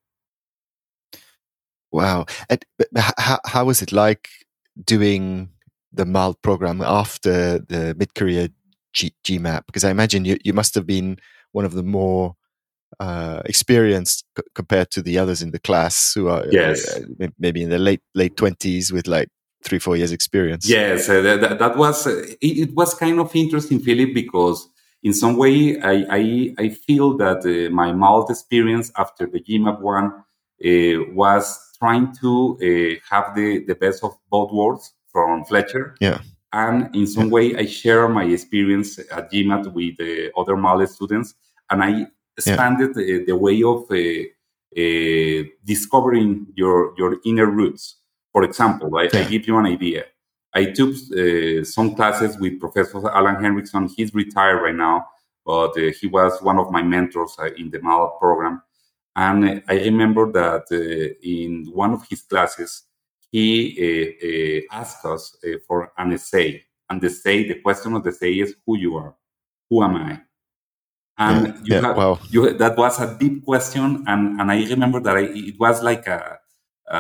Wow! 1.91 2.27
And, 2.49 2.65
how 2.97 3.39
how 3.45 3.65
was 3.65 3.83
it 3.83 3.93
like 3.93 4.29
doing 4.85 5.51
the 5.93 6.05
MALD 6.05 6.41
program 6.43 6.81
after 6.83 7.59
the 7.59 7.95
mid 7.99 8.15
career 8.15 8.49
G- 8.93 9.15
GMAP? 9.25 9.67
Because 9.67 9.85
I 9.85 9.91
imagine 9.91 10.25
you, 10.25 10.37
you 10.45 10.53
must 10.53 10.75
have 10.75 10.87
been 10.87 11.19
one 11.53 11.65
of 11.65 11.73
the 11.73 11.83
more 11.83 12.37
uh, 13.01 13.43
experienced 13.45 14.25
c- 14.37 14.45
compared 14.55 14.91
to 14.91 15.03
the 15.03 15.19
others 15.19 15.43
in 15.43 15.51
the 15.51 15.59
class 15.59 16.13
who 16.15 16.29
are 16.29 16.43
uh, 16.43 16.51
yes. 16.51 16.97
uh, 16.97 17.29
maybe 17.39 17.63
in 17.63 17.71
the 17.71 17.79
late 17.79 18.03
late 18.15 18.37
twenties 18.37 18.93
with 18.93 19.07
like 19.07 19.29
three 19.65 19.79
four 19.79 19.97
years 19.97 20.13
experience. 20.13 20.69
Yes, 20.69 21.09
uh, 21.09 21.21
that, 21.21 21.59
that, 21.59 21.77
was 21.77 22.07
uh, 22.07 22.23
it, 22.41 22.69
it, 22.69 22.75
was 22.75 22.95
kind 22.95 23.19
of 23.19 23.35
interesting, 23.35 23.81
Philip, 23.81 24.15
because 24.15 24.69
in 25.03 25.13
some 25.13 25.37
way 25.37 25.81
I 25.81 26.05
I, 26.11 26.55
I 26.59 26.69
feel 26.71 27.17
that 27.19 27.39
uh, 27.45 27.73
my 27.73 27.93
MALD 27.93 28.31
experience 28.31 28.93
after 28.97 29.27
the 29.27 29.41
GMAP 29.41 29.81
one 29.81 30.13
was 31.15 31.77
trying 31.79 32.15
to 32.21 32.57
have 33.11 33.35
the 33.35 33.65
the 33.67 33.75
best 33.75 34.03
of 34.05 34.17
both 34.31 34.53
worlds 34.53 34.93
from 35.13 35.45
Fletcher. 35.45 35.95
Yeah 36.01 36.21
and 36.53 36.95
in 36.95 37.07
some 37.07 37.31
way 37.31 37.57
I 37.57 37.67
share 37.67 38.09
my 38.09 38.25
experience 38.25 38.99
at 38.99 39.31
GMAP 39.31 39.73
with 39.73 40.01
uh, 40.01 40.41
other 40.41 40.57
MALD 40.57 40.89
students, 40.89 41.35
and 41.71 41.83
I 41.83 42.07
expanded 42.37 42.97
yeah. 42.97 43.25
the, 43.27 43.37
way 43.37 43.63
of 43.63 43.85
uh, 43.91 44.23
uh, 44.77 45.49
discovering 45.65 46.47
your 46.55 46.95
your 46.97 47.19
inner 47.25 47.47
roots. 47.47 47.97
For 48.33 48.45
example, 48.45 48.97
I, 48.97 49.09
yeah. 49.13 49.21
I 49.21 49.25
give 49.25 49.47
you 49.47 49.59
an 49.59 49.67
idea. 49.67 50.05
I 50.55 50.67
took 50.67 50.95
uh, 50.95 51.65
some 51.65 51.95
classes 51.95 52.39
with 52.39 52.61
Professor 52.61 53.07
Alan 53.11 53.37
Henrikson. 53.37 53.91
He's 53.95 54.15
retired 54.15 54.63
right 54.63 54.75
now, 54.75 55.07
but 55.45 55.77
uh, 55.77 55.93
he 56.01 56.07
was 56.07 56.41
one 56.43 56.59
of 56.59 56.71
my 56.71 56.83
mentors 56.83 57.37
uh, 57.39 57.51
in 57.59 57.71
the 57.71 57.81
MALD 57.83 58.19
program. 58.19 58.63
And 59.19 59.65
I 59.67 59.75
remember 59.75 60.31
that 60.31 60.71
in 61.25 61.67
one 61.73 61.93
of 61.93 62.07
his 62.09 62.23
classes, 62.23 62.85
he 63.33 63.75
uh, 64.71 64.77
uh, 64.77 64.81
asked 64.81 65.05
us 65.05 65.37
uh, 65.45 65.59
for 65.67 65.93
an 65.99 66.13
essay. 66.13 66.63
And 66.89 67.01
the 67.01 67.09
essay, 67.09 67.49
the 67.49 67.61
question 67.61 67.95
of 67.95 68.05
the 68.05 68.11
essay 68.11 68.35
is 68.35 68.55
who 68.65 68.79
you 68.79 68.97
are. 68.97 69.17
Who 69.69 69.83
am 69.83 69.97
I? 69.97 70.21
And 71.19 71.47
yeah, 71.47 71.53
you 71.65 71.75
yeah, 71.75 71.81
have, 71.81 71.97
wow. 71.97 72.21
you, 72.31 72.55
that 72.55 72.77
was 72.79 73.01
a 73.01 73.17
deep 73.19 73.45
question. 73.45 74.05
And, 74.07 74.41
and 74.41 74.53
I 74.53 74.65
remember 74.69 75.01
that 75.01 75.17
I, 75.17 75.23
it 75.23 75.59
was 75.59 75.83
like 75.83 76.07
a, 76.07 76.39
a, 76.87 76.99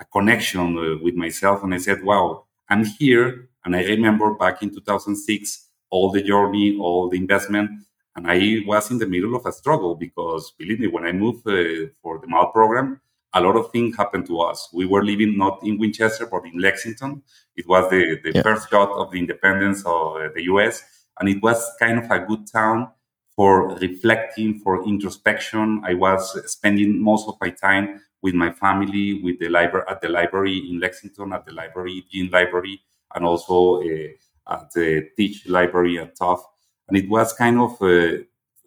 a 0.00 0.04
connection 0.10 1.02
with 1.02 1.14
myself. 1.14 1.62
And 1.62 1.74
I 1.74 1.78
said, 1.78 2.02
wow, 2.02 2.46
I'm 2.70 2.86
here. 2.86 3.50
And 3.66 3.76
I 3.76 3.82
remember 3.84 4.32
back 4.32 4.62
in 4.62 4.70
2006, 4.70 5.68
all 5.90 6.10
the 6.10 6.22
journey, 6.22 6.78
all 6.80 7.10
the 7.10 7.18
investment. 7.18 7.70
And 8.16 8.30
I 8.30 8.58
was 8.66 8.90
in 8.90 8.98
the 8.98 9.06
middle 9.06 9.34
of 9.34 9.44
a 9.44 9.52
struggle 9.52 9.96
because, 9.96 10.52
believe 10.58 10.80
me, 10.80 10.86
when 10.86 11.04
I 11.04 11.12
moved 11.12 11.46
uh, 11.48 11.90
for 12.00 12.18
the 12.20 12.28
MALD 12.28 12.52
program, 12.52 13.00
a 13.34 13.40
lot 13.40 13.56
of 13.56 13.72
things 13.72 13.96
happened 13.96 14.26
to 14.26 14.40
us. 14.40 14.68
We 14.72 14.86
were 14.86 15.04
living 15.04 15.36
not 15.36 15.60
in 15.64 15.78
Winchester, 15.78 16.26
but 16.26 16.44
in 16.46 16.60
Lexington. 16.60 17.22
It 17.56 17.66
was 17.68 17.90
the, 17.90 18.20
the 18.22 18.32
yeah. 18.32 18.42
first 18.42 18.70
shot 18.70 18.90
of 18.90 19.10
the 19.10 19.18
independence 19.18 19.80
of 19.84 20.16
uh, 20.16 20.28
the 20.34 20.44
US. 20.44 20.84
And 21.18 21.28
it 21.28 21.42
was 21.42 21.68
kind 21.80 21.98
of 21.98 22.10
a 22.10 22.20
good 22.20 22.46
town 22.50 22.90
for 23.34 23.74
reflecting, 23.76 24.60
for 24.60 24.86
introspection. 24.86 25.82
I 25.84 25.94
was 25.94 26.50
spending 26.50 27.02
most 27.02 27.28
of 27.28 27.36
my 27.40 27.50
time 27.50 28.00
with 28.22 28.34
my 28.34 28.52
family, 28.52 29.20
with 29.22 29.38
the 29.40 29.48
library 29.48 29.84
at 29.90 30.00
the 30.00 30.08
library 30.08 30.58
in 30.70 30.78
Lexington, 30.78 31.32
at 31.32 31.44
the 31.44 31.52
library, 31.52 32.06
Dean 32.10 32.30
Library, 32.30 32.80
and 33.14 33.24
also 33.24 33.82
uh, 33.82 34.54
at 34.54 34.70
the 34.72 35.08
Tisch 35.16 35.46
Library 35.46 35.98
at 35.98 36.16
Tufts. 36.16 36.46
And 36.88 36.96
it 36.96 37.08
was 37.08 37.32
kind 37.32 37.58
of 37.58 37.80
uh, 37.80 38.18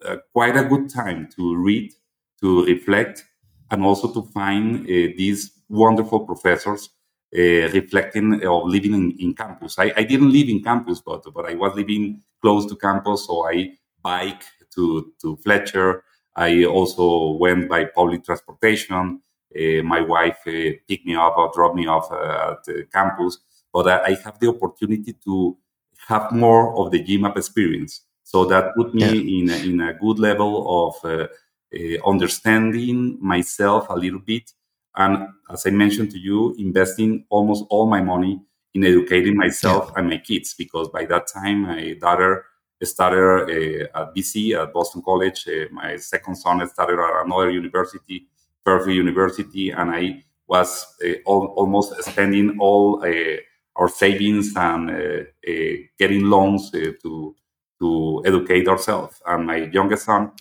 uh, 0.04 0.16
quite 0.32 0.56
a 0.56 0.64
good 0.64 0.90
time 0.90 1.28
to 1.36 1.56
read, 1.56 1.92
to 2.40 2.64
reflect, 2.64 3.24
and 3.70 3.84
also 3.84 4.12
to 4.12 4.22
find 4.30 4.82
uh, 4.82 5.14
these 5.16 5.52
wonderful 5.68 6.20
professors 6.20 6.90
uh, 7.36 7.68
reflecting 7.72 8.44
or 8.44 8.68
living 8.68 8.94
in, 8.94 9.16
in 9.18 9.34
campus. 9.34 9.78
I, 9.78 9.92
I, 9.96 10.04
didn't 10.04 10.32
live 10.32 10.48
in 10.48 10.62
campus, 10.62 11.00
but 11.00 11.22
but 11.34 11.44
I 11.44 11.54
was 11.54 11.74
living 11.76 12.22
close 12.40 12.64
to 12.66 12.76
campus, 12.76 13.26
so 13.26 13.46
I 13.46 13.72
bike 14.02 14.42
to 14.74 15.12
to 15.20 15.36
Fletcher. 15.36 16.04
I 16.36 16.64
also 16.64 17.32
went 17.32 17.68
by 17.68 17.84
public 17.84 18.24
transportation. 18.24 19.20
Uh, 19.54 19.82
my 19.82 20.00
wife 20.00 20.38
uh, 20.46 20.72
picked 20.88 21.04
me 21.04 21.16
up 21.16 21.36
or 21.36 21.50
dropped 21.54 21.74
me 21.74 21.86
off 21.86 22.10
uh, 22.12 22.52
at 22.52 22.64
the 22.64 22.86
campus, 22.92 23.38
but 23.72 23.88
I, 23.88 24.12
I, 24.12 24.16
have 24.24 24.38
the 24.38 24.48
opportunity 24.48 25.14
to 25.24 25.56
have 26.06 26.30
more 26.32 26.76
of 26.78 26.92
the 26.92 27.02
GMAP 27.02 27.36
experience. 27.36 28.02
So 28.28 28.44
that 28.44 28.74
put 28.76 28.94
me 28.94 29.00
yeah. 29.00 29.38
in, 29.40 29.48
a, 29.48 29.56
in 29.70 29.80
a 29.80 29.94
good 29.94 30.18
level 30.18 30.52
of 30.84 31.02
uh, 31.02 31.28
uh, 31.74 32.06
understanding 32.06 33.16
myself 33.22 33.86
a 33.88 33.94
little 33.94 34.18
bit. 34.18 34.52
And 34.94 35.28
as 35.50 35.64
I 35.64 35.70
mentioned 35.70 36.10
to 36.10 36.18
you, 36.18 36.54
investing 36.58 37.24
almost 37.30 37.64
all 37.70 37.86
my 37.86 38.02
money 38.02 38.38
in 38.74 38.84
educating 38.84 39.34
myself 39.34 39.88
yeah. 39.88 40.00
and 40.00 40.10
my 40.10 40.18
kids, 40.18 40.52
because 40.52 40.90
by 40.90 41.06
that 41.06 41.26
time, 41.26 41.62
my 41.62 41.96
daughter 41.98 42.44
started 42.82 43.48
uh, 43.94 43.98
at 43.98 44.14
BC, 44.14 44.62
at 44.62 44.74
Boston 44.74 45.00
College. 45.02 45.48
Uh, 45.48 45.72
my 45.72 45.96
second 45.96 46.34
son 46.34 46.68
started 46.68 46.98
at 46.98 47.24
another 47.24 47.50
university, 47.50 48.26
Fairfield 48.62 48.94
University, 48.94 49.70
and 49.70 49.90
I 49.90 50.22
was 50.46 50.84
uh, 51.02 51.14
all, 51.24 51.46
almost 51.56 51.94
spending 52.04 52.58
all 52.60 53.02
uh, 53.02 53.36
our 53.76 53.88
savings 53.88 54.54
and 54.54 54.90
uh, 54.90 55.24
getting 55.98 56.24
loans 56.26 56.70
to 56.70 57.34
to 57.80 58.22
educate 58.24 58.68
ourselves. 58.68 59.20
And 59.26 59.46
my 59.46 59.56
youngest 59.72 60.04
son 60.04 60.32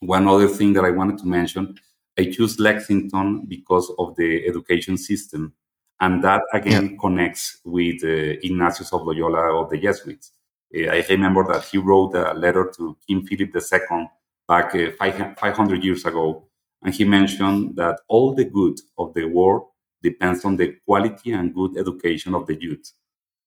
one 0.00 0.26
other 0.26 0.48
thing 0.48 0.72
that 0.72 0.84
I 0.84 0.90
wanted 0.90 1.18
to 1.18 1.26
mention, 1.26 1.74
I 2.18 2.30
choose 2.30 2.58
Lexington 2.58 3.44
because 3.46 3.92
of 3.98 4.16
the 4.16 4.46
education 4.46 4.96
system. 4.96 5.52
And 6.00 6.24
that 6.24 6.42
again 6.54 6.90
yeah. 6.92 6.96
connects 6.98 7.60
with 7.64 8.02
uh, 8.02 8.38
Ignatius 8.42 8.92
of 8.92 9.02
Loyola 9.02 9.62
of 9.62 9.70
the 9.70 9.78
Jesuits. 9.78 10.32
Uh, 10.74 10.88
I 10.88 11.04
remember 11.10 11.44
that 11.52 11.64
he 11.64 11.78
wrote 11.78 12.14
a 12.14 12.32
letter 12.32 12.72
to 12.76 12.96
King 13.06 13.26
Philip 13.26 13.54
II 13.54 14.08
back 14.48 14.74
uh, 14.74 14.90
500 15.36 15.84
years 15.84 16.06
ago. 16.06 16.46
And 16.82 16.94
he 16.94 17.04
mentioned 17.04 17.76
that 17.76 18.00
all 18.08 18.34
the 18.34 18.46
good 18.46 18.78
of 18.96 19.12
the 19.12 19.26
world 19.26 19.64
depends 20.02 20.46
on 20.46 20.56
the 20.56 20.76
quality 20.86 21.32
and 21.32 21.54
good 21.54 21.76
education 21.76 22.34
of 22.34 22.46
the 22.46 22.58
youth. 22.58 22.92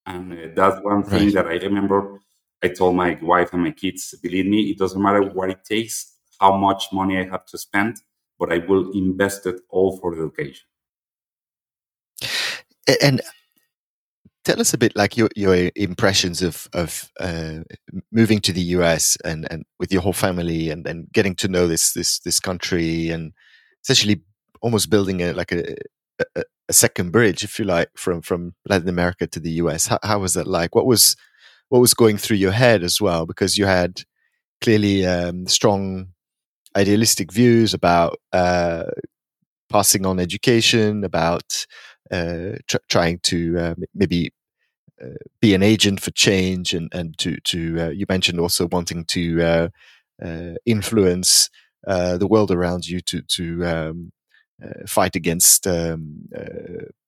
And 0.06 0.34
uh, 0.34 0.48
that's 0.56 0.84
one 0.84 1.04
thing 1.04 1.34
right. 1.34 1.34
that 1.34 1.48
I 1.48 1.56
remember. 1.56 2.20
I 2.64 2.70
told 2.70 2.96
my 2.96 3.18
wife 3.22 3.54
and 3.54 3.64
my 3.64 3.72
kids, 3.72 4.16
believe 4.24 4.46
me, 4.46 4.72
it 4.72 4.78
doesn't 4.78 5.02
matter 5.02 5.22
what 5.22 5.50
it 5.50 5.66
takes 5.66 6.14
how 6.44 6.58
much 6.58 6.86
money 6.92 7.18
I 7.18 7.24
have 7.24 7.46
to 7.48 7.58
spend, 7.58 8.02
but 8.38 8.52
I 8.52 8.58
will 8.58 8.92
invest 8.92 9.46
it 9.46 9.62
all 9.70 9.98
for 9.98 10.16
the 10.16 10.24
education. 10.24 10.66
And 13.02 13.22
tell 14.44 14.60
us 14.60 14.74
a 14.74 14.78
bit 14.78 14.94
like 14.96 15.16
your 15.16 15.30
your 15.36 15.72
impressions 15.76 16.42
of 16.42 16.68
of 16.74 17.10
uh, 17.20 17.60
moving 18.12 18.40
to 18.42 18.52
the 18.52 18.62
US 18.78 19.18
and 19.24 19.48
and 19.50 19.64
with 19.80 19.92
your 19.94 20.02
whole 20.02 20.20
family 20.28 20.70
and 20.70 20.86
and 20.86 21.10
getting 21.14 21.36
to 21.36 21.48
know 21.48 21.66
this 21.66 21.94
this 21.94 22.20
this 22.20 22.40
country 22.42 23.10
and 23.10 23.32
essentially 23.84 24.22
almost 24.62 24.90
building 24.90 25.22
a 25.22 25.32
like 25.32 25.54
a, 25.54 25.76
a, 26.36 26.44
a 26.68 26.74
second 26.74 27.12
bridge 27.12 27.44
if 27.46 27.58
you 27.58 27.64
like 27.64 27.90
from 27.96 28.22
from 28.22 28.54
Latin 28.68 28.90
America 28.90 29.28
to 29.28 29.40
the 29.40 29.52
US 29.64 29.88
how, 29.88 30.00
how 30.04 30.20
was 30.20 30.34
that 30.34 30.48
like 30.48 30.76
what 30.76 30.86
was 30.86 31.16
what 31.74 31.80
was 31.80 31.96
going 31.96 32.20
through 32.20 32.38
your 32.38 32.52
head 32.52 32.84
as 32.84 33.02
well 33.02 33.26
because 33.26 33.58
you 33.58 33.66
had 33.66 34.04
clearly 34.62 35.08
um, 35.08 35.48
strong 35.48 36.10
idealistic 36.76 37.32
views 37.32 37.74
about 37.74 38.20
uh, 38.32 38.84
passing 39.72 40.06
on 40.06 40.20
education, 40.20 41.04
about 41.04 41.66
uh, 42.12 42.58
tr- 42.68 42.78
trying 42.92 43.18
to 43.24 43.58
uh, 43.58 43.76
maybe 43.96 44.32
be 45.42 45.56
an 45.56 45.64
agent 45.64 46.00
for 46.00 46.12
change 46.12 46.76
and 46.76 46.94
and 46.94 47.18
to 47.18 47.38
to 47.42 47.92
you 47.92 48.06
mentioned 48.08 48.40
also 48.40 48.68
wanting 48.68 49.04
to 49.06 49.70
influence 50.66 51.50
the 51.86 52.28
world 52.30 52.52
around 52.52 52.88
you 52.88 53.02
to 53.02 53.24
to 53.24 53.66
um, 53.66 54.12
fight 54.86 55.16
against 55.16 55.66
um, 55.66 56.30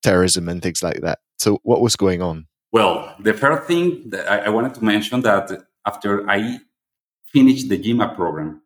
terrorism 0.02 0.50
and 0.50 0.64
things 0.64 0.82
like 0.82 1.02
that. 1.02 1.20
So, 1.38 1.60
what 1.62 1.82
was 1.82 1.96
going 1.96 2.24
on? 2.24 2.48
Well, 2.76 3.16
the 3.20 3.34
first 3.34 3.70
thing 3.70 4.10
that 4.10 4.30
I, 4.30 4.38
I 4.48 4.50
wanted 4.50 4.74
to 4.74 4.84
mention 4.84 5.22
that 5.22 5.50
after 5.86 6.30
I 6.30 6.60
finished 7.24 7.70
the 7.70 7.78
GMAP 7.78 8.18
program, 8.18 8.64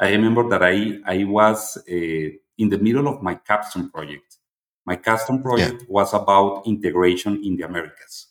I 0.00 0.10
remember 0.10 0.48
that 0.48 0.64
I, 0.64 0.98
I 1.06 1.22
was 1.22 1.76
uh, 1.76 2.28
in 2.58 2.68
the 2.70 2.78
middle 2.78 3.06
of 3.06 3.22
my 3.22 3.36
capstone 3.36 3.88
project. 3.88 4.38
My 4.84 4.96
capstone 4.96 5.44
project 5.44 5.76
yeah. 5.78 5.86
was 5.88 6.12
about 6.12 6.66
integration 6.66 7.40
in 7.44 7.54
the 7.56 7.62
Americas. 7.62 8.26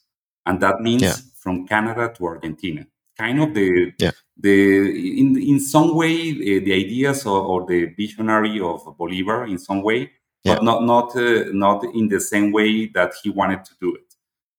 And 0.46 0.60
that 0.60 0.82
means 0.82 1.04
yeah. 1.04 1.16
from 1.40 1.66
Canada 1.66 2.12
to 2.18 2.26
Argentina. 2.26 2.86
Kind 3.18 3.42
of 3.42 3.54
the, 3.54 3.94
yeah. 4.00 4.12
the 4.38 4.58
in, 5.22 5.42
in 5.42 5.62
some 5.62 5.96
way, 5.96 6.32
uh, 6.32 6.60
the 6.66 6.74
ideas 6.74 7.26
or, 7.26 7.40
or, 7.42 7.66
the 7.66 7.86
visionary 7.98 8.60
of 8.60 8.82
Bolivar 8.98 9.46
in 9.46 9.60
some 9.60 9.82
way, 9.82 10.12
but 10.44 10.62
not, 10.62 10.84
not, 10.84 11.16
uh, 11.16 11.46
not 11.54 11.86
in 11.96 12.10
the 12.10 12.20
same 12.20 12.52
way 12.52 12.88
that 12.88 13.14
he 13.24 13.30
wanted 13.30 13.64
to 13.64 13.72
do 13.80 13.96
it. 13.96 14.11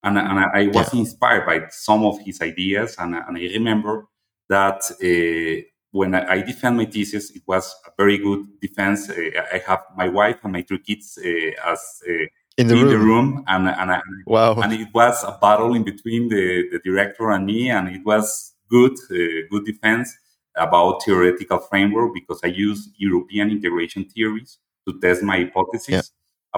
And, 0.05 0.19
and 0.19 0.39
I, 0.41 0.51
I 0.55 0.67
was 0.69 0.93
inspired 0.95 1.47
by 1.47 1.67
some 1.71 2.05
of 2.05 2.19
his 2.21 2.41
ideas. 2.41 2.97
And, 2.99 3.15
and 3.15 3.37
I 3.37 3.41
remember 3.41 4.09
that 4.49 4.83
uh, 4.91 5.63
when 5.93 6.15
I, 6.15 6.33
I 6.33 6.43
defend 6.43 6.77
my 6.77 6.87
thesis, 6.87 7.31
it 7.31 7.43
was 7.47 7.75
a 7.87 7.91
very 7.97 8.19
good 8.19 8.47
defense. 8.61 9.09
Uh, 9.09 9.43
I 9.53 9.59
have 9.67 9.85
my 9.97 10.09
wife 10.09 10.39
and 10.43 10.53
my 10.53 10.63
two 10.63 10.79
kids 10.79 11.19
uh, 11.25 11.71
as 11.71 12.03
uh, 12.09 12.27
in, 12.59 12.67
the, 12.67 12.75
in 12.75 12.83
room. 12.83 12.91
the 12.91 12.99
room, 12.99 13.45
and 13.47 13.69
and 13.69 13.93
I, 13.93 14.01
wow, 14.27 14.55
and 14.61 14.73
it 14.73 14.89
was 14.93 15.25
a 15.25 15.39
battle 15.41 15.75
in 15.75 15.85
between 15.85 16.29
the, 16.29 16.69
the 16.71 16.81
director 16.85 17.31
and 17.31 17.47
me, 17.47 17.71
and 17.71 17.89
it 17.89 18.05
was 18.05 18.55
good, 18.69 18.93
uh, 19.11 19.47
good 19.51 19.65
defense 19.65 20.15
about 20.57 21.03
theoretical 21.03 21.59
framework 21.59 22.13
because 22.13 22.41
I 22.45 22.49
use 22.49 22.91
European 22.97 23.51
integration 23.51 24.05
theories 24.05 24.59
to 24.87 24.99
test 25.01 25.23
my 25.23 25.39
hypothesis 25.39 25.89
yeah. 25.89 26.03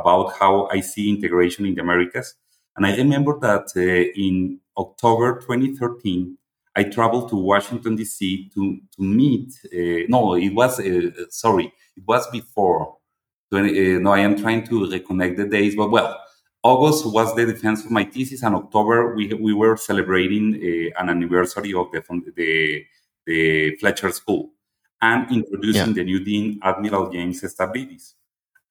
about 0.01 0.35
how 0.37 0.69
I 0.71 0.81
see 0.81 1.11
integration 1.11 1.65
in 1.67 1.75
the 1.75 1.83
Americas. 1.83 2.35
And 2.77 2.87
I 2.87 2.97
remember 2.97 3.39
that 3.41 3.73
uh, 3.77 3.81
in 3.81 4.61
October 4.77 5.41
2013, 5.41 6.37
I 6.77 6.85
traveled 6.85 7.29
to 7.31 7.37
Washington 7.37 7.97
D.C. 7.97 8.51
to 8.55 8.79
to 8.97 9.03
meet. 9.03 9.53
Uh, 9.67 10.07
no, 10.09 10.35
it 10.35 10.51
was 10.55 10.81
uh, 10.81 11.11
sorry, 11.31 11.73
it 11.97 12.03
was 12.07 12.27
before. 12.31 12.97
20, 13.51 13.97
uh, 13.97 13.99
no, 14.01 14.13
I 14.13 14.21
am 14.21 14.37
trying 14.37 14.65
to 14.67 14.81
reconnect 14.81 15.37
the 15.37 15.47
days, 15.47 15.77
but 15.77 15.91
well, 15.91 16.19
August 16.65 17.07
was 17.07 17.33
the 17.37 17.47
defense 17.47 17.85
of 17.85 17.91
my 17.91 18.05
thesis, 18.05 18.43
and 18.43 18.57
October 18.57 19.15
we 19.15 19.33
we 19.35 19.53
were 19.53 19.77
celebrating 19.77 20.55
uh, 20.57 21.01
an 21.01 21.11
anniversary 21.11 21.75
of 21.75 21.93
the 21.93 22.03
the 22.35 22.85
the 23.27 23.77
Fletcher 23.77 24.11
School 24.11 24.51
and 25.01 25.31
introducing 25.31 25.89
yeah. 25.89 25.93
the 25.93 26.05
new 26.05 26.25
dean, 26.25 26.59
Admiral 26.63 27.11
James 27.11 27.43
Stavridis. 27.43 28.15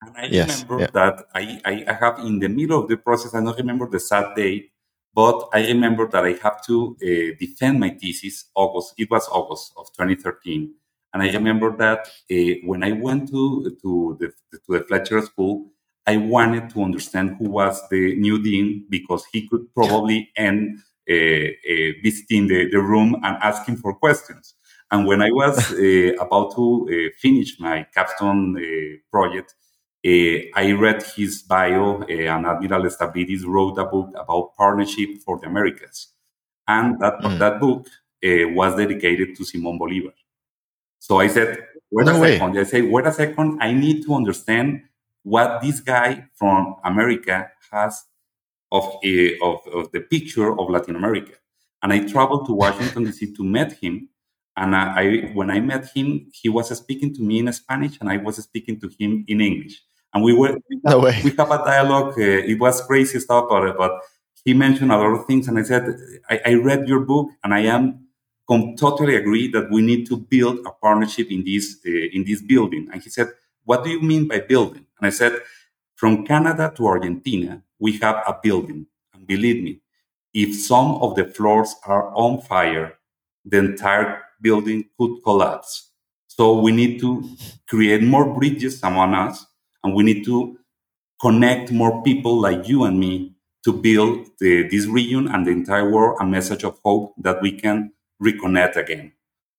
And 0.05 0.17
I 0.17 0.25
yes, 0.25 0.63
remember 0.63 0.81
yeah. 0.81 0.89
that 0.93 1.25
I, 1.33 1.61
I, 1.65 1.85
I 1.87 1.93
have 1.93 2.19
in 2.19 2.39
the 2.39 2.49
middle 2.49 2.81
of 2.81 2.89
the 2.89 2.97
process, 2.97 3.33
I 3.33 3.43
don't 3.43 3.57
remember 3.57 3.89
the 3.89 3.99
sad 3.99 4.35
date, 4.35 4.71
but 5.13 5.49
I 5.53 5.67
remember 5.67 6.07
that 6.07 6.25
I 6.25 6.33
have 6.43 6.63
to 6.65 6.97
uh, 7.01 7.37
defend 7.39 7.79
my 7.79 7.89
thesis 7.89 8.45
August. 8.55 8.95
It 8.97 9.09
was 9.09 9.27
August 9.29 9.73
of 9.77 9.87
2013, 9.93 10.73
and 11.13 11.23
I 11.23 11.31
remember 11.31 11.75
that 11.77 12.07
uh, 12.31 12.59
when 12.65 12.83
I 12.83 12.91
went 12.91 13.29
to 13.29 13.77
to 13.81 14.17
the 14.19 14.27
to 14.65 14.79
the 14.79 14.83
Fletcher 14.85 15.21
School, 15.21 15.71
I 16.05 16.17
wanted 16.17 16.69
to 16.71 16.83
understand 16.83 17.37
who 17.37 17.49
was 17.49 17.81
the 17.89 18.15
new 18.15 18.41
dean 18.41 18.85
because 18.89 19.23
he 19.31 19.47
could 19.47 19.73
probably 19.73 20.31
end 20.35 20.79
uh, 21.09 21.47
visiting 22.03 22.47
the, 22.47 22.69
the 22.69 22.79
room 22.79 23.15
and 23.23 23.37
asking 23.41 23.77
for 23.77 23.93
questions. 23.93 24.55
And 24.91 25.05
when 25.05 25.21
I 25.21 25.31
was 25.31 25.57
about 26.19 26.55
to 26.55 27.11
finish 27.19 27.59
my 27.59 27.85
capstone 27.93 28.57
project, 29.11 29.53
uh, 29.53 29.62
I 30.05 30.73
read 30.77 31.01
his 31.15 31.43
bio, 31.43 32.01
uh, 32.01 32.05
and 32.07 32.45
Admiral 32.45 32.83
Stavridis 32.89 33.45
wrote 33.45 33.77
a 33.77 33.85
book 33.85 34.09
about 34.15 34.53
partnership 34.55 35.21
for 35.23 35.39
the 35.39 35.47
Americas. 35.47 36.09
And 36.67 36.99
that, 36.99 37.19
mm. 37.19 37.39
that 37.39 37.61
book 37.61 37.87
uh, 38.23 38.49
was 38.49 38.75
dedicated 38.75 39.35
to 39.37 39.45
Simon 39.45 39.77
Bolivar. 39.77 40.13
So 40.99 41.19
I 41.19 41.27
said, 41.27 41.57
wait 41.89 42.05
no 42.05 42.17
a 42.17 42.19
way. 42.19 42.37
second. 42.37 42.57
I 42.57 42.63
say, 42.63 42.81
wait 42.81 43.05
a 43.05 43.13
second. 43.13 43.59
I 43.61 43.71
need 43.71 44.03
to 44.05 44.13
understand 44.13 44.81
what 45.23 45.61
this 45.61 45.79
guy 45.79 46.27
from 46.33 46.75
America 46.83 47.49
has 47.71 48.03
of, 48.71 48.83
of, 49.41 49.67
of 49.73 49.91
the 49.93 50.01
picture 50.09 50.51
of 50.59 50.69
Latin 50.69 50.97
America. 50.97 51.33
And 51.81 51.93
I 51.93 52.05
traveled 52.05 52.45
to 52.47 52.53
Washington, 52.53 53.05
D.C. 53.05 53.33
to 53.35 53.43
meet 53.43 53.73
him. 53.73 54.09
And 54.57 54.75
I, 54.75 55.31
when 55.33 55.49
I 55.49 55.61
met 55.61 55.89
him, 55.95 56.27
he 56.33 56.49
was 56.49 56.77
speaking 56.77 57.13
to 57.15 57.21
me 57.21 57.39
in 57.39 57.51
Spanish 57.53 57.97
and 57.99 58.09
I 58.09 58.17
was 58.17 58.35
speaking 58.43 58.79
to 58.81 58.89
him 58.99 59.23
in 59.27 59.39
English 59.39 59.81
and 60.13 60.23
we 60.23 60.33
were 60.33 60.57
we, 60.69 60.79
no 60.83 60.99
we 60.99 61.11
have 61.11 61.51
a 61.51 61.57
dialogue. 61.65 62.13
Uh, 62.17 62.51
it 62.51 62.59
was 62.59 62.81
crazy 62.85 63.19
stuff, 63.19 63.45
but 63.49 63.77
but 63.77 64.01
he 64.45 64.53
mentioned 64.53 64.91
a 64.91 64.97
lot 64.97 65.13
of 65.13 65.25
things, 65.25 65.47
and 65.47 65.57
I 65.57 65.63
said, 65.63 65.95
I, 66.29 66.41
I 66.45 66.53
read 66.55 66.87
your 66.87 66.99
book, 66.99 67.29
and 67.43 67.53
I 67.53 67.61
am 67.61 68.07
com- 68.47 68.75
totally 68.75 69.15
agree 69.15 69.47
that 69.51 69.71
we 69.71 69.81
need 69.81 70.05
to 70.07 70.17
build 70.17 70.59
a 70.65 70.71
partnership 70.71 71.31
in 71.31 71.43
this 71.45 71.77
uh, 71.85 71.89
in 71.89 72.25
this 72.25 72.41
building. 72.41 72.89
And 72.91 73.01
he 73.01 73.09
said, 73.09 73.29
What 73.63 73.83
do 73.83 73.89
you 73.89 74.01
mean 74.01 74.27
by 74.27 74.41
building? 74.41 74.85
And 74.99 75.07
I 75.07 75.09
said, 75.09 75.33
From 75.95 76.25
Canada 76.25 76.71
to 76.75 76.87
Argentina, 76.87 77.63
we 77.79 77.93
have 77.99 78.23
a 78.27 78.37
building, 78.41 78.85
and 79.13 79.25
believe 79.25 79.63
me, 79.63 79.81
if 80.33 80.55
some 80.55 80.95
of 80.95 81.15
the 81.15 81.25
floors 81.25 81.75
are 81.85 82.13
on 82.15 82.41
fire, 82.41 82.97
the 83.45 83.57
entire 83.57 84.21
building 84.41 84.85
could 84.97 85.21
collapse. 85.23 85.89
So 86.27 86.59
we 86.59 86.71
need 86.71 86.99
to 87.01 87.23
create 87.69 88.01
more 88.01 88.33
bridges 88.33 88.81
among 88.83 89.13
us 89.13 89.45
and 89.83 89.93
we 89.93 90.03
need 90.03 90.23
to 90.25 90.57
connect 91.21 91.71
more 91.71 92.03
people 92.03 92.39
like 92.39 92.67
you 92.67 92.83
and 92.83 92.99
me 92.99 93.33
to 93.63 93.71
build 93.71 94.27
the, 94.39 94.67
this 94.67 94.85
region 94.87 95.27
and 95.29 95.47
the 95.47 95.51
entire 95.51 95.89
world 95.89 96.17
a 96.19 96.25
message 96.25 96.63
of 96.63 96.77
hope 96.83 97.13
that 97.17 97.41
we 97.41 97.51
can 97.51 97.91
reconnect 98.21 98.75
again. 98.75 99.11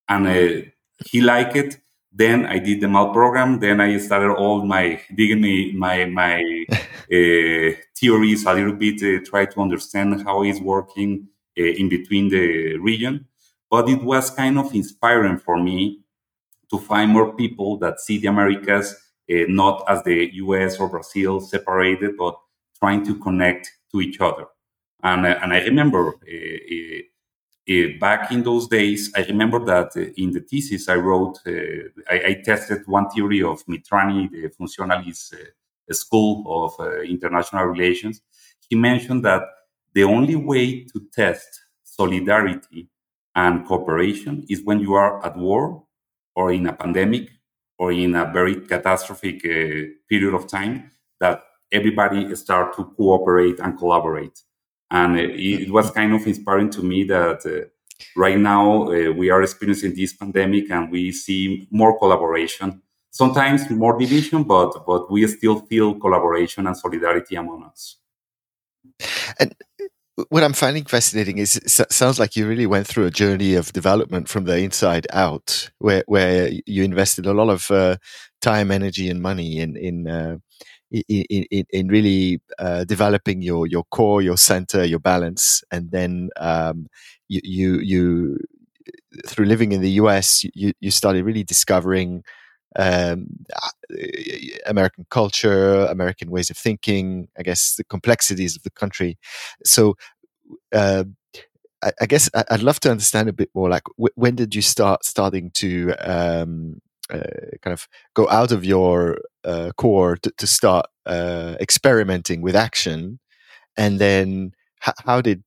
And 0.09 0.27
uh, 0.27 0.70
he 1.07 1.20
liked 1.20 1.57
it. 1.57 1.79
Then 2.12 2.47
I 2.47 2.59
did 2.59 2.81
the 2.81 2.89
MALD 2.89 3.12
program. 3.12 3.59
Then 3.59 3.81
I 3.81 3.97
started 3.99 4.33
all 4.35 4.64
my 4.64 5.01
digging 5.14 5.77
my 5.77 6.05
my 6.05 6.64
uh, 6.70 7.77
theories 7.97 8.45
a 8.47 8.55
little 8.55 8.75
bit, 8.75 9.03
uh, 9.03 9.25
try 9.25 9.47
to 9.47 9.61
understand 9.61 10.22
how 10.22 10.43
it's 10.45 10.61
working 10.61 11.29
uh, 11.59 11.62
in 11.62 11.89
between 11.89 12.29
the 12.29 12.77
region. 12.79 13.27
But 13.70 13.89
it 13.89 14.03
was 14.03 14.31
kind 14.31 14.59
of 14.59 14.72
inspiring 14.75 15.39
for 15.39 15.61
me 15.61 16.01
to 16.70 16.79
find 16.79 17.11
more 17.11 17.35
people 17.35 17.79
that 17.79 18.01
see 18.01 18.18
the 18.18 18.29
Americas 18.29 18.95
uh, 19.31 19.45
not 19.49 19.85
as 19.89 20.03
the 20.03 20.31
US 20.35 20.79
or 20.79 20.89
Brazil 20.89 21.41
separated, 21.41 22.16
but 22.16 22.39
trying 22.79 23.05
to 23.07 23.18
connect 23.18 23.70
to 23.93 24.01
each 24.01 24.20
other. 24.20 24.47
And, 25.03 25.27
uh, 25.27 25.39
and 25.43 25.53
I 25.53 25.61
remember 25.61 26.09
uh, 26.09 27.99
back 27.99 28.31
in 28.31 28.43
those 28.43 28.68
days, 28.68 29.12
I 29.16 29.22
remember 29.22 29.64
that 29.64 29.97
in 30.16 30.33
the 30.33 30.41
thesis 30.41 30.89
I 30.89 30.97
wrote, 30.97 31.39
I, 31.47 32.16
I, 32.29 32.43
tested 32.45 32.83
one 32.87 33.09
theory 33.09 33.43
of 33.43 33.64
Mitrany, 33.64 34.31
the 34.31 34.51
functionalist 34.61 35.35
school 35.91 36.45
of 36.47 37.05
international 37.05 37.64
relations. 37.64 38.20
He 38.68 38.77
mentioned 38.77 39.25
that 39.25 39.43
the 39.95 40.05
only 40.05 40.37
way 40.37 40.85
to 40.85 41.07
test 41.12 41.64
solidarity 41.85 42.89
and 43.35 43.66
cooperation 43.66 44.45
is 44.49 44.62
when 44.62 44.81
you 44.81 44.95
are 44.95 45.25
at 45.25 45.37
war 45.37 45.85
or 46.35 46.53
in 46.53 46.66
a 46.66 46.72
pandemic 46.72 47.31
or 47.85 47.93
in 47.93 48.14
a 48.14 48.24
very 48.32 48.55
catastrophic 48.72 49.45
uh, 49.45 49.93
period 50.09 50.35
of 50.35 50.47
time 50.47 50.91
that 51.20 51.43
everybody 51.70 52.35
start 52.35 52.74
to 52.76 52.85
cooperate 52.97 53.59
and 53.61 53.76
collaborate. 53.78 54.41
And 54.91 55.18
it, 55.18 55.64
it 55.64 55.70
was 55.70 55.91
kind 55.91 56.14
of 56.14 56.26
inspiring 56.26 56.70
to 56.70 56.82
me 56.82 57.05
that 57.05 57.45
uh, 57.45 57.68
right 58.16 58.39
now 58.39 58.85
uh, 58.85 59.12
we 59.12 59.28
are 59.28 59.43
experiencing 59.43 59.95
this 59.95 60.14
pandemic 60.14 60.70
and 60.70 60.91
we 60.91 61.12
see 61.12 61.68
more 61.70 61.99
collaboration. 61.99 62.80
Sometimes 63.11 63.68
more 63.70 63.99
division, 63.99 64.45
but 64.45 64.87
but 64.87 65.11
we 65.11 65.26
still 65.28 65.61
feel 65.61 65.95
collaboration 65.95 66.66
and 66.66 66.76
solidarity 66.76 67.37
among 67.37 67.64
us. 67.64 67.97
And 69.39 69.55
what 70.28 70.44
I'm 70.44 70.52
finding 70.52 70.84
fascinating 70.84 71.38
is 71.38 71.56
it 71.56 71.92
sounds 71.92 72.18
like 72.20 72.36
you 72.36 72.46
really 72.46 72.66
went 72.66 72.86
through 72.86 73.06
a 73.06 73.10
journey 73.10 73.54
of 73.54 73.72
development 73.72 74.28
from 74.28 74.44
the 74.44 74.58
inside 74.58 75.06
out, 75.12 75.70
where 75.78 76.04
where 76.06 76.50
you 76.66 76.84
invested 76.84 77.26
a 77.26 77.32
lot 77.32 77.50
of 77.50 77.70
uh, 77.70 77.96
time, 78.40 78.70
energy, 78.70 79.08
and 79.08 79.20
money 79.20 79.58
in 79.58 79.76
in 79.76 80.06
uh, 80.08 80.36
in, 80.92 81.24
in, 81.50 81.64
in, 81.70 81.88
really 81.88 82.40
uh, 82.58 82.84
developing 82.84 83.42
your 83.42 83.66
your 83.66 83.84
core, 83.90 84.22
your 84.22 84.36
center, 84.36 84.84
your 84.84 85.00
balance, 85.00 85.64
and 85.72 85.90
then 85.90 86.30
um, 86.36 86.86
you, 87.28 87.40
you 87.42 87.78
you 87.80 88.38
through 89.26 89.46
living 89.46 89.72
in 89.72 89.80
the 89.80 89.92
US, 90.02 90.44
you 90.54 90.72
you 90.80 90.90
started 90.90 91.24
really 91.24 91.44
discovering 91.44 92.22
um, 92.77 93.27
American 94.66 95.07
culture, 95.11 95.87
American 95.87 96.31
ways 96.31 96.51
of 96.51 96.57
thinking, 96.57 97.29
I 97.39 97.43
guess 97.43 97.77
the 97.77 97.85
complexities 97.85 98.57
of 98.57 98.62
the 98.62 98.70
country. 98.70 99.18
So, 99.64 99.95
uh, 100.75 101.05
I, 101.83 101.93
I, 102.01 102.07
guess 102.07 102.31
I'd 102.51 102.62
love 102.62 102.81
to 102.81 102.91
understand 102.91 103.29
a 103.29 103.33
bit 103.33 103.51
more. 103.55 103.68
Like, 103.68 103.85
when 103.97 104.35
did 104.35 104.55
you 104.55 104.62
start 104.62 105.05
starting 105.05 105.51
to 105.53 105.93
um, 106.01 106.81
uh, 107.11 107.20
kind 107.62 107.72
of 107.72 107.87
go 108.14 108.29
out 108.29 108.53
of 108.53 108.64
your 108.64 109.18
uh, 109.45 109.70
core 109.77 110.16
to, 110.16 110.33
to 110.39 110.47
start 110.47 110.87
uh, 111.07 111.57
experimenting 111.61 112.43
with 112.43 112.57
action, 112.57 113.20
and 113.77 113.99
then 113.99 114.53
h- 114.87 114.95
how 115.05 115.20
did 115.20 115.45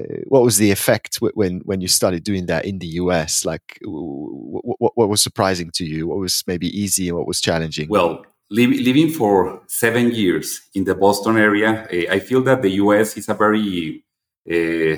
uh, 0.00 0.22
what 0.26 0.42
was 0.42 0.56
the 0.56 0.70
effect 0.70 1.16
when 1.16 1.60
when 1.64 1.80
you 1.80 1.88
started 1.88 2.24
doing 2.24 2.46
that 2.46 2.64
in 2.64 2.78
the 2.78 2.86
US? 3.02 3.44
Like, 3.44 3.78
what, 3.82 4.92
what 4.96 5.08
was 5.08 5.22
surprising 5.22 5.70
to 5.74 5.84
you? 5.84 6.08
What 6.08 6.18
was 6.18 6.42
maybe 6.46 6.68
easy 6.68 7.08
and 7.08 7.16
what 7.16 7.26
was 7.26 7.40
challenging? 7.40 7.88
Well, 7.88 8.24
li- 8.50 8.82
living 8.82 9.10
for 9.10 9.62
seven 9.68 10.10
years 10.12 10.60
in 10.74 10.84
the 10.84 10.94
Boston 10.94 11.36
area, 11.36 11.86
uh, 11.92 12.12
I 12.12 12.18
feel 12.18 12.42
that 12.42 12.62
the 12.62 12.70
US 12.70 13.16
is 13.16 13.28
a 13.28 13.34
very 13.34 14.04
uh, 14.50 14.96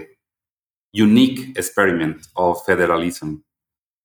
unique 0.93 1.59
experiment 1.59 2.27
of 2.37 2.65
federalism. 2.65 3.45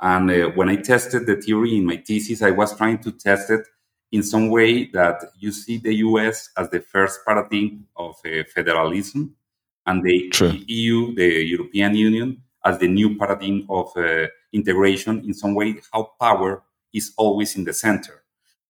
And 0.02 0.30
uh, 0.30 0.50
when 0.56 0.68
I 0.68 0.76
tested 0.76 1.26
the 1.26 1.36
theory 1.36 1.78
in 1.78 1.86
my 1.86 1.98
thesis, 1.98 2.42
I 2.42 2.52
was 2.52 2.76
trying 2.76 3.00
to 3.00 3.12
test 3.12 3.50
it 3.50 3.66
in 4.12 4.24
some 4.24 4.50
way 4.50 4.88
that 4.92 5.24
you 5.40 5.54
see 5.54 5.78
the 5.78 5.96
US 6.08 6.50
as 6.58 6.70
the 6.70 6.82
first 6.82 7.22
paradigm 7.26 7.86
of 7.96 8.16
federalism 8.54 9.36
and 9.86 10.04
the 10.04 10.30
True. 10.30 10.54
EU, 10.68 11.16
the 11.16 11.44
European 11.44 11.96
Union, 11.96 12.42
as 12.64 12.78
the 12.80 12.88
new 12.88 13.18
paradigm 13.18 13.66
of 13.70 13.92
uh, 13.98 14.28
integration 14.54 15.24
in 15.26 15.34
some 15.34 15.56
way, 15.56 15.76
how 15.92 16.12
power 16.20 16.64
is 16.94 17.14
always 17.18 17.56
in 17.56 17.64
the 17.64 17.74
center. 17.74 18.24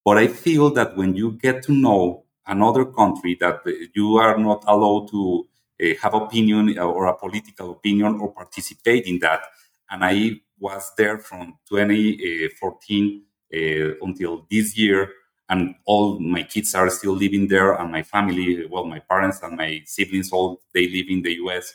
But 0.04 0.18
I 0.18 0.28
feel 0.28 0.70
that 0.70 0.96
when 0.96 1.14
you 1.14 1.32
get 1.32 1.62
to 1.64 1.72
know 1.72 2.24
another 2.46 2.84
country 2.84 3.36
that 3.40 3.60
you 3.94 4.16
are 4.16 4.36
not 4.38 4.64
allowed 4.66 5.08
to 5.10 5.46
uh, 5.82 5.86
have 6.02 6.14
opinion 6.14 6.78
or 6.78 7.06
a 7.06 7.16
political 7.16 7.72
opinion 7.72 8.18
or 8.20 8.32
participate 8.32 9.06
in 9.06 9.18
that, 9.20 9.42
and 9.90 10.04
I 10.04 10.40
was 10.58 10.92
there 10.96 11.18
from 11.18 11.58
2014 11.68 13.22
uh, 13.54 13.58
until 14.00 14.46
this 14.50 14.76
year, 14.76 15.10
and 15.52 15.74
all 15.84 16.18
my 16.18 16.42
kids 16.42 16.74
are 16.74 16.88
still 16.88 17.12
living 17.12 17.46
there 17.46 17.74
and 17.74 17.92
my 17.92 18.02
family 18.02 18.66
well 18.70 18.84
my 18.84 19.00
parents 19.00 19.42
and 19.42 19.56
my 19.56 19.82
siblings 19.84 20.32
all 20.32 20.60
they 20.74 20.88
live 20.88 21.08
in 21.08 21.20
the 21.22 21.34
us 21.46 21.74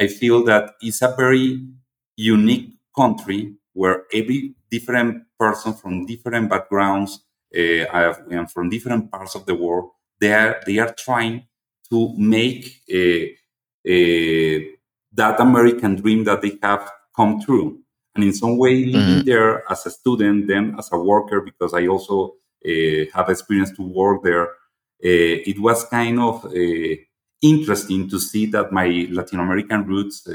i 0.00 0.06
feel 0.06 0.44
that 0.44 0.64
it's 0.80 1.02
a 1.02 1.14
very 1.16 1.60
unique 2.16 2.68
country 2.96 3.40
where 3.72 4.04
every 4.12 4.54
different 4.70 5.24
person 5.38 5.74
from 5.74 6.06
different 6.06 6.48
backgrounds 6.48 7.24
uh, 7.54 8.14
and 8.30 8.50
from 8.50 8.70
different 8.70 9.10
parts 9.10 9.34
of 9.34 9.44
the 9.46 9.54
world 9.54 9.90
they 10.20 10.32
are 10.32 10.60
they 10.64 10.78
are 10.78 10.94
trying 11.06 11.44
to 11.90 11.98
make 12.16 12.62
uh, 12.98 13.26
uh, 13.92 14.58
that 15.12 15.36
american 15.40 15.96
dream 15.96 16.22
that 16.24 16.40
they 16.42 16.56
have 16.62 16.90
come 17.14 17.40
true 17.40 17.80
and 18.14 18.22
in 18.24 18.32
some 18.32 18.56
way 18.56 18.84
living 18.84 19.00
mm-hmm. 19.00 19.26
there 19.26 19.70
as 19.70 19.84
a 19.84 19.90
student 19.90 20.46
then 20.46 20.74
as 20.78 20.88
a 20.92 20.98
worker 20.98 21.40
because 21.40 21.74
i 21.74 21.86
also 21.86 22.36
have 23.14 23.28
experience 23.28 23.72
to 23.76 23.82
work 23.82 24.22
there, 24.22 24.46
uh, 24.46 25.50
it 25.50 25.58
was 25.58 25.84
kind 25.84 26.18
of 26.18 26.44
uh, 26.46 26.96
interesting 27.42 28.08
to 28.08 28.18
see 28.18 28.46
that 28.46 28.72
my 28.72 29.08
Latin 29.10 29.40
American 29.40 29.86
roots, 29.86 30.26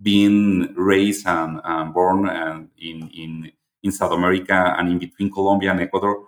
being 0.00 0.72
raised 0.76 1.26
and, 1.26 1.60
and 1.64 1.92
born 1.92 2.28
and 2.28 2.68
in, 2.78 3.08
in, 3.08 3.50
in 3.82 3.90
South 3.90 4.12
America 4.12 4.74
and 4.78 4.88
in 4.88 4.98
between 5.00 5.28
Colombia 5.32 5.72
and 5.72 5.80
Ecuador, 5.80 6.24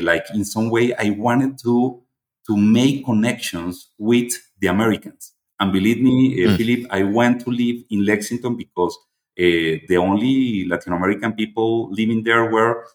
like 0.00 0.24
in 0.32 0.44
some 0.44 0.70
way, 0.70 0.94
I 0.94 1.10
wanted 1.10 1.58
to 1.58 2.02
to 2.46 2.56
make 2.56 3.04
connections 3.04 3.90
with 3.98 4.32
the 4.60 4.66
Americans. 4.66 5.32
And 5.58 5.72
believe 5.72 6.00
me, 6.00 6.44
uh, 6.44 6.48
mm. 6.48 6.56
Philip, 6.56 6.86
I 6.90 7.02
went 7.04 7.42
to 7.42 7.50
live 7.50 7.84
in 7.90 8.04
Lexington 8.04 8.56
because 8.56 8.96
uh, 9.38 9.78
the 9.88 9.96
only 9.98 10.64
Latin 10.66 10.94
American 10.94 11.32
people 11.34 11.90
living 11.92 12.24
there 12.24 12.50
were 12.50 12.86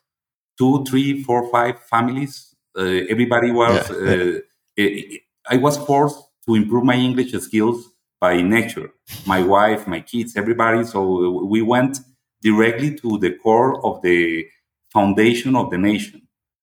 two, 0.58 0.84
three, 0.86 1.24
four, 1.24 1.50
five 1.52 1.80
families. 1.80 2.56
Uh, 2.78 3.06
everybody 3.10 3.52
was. 3.52 3.90
Yeah. 3.90 4.42
Uh, 4.78 5.18
I 5.48 5.58
was 5.58 5.78
forced 5.78 6.20
to 6.48 6.56
improve 6.56 6.84
my 6.84 6.96
English 6.96 7.32
skills 7.34 7.92
by 8.20 8.42
nature. 8.42 8.90
My 9.26 9.44
wife, 9.44 9.88
my 9.88 10.00
kids, 10.00 10.36
everybody. 10.36 10.84
So 10.84 11.44
we 11.46 11.62
went 11.62 12.00
directly 12.42 12.96
to 12.96 13.18
the 13.20 13.34
core 13.44 13.86
of 13.86 14.02
the 14.02 14.48
foundation 14.92 15.56
of 15.56 15.70
the 15.70 15.78
nation. 15.78 16.22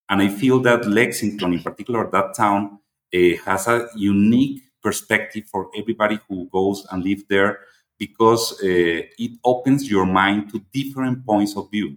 And 0.08 0.20
I 0.20 0.28
feel 0.28 0.58
that 0.60 0.86
Lexington, 0.86 1.54
in 1.54 1.62
particular, 1.62 2.10
that 2.10 2.34
town, 2.34 2.80
uh, 3.14 3.18
has 3.44 3.68
a 3.68 3.88
unique 3.94 4.62
perspective 4.82 5.44
for 5.50 5.70
everybody 5.76 6.18
who 6.28 6.48
goes 6.50 6.86
and 6.90 7.04
lives 7.04 7.24
there 7.28 7.60
because 7.98 8.52
uh, 8.62 9.02
it 9.24 9.38
opens 9.44 9.88
your 9.88 10.06
mind 10.06 10.50
to 10.50 10.60
different 10.72 11.24
points 11.24 11.56
of 11.56 11.70
view 11.70 11.96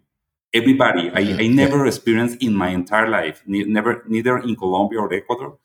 everybody. 0.55 1.11
I, 1.13 1.43
I 1.43 1.47
never 1.47 1.79
yeah. 1.83 1.87
experienced 1.87 2.41
in 2.41 2.55
my 2.55 2.69
entire 2.69 3.09
life, 3.09 3.43
ne- 3.45 3.65
never, 3.65 4.03
neither 4.07 4.37
in 4.37 4.55
Colombia 4.55 4.99
or 5.01 5.13
Ecuador, 5.13 5.57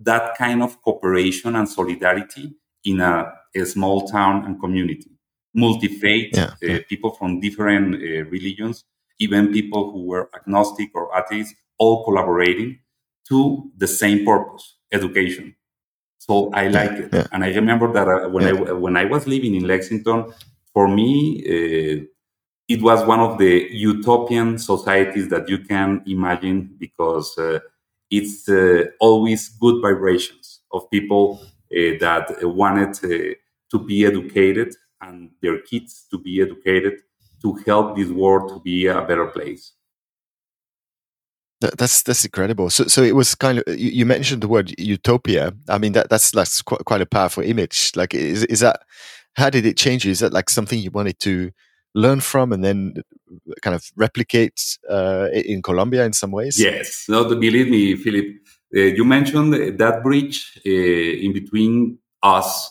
that 0.00 0.36
kind 0.36 0.62
of 0.62 0.82
cooperation 0.82 1.56
and 1.56 1.68
solidarity 1.68 2.54
in 2.84 3.00
a, 3.00 3.32
a 3.54 3.64
small 3.64 4.08
town 4.08 4.44
and 4.44 4.60
community. 4.60 5.10
Multi 5.54 5.88
faith, 5.88 6.32
yeah. 6.34 6.54
uh, 6.68 6.80
people 6.88 7.12
from 7.12 7.40
different 7.40 7.94
uh, 7.94 8.24
religions, 8.28 8.84
even 9.20 9.52
people 9.52 9.92
who 9.92 10.04
were 10.04 10.28
agnostic 10.34 10.90
or 10.94 11.08
atheists, 11.16 11.54
all 11.78 12.04
collaborating 12.04 12.78
to 13.28 13.70
the 13.76 13.86
same 13.86 14.24
purpose 14.24 14.76
education. 14.92 15.54
So 16.18 16.50
I 16.52 16.68
like 16.68 16.90
yeah. 16.92 17.20
it. 17.20 17.28
And 17.32 17.44
I 17.44 17.54
remember 17.54 17.92
that 17.92 18.08
uh, 18.08 18.28
when, 18.28 18.44
I, 18.44 18.72
when 18.72 18.96
I 18.96 19.04
was 19.04 19.26
living 19.26 19.54
in 19.54 19.64
Lexington, 19.66 20.32
for 20.72 20.88
me, 20.88 21.44
uh, 21.46 22.04
it 22.68 22.80
was 22.82 23.04
one 23.06 23.20
of 23.20 23.38
the 23.38 23.68
utopian 23.70 24.58
societies 24.58 25.28
that 25.28 25.48
you 25.48 25.58
can 25.58 26.02
imagine 26.06 26.74
because 26.78 27.36
uh, 27.38 27.58
it's 28.10 28.48
uh, 28.48 28.84
always 29.00 29.48
good 29.48 29.82
vibrations 29.82 30.60
of 30.72 30.88
people 30.90 31.40
uh, 31.42 31.98
that 32.00 32.36
wanted 32.42 32.96
uh, 33.04 33.34
to 33.70 33.78
be 33.78 34.06
educated 34.06 34.74
and 35.00 35.30
their 35.42 35.60
kids 35.60 36.06
to 36.10 36.18
be 36.18 36.40
educated 36.40 37.00
to 37.42 37.52
help 37.66 37.96
this 37.96 38.08
world 38.08 38.48
to 38.48 38.60
be 38.60 38.86
a 38.86 39.02
better 39.02 39.26
place. 39.26 39.72
That's 41.60 42.02
that's 42.02 42.24
incredible. 42.24 42.68
So 42.68 42.84
so 42.84 43.02
it 43.02 43.14
was 43.14 43.34
kind 43.34 43.58
of 43.58 43.78
you, 43.78 44.04
mentioned 44.04 44.42
the 44.42 44.48
word 44.48 44.74
utopia. 44.78 45.54
I 45.68 45.78
mean 45.78 45.92
that 45.92 46.10
that's 46.10 46.30
that's 46.30 46.60
quite, 46.60 46.84
quite 46.84 47.00
a 47.00 47.06
powerful 47.06 47.42
image. 47.42 47.92
Like 47.96 48.14
is 48.14 48.44
is 48.44 48.60
that 48.60 48.80
how 49.34 49.50
did 49.50 49.64
it 49.64 49.76
change 49.76 50.04
you? 50.04 50.10
Is 50.10 50.20
that 50.20 50.32
like 50.32 50.50
something 50.50 50.78
you 50.78 50.90
wanted 50.90 51.18
to 51.20 51.52
learn 51.94 52.20
from 52.20 52.52
and 52.52 52.64
then 52.64 52.94
kind 53.62 53.74
of 53.74 53.84
replicate 53.96 54.78
uh, 54.90 55.28
in 55.32 55.62
Colombia 55.62 56.04
in 56.04 56.12
some 56.12 56.30
ways? 56.30 56.60
Yes. 56.60 57.06
No, 57.08 57.24
believe 57.24 57.68
me, 57.68 57.96
Philip. 57.96 58.26
Uh, 58.76 58.80
you 58.80 59.04
mentioned 59.04 59.78
that 59.78 60.02
bridge 60.02 60.58
uh, 60.66 60.70
in 60.70 61.32
between 61.32 61.98
us. 62.22 62.70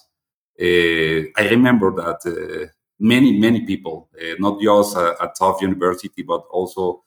Uh, 0.59 1.31
I 1.37 1.47
remember 1.49 1.91
that 1.95 2.19
uh, 2.25 2.67
many, 2.99 3.39
many 3.39 3.65
people, 3.65 4.09
uh, 4.21 4.35
not 4.39 4.59
just 4.61 4.97
at 4.97 5.35
Tufts 5.35 5.61
University, 5.61 6.23
but 6.23 6.43
also 6.51 7.03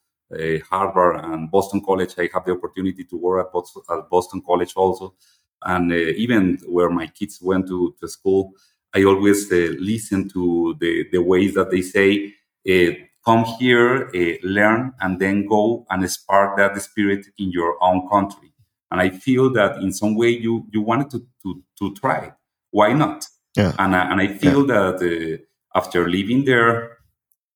Harvard 0.69 1.25
and 1.25 1.51
Boston 1.51 1.81
College. 1.85 2.14
I 2.19 2.29
have 2.33 2.45
the 2.45 2.53
opportunity 2.53 3.05
to 3.05 3.17
work 3.17 3.47
at 3.47 4.09
Boston, 4.11 4.43
College 4.45 4.73
also, 4.75 5.14
and 5.62 5.93
even 5.93 6.59
where 6.67 6.91
my 6.91 7.07
kids 7.07 7.39
went 7.41 7.69
to, 7.69 7.95
to 8.01 8.09
school. 8.09 8.53
I 8.97 9.05
always 9.05 9.53
uh, 9.53 9.75
listen 9.79 10.29
to 10.31 10.75
the, 10.81 11.07
the 11.13 11.19
ways 11.19 11.55
that 11.55 11.71
they 11.71 11.83
say, 11.83 12.33
uh, 12.69 12.93
come 13.25 13.45
here, 13.59 14.09
uh, 14.15 14.37
learn, 14.43 14.95
and 15.01 15.21
then 15.21 15.47
go 15.47 15.85
and 15.91 16.11
spark 16.11 16.57
that 16.57 16.81
spirit 16.81 17.27
in 17.39 17.51
your 17.51 17.77
own 17.83 18.09
country. 18.09 18.53
And 18.91 19.01
I 19.01 19.11
feel 19.11 19.53
that 19.53 19.77
in 19.83 19.93
some 19.93 20.15
way 20.15 20.31
you, 20.31 20.67
you 20.73 20.81
wanted 20.81 21.11
to, 21.11 21.27
to, 21.43 21.63
to 21.79 21.95
try. 21.95 22.33
Why 22.71 22.95
not? 22.95 23.27
Yeah. 23.55 23.75
And, 23.79 23.95
I, 23.95 24.11
and 24.11 24.21
I 24.21 24.29
feel 24.29 24.67
yeah. 24.67 24.75
that 24.75 25.41
after 25.75 26.09
living 26.09 26.45
there, 26.47 26.97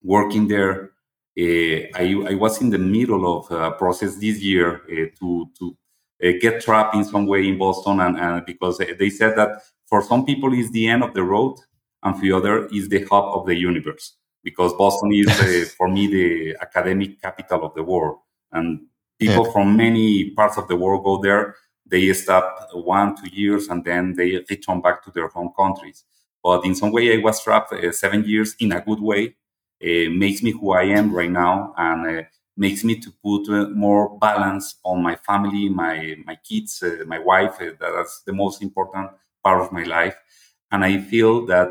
working 0.03 0.49
there, 0.49 0.91
uh, 1.39 1.81
I, 1.95 2.25
I, 2.29 2.35
was 2.35 2.61
in 2.61 2.71
the 2.71 2.79
middle 2.79 3.39
of 3.39 3.51
a 3.51 3.71
process 3.71 4.17
this 4.17 4.41
year 4.41 4.83
uh, 4.91 5.17
to 5.21 5.49
to 5.59 5.77
get 6.21 6.63
trapped 6.63 6.95
in 6.95 7.05
some 7.05 7.27
way 7.27 7.49
in 7.49 7.59
Boston, 7.59 8.01
and, 8.01 8.19
and 8.19 8.45
because 8.47 8.79
they 8.79 9.11
said 9.11 9.37
that 9.37 9.63
for 9.91 10.03
some 10.03 10.25
people 10.25 10.55
is 10.55 10.71
the 10.71 10.89
end 10.89 11.03
of 11.03 11.13
the 11.15 11.23
road 11.23 11.57
and 12.03 12.15
for 12.15 12.23
the 12.23 12.33
other 12.33 12.67
is 12.67 12.89
the 12.89 13.05
hub 13.05 13.25
of 13.37 13.47
the 13.47 13.55
universe 13.55 14.17
because 14.43 14.73
boston 14.75 15.13
is 15.13 15.29
uh, 15.29 15.69
for 15.77 15.89
me 15.89 16.07
the 16.07 16.57
academic 16.63 17.21
capital 17.21 17.65
of 17.65 17.75
the 17.75 17.83
world. 17.83 18.19
And 18.53 18.87
people 19.19 19.45
yeah. 19.45 19.53
from 19.53 19.77
many 19.77 20.31
parts 20.31 20.57
of 20.57 20.69
the 20.69 20.77
world 20.77 21.05
go 21.05 21.21
there 21.21 21.57
they 21.87 22.13
stop 22.13 22.69
one 22.73 23.17
two 23.17 23.29
years 23.33 23.69
and 23.69 23.85
then 23.85 24.15
they 24.15 24.45
return 24.49 24.81
back 24.81 25.03
to 25.05 25.11
their 25.11 25.29
home 25.29 25.53
countries. 25.59 26.05
But 26.43 26.65
in 26.65 26.75
some 26.75 26.93
way 26.93 27.13
i 27.13 27.19
was 27.19 27.43
trapped 27.43 27.73
uh, 27.73 27.93
seven 27.93 28.25
years 28.25 28.55
in 28.61 28.73
a 28.73 28.81
good 28.81 29.01
way. 29.01 29.35
It 29.81 30.13
makes 30.13 30.43
me 30.43 30.53
who 30.53 30.71
i 30.73 30.85
am 30.85 31.13
right 31.13 31.31
now. 31.31 31.75
And 31.77 32.07
uh, 32.07 32.23
makes 32.61 32.85
me 32.85 32.95
to 33.01 33.11
put 33.25 33.49
uh, 33.51 33.69
more 33.71 34.19
balance 34.21 34.67
on 34.85 35.03
my 35.03 35.17
family 35.29 35.69
my 35.71 36.17
my 36.27 36.37
kids 36.49 36.83
uh, 36.85 37.05
my 37.07 37.19
wife 37.19 37.57
uh, 37.63 37.73
that's 37.81 38.23
the 38.29 38.35
most 38.35 38.63
important 38.63 39.11
part 39.45 39.61
of 39.63 39.73
my 39.73 39.85
life. 39.85 40.17
And 40.73 40.85
I 40.85 40.99
feel 41.01 41.47
that 41.47 41.71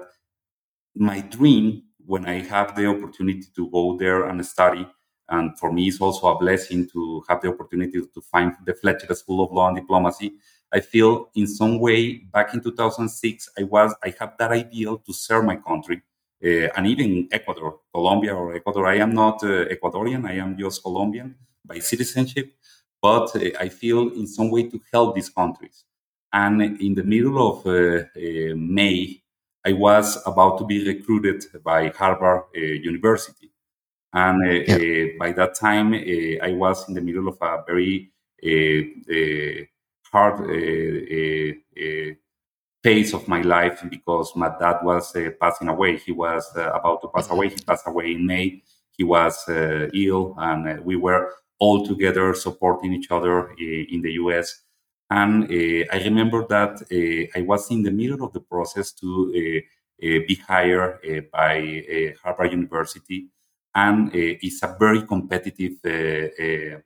my 0.96 1.22
dream, 1.22 1.84
when 2.06 2.26
I 2.26 2.40
have 2.42 2.76
the 2.76 2.88
opportunity 2.88 3.46
to 3.56 3.70
go 3.70 3.98
there 3.98 4.26
and 4.26 4.46
study, 4.46 4.88
and 5.30 5.58
for 5.60 5.72
me, 5.72 5.88
it's 5.88 6.02
also 6.02 6.28
a 6.28 6.40
blessing 6.40 6.90
to 6.90 7.24
have 7.30 7.42
the 7.42 7.50
opportunity 7.50 8.02
to 8.02 8.22
find 8.22 8.54
the 8.66 8.74
Fletcher 8.74 9.14
School 9.14 9.44
of 9.46 9.52
Law 9.52 9.68
and 9.68 9.78
Diplomacy. 9.78 10.34
I 10.74 10.80
feel 10.80 11.30
in 11.36 11.46
some 11.48 11.80
way 11.80 12.18
back 12.34 12.54
in 12.54 12.62
2006, 12.62 13.50
I 13.58 13.64
was 13.64 13.94
I 14.04 14.14
had 14.20 14.34
that 14.40 14.52
ideal 14.52 14.98
to 14.98 15.14
serve 15.14 15.46
my 15.46 15.56
country, 15.58 16.02
and 16.42 16.88
even 16.88 17.28
Ecuador, 17.32 17.80
Colombia 17.94 18.34
or 18.34 18.56
Ecuador. 18.56 18.88
I 18.88 18.96
am 18.96 19.14
not 19.14 19.44
uh, 19.44 19.66
Ecuadorian. 19.66 20.26
I 20.26 20.36
am 20.36 20.58
just 20.58 20.82
Colombian 20.82 21.36
by 21.66 21.80
citizenship, 21.80 22.54
but 23.02 23.36
uh, 23.36 23.50
I 23.60 23.70
feel 23.70 24.10
in 24.14 24.28
some 24.28 24.50
way 24.50 24.64
to 24.70 24.80
help 24.92 25.16
these 25.16 25.30
countries. 25.30 25.86
And 26.32 26.62
in 26.62 26.94
the 26.94 27.04
middle 27.04 27.38
of 27.52 27.66
May, 28.56 29.22
I 29.66 29.74
was 29.74 30.18
about 30.26 30.58
to 30.60 30.66
be 30.66 30.86
recruited 30.88 31.44
by 31.64 31.90
Harvard 31.90 32.44
uh, 32.56 32.60
University. 32.60 33.52
And 34.14 34.44
uh, 34.44 34.52
yeah. 34.52 34.76
uh, 34.76 35.08
by 35.20 35.32
that 35.34 35.56
time, 35.56 35.94
uh, 35.94 36.46
I 36.46 36.54
was 36.54 36.88
in 36.88 36.96
the 36.96 37.02
middle 37.02 37.28
of 37.28 37.38
a 37.42 37.64
very 37.68 38.12
hard 40.12 40.40
phase 42.84 43.14
of 43.14 43.28
my 43.28 43.42
life 43.42 43.84
because 43.90 44.36
my 44.36 44.50
dad 44.60 44.78
was 44.84 45.16
passing 45.42 45.68
away. 45.68 45.98
He 45.98 46.12
was 46.12 46.50
about 46.56 47.02
to 47.02 47.10
pass 47.10 47.30
away. 47.30 47.50
He 47.50 47.58
passed 47.58 47.88
away 47.88 48.12
in 48.14 48.26
May. 48.26 48.62
He 48.98 49.04
was 49.04 49.46
ill, 49.94 50.36
and 50.38 50.84
we 50.84 50.96
were 50.96 51.32
all 51.60 51.86
together 51.86 52.34
supporting 52.34 52.94
each 52.94 53.12
other 53.12 53.52
in 53.58 54.02
the 54.02 54.14
US. 54.14 54.64
And 55.10 55.46
uh, 55.46 55.86
I 55.92 56.04
remember 56.04 56.46
that 56.48 56.74
uh, 56.82 57.40
I 57.40 57.42
was 57.42 57.70
in 57.72 57.82
the 57.84 57.92
middle 57.92 58.24
of 58.24 58.34
the 58.34 58.42
process 58.42 58.92
to 58.94 59.32
uh, 59.34 60.20
be 60.28 60.36
hired 60.48 61.30
by 61.32 62.14
Harvard 62.24 62.52
University 62.52 63.28
and 63.76 64.10
uh, 64.10 64.12
it's 64.16 64.64
a 64.64 64.76
very 64.80 65.04
competitive 65.06 65.74
uh, 65.86 66.44
uh, 66.44 66.80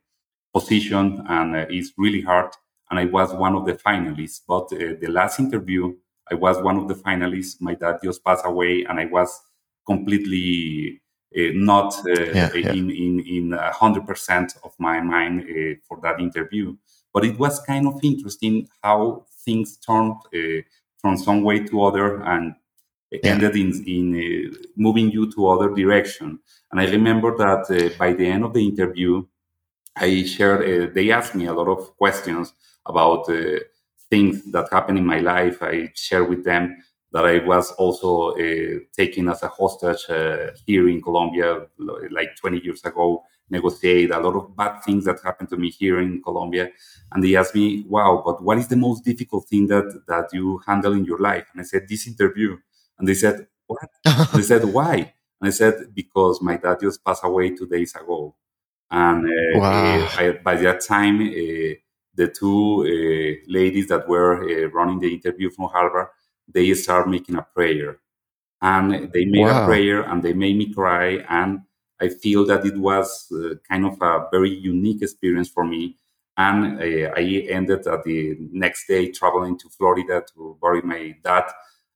position 0.52 1.24
and 1.28 1.56
it's 1.70 1.92
really 1.96 2.20
hard. 2.20 2.52
And 2.90 2.98
I 2.98 3.06
was 3.06 3.32
one 3.32 3.54
of 3.54 3.66
the 3.66 3.74
finalists. 3.74 4.40
But 4.46 4.68
the 4.68 5.08
last 5.08 5.40
interview, 5.40 5.94
I 6.30 6.34
was 6.34 6.62
one 6.62 6.76
of 6.76 6.88
the 6.88 6.94
finalists. 6.94 7.60
My 7.60 7.74
dad 7.74 7.98
just 8.02 8.24
passed 8.24 8.44
away, 8.46 8.84
and 8.84 9.00
I 9.00 9.06
was 9.06 9.40
completely 9.86 11.00
uh, 11.36 11.50
not 11.54 11.94
uh, 12.06 12.32
yeah, 12.32 12.50
yeah. 12.54 12.72
in 12.72 12.90
in 12.90 13.20
in 13.20 13.52
hundred 13.52 14.06
percent 14.06 14.54
of 14.62 14.72
my 14.78 15.00
mind 15.00 15.42
uh, 15.42 15.74
for 15.88 15.98
that 16.02 16.20
interview. 16.20 16.76
But 17.12 17.24
it 17.24 17.38
was 17.38 17.60
kind 17.60 17.86
of 17.86 18.00
interesting 18.02 18.68
how 18.82 19.26
things 19.44 19.76
turned 19.76 20.16
from 20.98 21.16
some 21.16 21.42
way 21.42 21.60
to 21.60 21.82
other, 21.82 22.22
and 22.22 22.54
yeah. 23.10 23.32
ended 23.32 23.56
in, 23.56 23.84
in 23.86 24.06
uh, 24.16 24.56
moving 24.76 25.10
you 25.10 25.30
to 25.32 25.48
other 25.48 25.74
direction. 25.74 26.38
And 26.70 26.80
I 26.80 26.86
remember 26.86 27.36
that 27.36 27.70
uh, 27.70 27.96
by 27.98 28.12
the 28.12 28.26
end 28.26 28.44
of 28.44 28.52
the 28.54 28.64
interview, 28.64 29.24
I 29.96 30.24
shared, 30.24 30.62
uh, 30.62 30.92
they 30.92 31.10
asked 31.12 31.34
me 31.34 31.46
a 31.46 31.52
lot 31.52 31.68
of 31.68 31.96
questions 31.96 32.52
about 32.86 33.28
uh, 33.28 33.60
things 34.10 34.50
that 34.52 34.68
happened 34.72 34.98
in 34.98 35.06
my 35.06 35.20
life. 35.20 35.62
I 35.62 35.90
shared 35.94 36.28
with 36.28 36.44
them 36.44 36.76
that 37.12 37.24
I 37.24 37.38
was 37.44 37.70
also 37.72 38.32
uh, 38.32 38.78
taken 38.96 39.28
as 39.28 39.42
a 39.42 39.48
hostage 39.48 40.08
uh, 40.08 40.50
here 40.66 40.88
in 40.88 41.00
Colombia, 41.00 41.66
like 42.10 42.36
20 42.36 42.60
years 42.64 42.84
ago, 42.84 43.22
negotiate 43.50 44.10
a 44.10 44.18
lot 44.18 44.34
of 44.34 44.56
bad 44.56 44.82
things 44.82 45.04
that 45.04 45.20
happened 45.22 45.48
to 45.50 45.56
me 45.56 45.70
here 45.70 46.00
in 46.00 46.22
Colombia. 46.22 46.70
And 47.12 47.22
they 47.22 47.36
asked 47.36 47.54
me, 47.54 47.84
wow, 47.88 48.22
but 48.24 48.42
what 48.42 48.58
is 48.58 48.68
the 48.68 48.76
most 48.76 49.04
difficult 49.04 49.46
thing 49.48 49.68
that, 49.68 50.02
that 50.08 50.30
you 50.32 50.60
handle 50.66 50.92
in 50.92 51.04
your 51.04 51.18
life? 51.18 51.46
And 51.52 51.60
I 51.60 51.64
said, 51.64 51.86
this 51.88 52.08
interview. 52.08 52.56
And 52.98 53.08
they 53.08 53.14
said, 53.14 53.46
What? 53.66 53.88
they 54.34 54.42
said, 54.42 54.64
Why? 54.64 54.94
And 55.40 55.48
I 55.48 55.50
said, 55.50 55.74
Because 55.94 56.40
my 56.40 56.56
dad 56.56 56.78
just 56.80 57.04
passed 57.04 57.24
away 57.24 57.50
two 57.50 57.66
days 57.66 57.94
ago. 57.94 58.34
And 58.90 59.24
uh, 59.26 59.58
wow. 59.58 59.98
uh, 59.98 60.10
I, 60.16 60.30
by 60.32 60.56
that 60.56 60.80
time, 60.80 61.20
uh, 61.20 61.74
the 62.14 62.28
two 62.28 62.82
uh, 62.82 63.50
ladies 63.50 63.88
that 63.88 64.08
were 64.08 64.44
uh, 64.44 64.68
running 64.70 64.98
the 65.00 65.12
interview 65.12 65.50
from 65.50 65.68
Harvard, 65.68 66.08
they 66.48 66.72
started 66.74 67.10
making 67.10 67.36
a 67.36 67.42
prayer. 67.42 67.98
And 68.62 69.12
they 69.12 69.24
made 69.26 69.42
wow. 69.42 69.64
a 69.64 69.66
prayer 69.66 70.02
and 70.02 70.22
they 70.22 70.32
made 70.32 70.56
me 70.56 70.72
cry. 70.72 71.24
And 71.28 71.60
I 72.00 72.08
feel 72.08 72.46
that 72.46 72.64
it 72.64 72.76
was 72.78 73.30
uh, 73.32 73.56
kind 73.68 73.84
of 73.84 74.00
a 74.00 74.26
very 74.32 74.50
unique 74.50 75.02
experience 75.02 75.48
for 75.48 75.64
me. 75.64 75.96
And 76.36 76.80
I 76.80 77.46
ended 77.48 77.86
at 77.86 78.02
the 78.04 78.36
next 78.50 78.88
day 78.88 79.12
traveling 79.12 79.56
to 79.58 79.68
Florida 79.68 80.24
to 80.34 80.58
bury 80.60 80.82
my 80.82 81.14
dad 81.22 81.44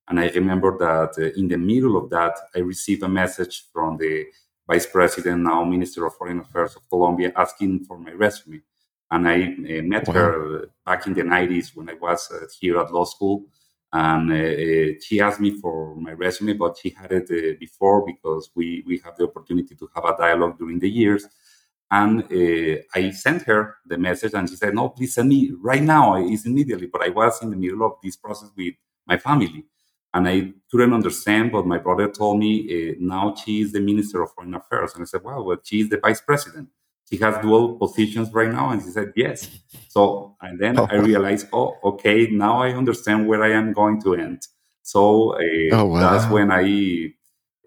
and 0.09 0.19
I 0.19 0.29
remember 0.29 0.77
that 0.79 1.23
uh, 1.23 1.39
in 1.39 1.49
the 1.49 1.59
middle 1.59 1.97
of 1.97 2.09
that, 2.11 2.39
I 2.55 2.61
received 2.61 3.03
a 3.03 3.09
message 3.09 3.65
from 3.73 3.99
the 3.99 4.25
vice 4.67 4.87
president, 4.87 5.43
now 5.43 5.65
Minister 5.65 6.07
of 6.07 6.15
Foreign 6.17 6.41
Affairs 6.41 6.77
of 6.77 6.89
Colombia, 6.89 7.33
asking 7.37 7.85
for 7.85 7.99
my 7.99 8.13
resume. 8.13 8.63
And 9.11 9.29
I 9.29 9.43
uh, 9.43 9.83
met 9.83 10.07
wow. 10.09 10.15
her 10.15 10.71
back 10.85 11.07
in 11.07 11.15
the 11.15 11.23
90s 11.23 11.75
when 11.75 11.89
I 11.89 11.95
was 11.95 12.31
uh, 12.31 12.47
here 12.61 12.79
at 12.79 12.93
law 12.93 13.05
school. 13.05 13.47
And 13.91 14.31
uh, 14.31 14.35
uh, 14.35 14.95
she 15.03 15.21
asked 15.21 15.41
me 15.41 15.59
for 15.59 15.97
my 15.97 16.13
resume, 16.13 16.53
but 16.55 16.77
she 16.77 16.91
had 16.91 17.11
it 17.13 17.31
uh, 17.31 17.57
before 17.59 18.05
because 18.05 18.51
we, 18.55 18.85
we 18.87 18.99
have 19.05 19.17
the 19.17 19.25
opportunity 19.25 19.75
to 19.77 19.89
have 19.95 20.05
a 20.05 20.17
dialogue 20.17 20.59
during 20.59 20.79
the 20.79 20.91
years. 20.91 21.27
And 21.91 22.25
I 22.95 23.11
sent 23.13 23.45
her 23.45 23.79
the 23.87 23.97
message, 23.97 24.35
and 24.35 24.47
she 24.47 24.57
said, 24.57 24.75
No, 24.75 24.91
please 24.91 25.15
send 25.15 25.31
me 25.31 25.53
right 25.59 25.83
now. 25.83 26.17
It's 26.17 26.45
immediately. 26.45 26.87
But 26.87 27.01
I 27.01 27.09
was 27.09 27.43
in 27.43 27.49
the 27.49 27.57
middle 27.57 27.83
of 27.83 27.93
this 28.03 28.15
process 28.15 28.51
with 28.55 28.75
my 29.07 29.17
family. 29.17 29.65
And 30.13 30.29
I 30.29 30.53
couldn't 30.71 30.93
understand, 30.93 31.53
but 31.53 31.67
my 31.67 31.79
brother 31.79 32.09
told 32.11 32.39
me 32.41 32.91
uh, 32.91 32.95
now 32.99 33.35
she 33.35 33.61
is 33.63 33.73
the 33.73 33.81
Minister 33.81 34.23
of 34.23 34.33
Foreign 34.33 34.55
Affairs. 34.55 34.95
And 34.95 35.03
I 35.03 35.07
said, 35.07 35.23
wow, 35.23 35.43
but 35.47 35.67
she 35.67 35.81
is 35.81 35.89
the 35.89 35.99
Vice 35.99 36.21
President. 36.21 36.69
She 37.09 37.17
has 37.19 37.41
dual 37.41 37.79
positions 37.79 38.33
right 38.33 38.51
now. 38.51 38.71
And 38.71 38.83
she 38.83 38.91
said, 38.91 39.13
yes. 39.17 39.49
So, 39.89 40.37
and 40.41 40.59
then 40.61 40.79
oh. 40.79 40.87
I 40.91 40.97
realized, 40.97 41.47
oh, 41.53 41.77
okay, 41.85 42.29
now 42.31 42.63
I 42.63 42.73
understand 42.73 43.27
where 43.27 43.43
I 43.43 43.53
am 43.53 43.73
going 43.73 44.01
to 44.03 44.15
end. 44.15 44.43
So 44.83 45.35
uh, 45.35 45.39
oh, 45.73 45.85
wow. 45.87 46.01
that's 46.01 46.31
when 46.31 46.51
I 46.51 47.13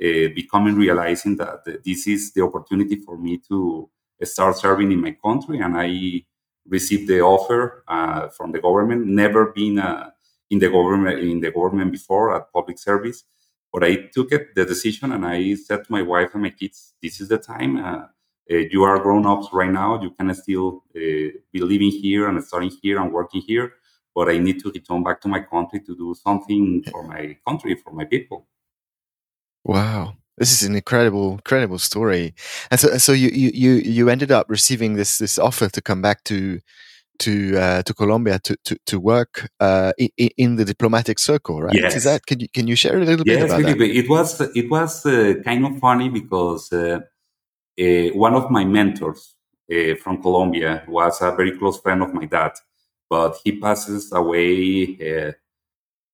uh, 0.04 0.30
becoming 0.34 0.76
realizing 0.76 1.36
that 1.38 1.64
this 1.86 2.08
is 2.08 2.34
the 2.34 2.42
opportunity 2.42 2.96
for 2.96 3.18
me 3.18 3.39
to 3.50 3.89
start 4.24 4.58
serving 4.58 4.92
in 4.92 5.02
my 5.02 5.16
country. 5.24 5.60
And 5.60 5.76
I 5.78 6.24
received 6.68 7.08
the 7.08 7.22
offer 7.22 7.84
uh, 7.88 8.30
from 8.30 8.52
the 8.52 8.60
government, 8.60 9.08
never 9.08 9.52
been 9.52 9.78
a 9.80 10.14
in 10.50 10.60
the 10.60 10.70
government 10.70 11.20
in 11.20 11.39
the 11.39 11.52
government 11.52 11.92
before 11.92 12.36
at 12.36 12.52
public 12.52 12.78
service. 12.78 13.24
But 13.72 13.84
I 13.86 13.96
took 14.14 14.32
it 14.34 14.54
the 14.54 14.66
decision 14.66 15.12
and 15.14 15.26
I 15.26 15.56
said 15.56 15.86
to 15.86 15.92
my 15.92 16.02
wife 16.02 16.32
and 16.34 16.44
my 16.44 16.50
kids, 16.50 16.94
"This 17.02 17.22
is 17.22 17.30
the 17.30 17.38
time. 17.38 17.78
Uh, 18.52 18.56
uh, 18.56 18.64
you 18.72 18.84
are 18.84 18.99
grown 18.99 19.26
ups 19.26 19.47
right 19.54 19.72
now. 19.72 20.02
You 20.02 20.12
can 20.12 20.34
still 20.34 20.84
uh, 20.95 20.99
be 21.52 21.60
living 21.60 21.91
here 21.91 22.28
and 22.28 22.43
starting 22.43 22.72
here 22.82 22.99
and 22.99 23.12
working 23.12 23.41
here. 23.41 23.74
But 24.14 24.30
I 24.30 24.38
need 24.38 24.60
to 24.64 24.72
return 24.72 25.04
back 25.04 25.22
to 25.22 25.28
my 25.28 25.39
country 25.39 25.80
to 25.80 25.95
do 25.95 26.14
something 26.14 26.84
for 26.91 27.04
my 27.04 27.38
country, 27.47 27.76
for 27.76 27.91
my 27.93 28.06
people." 28.06 28.47
Wow, 29.64 30.16
this 30.38 30.52
is 30.52 30.68
an 30.68 30.76
incredible, 30.76 31.34
incredible 31.34 31.78
story. 31.78 32.34
And 32.70 32.80
so, 32.80 32.97
so 32.97 33.14
you 33.14 33.30
you 33.30 33.72
you 33.74 34.10
ended 34.10 34.32
up 34.32 34.47
receiving 34.49 34.95
this 34.95 35.18
this 35.18 35.39
offer 35.39 35.70
to 35.70 35.82
come 35.82 36.02
back 36.02 36.24
to 36.26 36.60
to 37.20 37.58
uh, 37.58 37.84
to 37.84 37.93
Colombia 37.93 38.39
to 38.39 38.58
to, 38.66 38.76
to 38.86 38.99
work 38.99 39.47
uh, 39.62 39.93
in, 39.97 40.30
in, 40.38 40.56
the 40.56 40.66
diplomatic 40.66 41.20
circle, 41.20 41.62
right? 41.62 41.76
Yes. 41.76 41.95
Is 41.95 42.04
that 42.04 42.26
can 42.26 42.39
you 42.39 42.49
can 42.49 42.68
you 42.68 42.76
share 42.76 42.97
a 42.97 43.06
little 43.06 43.26
yes, 43.26 43.38
bit 43.38 43.45
about 43.45 43.62
Felipe, 43.62 43.78
that? 43.78 43.95
It 43.95 44.10
was 44.10 44.41
it 44.41 44.70
was 44.70 45.06
uh, 45.06 45.36
kind 45.45 45.66
of 45.66 45.80
funny 45.80 46.10
because 46.10 46.74
uh, 47.80 47.84
uh, 47.84 48.10
one 48.18 48.34
of 48.34 48.50
my 48.50 48.66
mentors 48.66 49.36
uh, 49.72 49.96
from 49.96 50.22
Colombia 50.22 50.84
was 50.88 51.22
a 51.22 51.32
very 51.36 51.58
close 51.58 51.80
friend 51.80 52.02
of 52.02 52.14
my 52.14 52.26
dad, 52.26 52.52
but 53.10 53.38
he 53.44 53.60
passes 53.60 54.12
away 54.12 54.98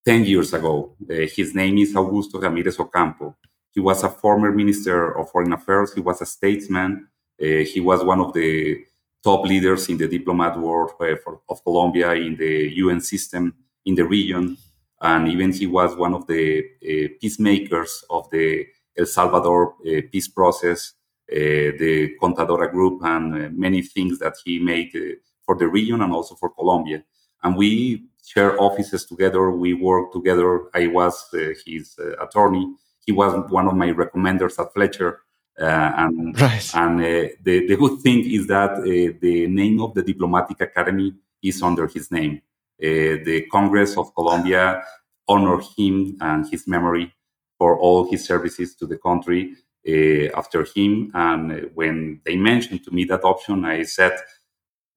ten 0.05 0.23
years 0.25 0.53
ago. 0.53 0.95
his 1.09 1.53
name 1.53 1.77
is 1.77 1.93
Augusto 1.93 2.41
Ramirez 2.41 2.79
Ocampo. 2.79 3.35
He 3.71 3.79
was 3.79 4.03
a 4.03 4.09
former 4.09 4.51
minister 4.51 5.17
of 5.17 5.29
foreign 5.29 5.53
affairs. 5.53 5.93
He 5.93 6.01
was 6.01 6.21
a 6.21 6.25
statesman. 6.25 7.07
he 7.39 7.79
was 7.79 8.03
one 8.03 8.19
of 8.19 8.33
the 8.33 8.83
top 9.23 9.45
leaders 9.45 9.89
in 9.89 9.97
the 9.97 10.07
diplomat 10.07 10.57
world 10.59 10.91
uh, 11.01 11.15
for, 11.23 11.41
of 11.49 11.63
Colombia 11.63 12.13
in 12.13 12.35
the 12.37 12.69
UN 12.75 13.01
system 13.01 13.53
in 13.85 13.95
the 13.95 14.05
region. 14.05 14.57
And 15.01 15.27
even 15.27 15.51
he 15.51 15.67
was 15.67 15.95
one 15.95 16.13
of 16.13 16.25
the 16.27 16.63
uh, 16.81 17.09
peacemakers 17.19 18.03
of 18.09 18.29
the 18.31 18.65
El 18.97 19.05
Salvador 19.05 19.75
uh, 19.85 20.01
peace 20.11 20.27
process, 20.27 20.93
uh, 20.93 20.96
the 21.27 22.15
Contadora 22.21 22.71
Group, 22.71 23.03
and 23.03 23.33
uh, 23.33 23.49
many 23.51 23.81
things 23.81 24.19
that 24.19 24.35
he 24.43 24.59
made 24.59 24.95
uh, 24.95 25.15
for 25.45 25.55
the 25.55 25.67
region 25.67 26.01
and 26.01 26.13
also 26.13 26.35
for 26.35 26.49
Colombia. 26.49 27.03
And 27.43 27.55
we 27.55 28.05
share 28.25 28.59
offices 28.59 29.05
together. 29.05 29.51
We 29.51 29.73
work 29.73 30.11
together. 30.11 30.69
I 30.73 30.87
was 30.87 31.33
his 31.65 31.97
attorney. 32.19 32.73
He 33.05 33.11
was 33.11 33.49
one 33.49 33.67
of 33.67 33.75
my 33.75 33.89
recommenders 33.91 34.59
at 34.59 34.73
Fletcher 34.73 35.21
uh, 35.59 35.91
and 35.97 36.39
right. 36.41 36.75
and 36.75 36.99
uh, 36.99 37.29
the, 37.41 37.65
the 37.67 37.75
good 37.75 37.99
thing 38.01 38.19
is 38.29 38.45
that 38.47 38.71
uh, 38.71 39.17
the 39.21 39.47
name 39.47 39.81
of 39.81 39.93
the 39.95 40.03
Diplomatic 40.03 40.61
Academy 40.61 41.15
is 41.41 41.61
under 41.63 41.87
his 41.87 42.11
name. 42.11 42.41
the 42.79 43.47
Congress 43.51 43.97
of 43.97 44.13
Colombia 44.13 44.83
honor 45.27 45.59
him 45.75 46.15
and 46.21 46.47
his 46.51 46.67
memory 46.67 47.11
for 47.57 47.79
all 47.79 48.09
his 48.09 48.23
services 48.23 48.75
to 48.75 48.85
the 48.85 48.97
country 48.97 49.55
uh, 49.87 50.37
after 50.37 50.65
him. 50.75 51.11
And 51.13 51.71
when 51.73 52.21
they 52.25 52.35
mentioned 52.35 52.83
to 52.85 52.91
me 52.91 53.05
that 53.05 53.23
option, 53.23 53.65
I 53.65 53.83
said 53.83 54.17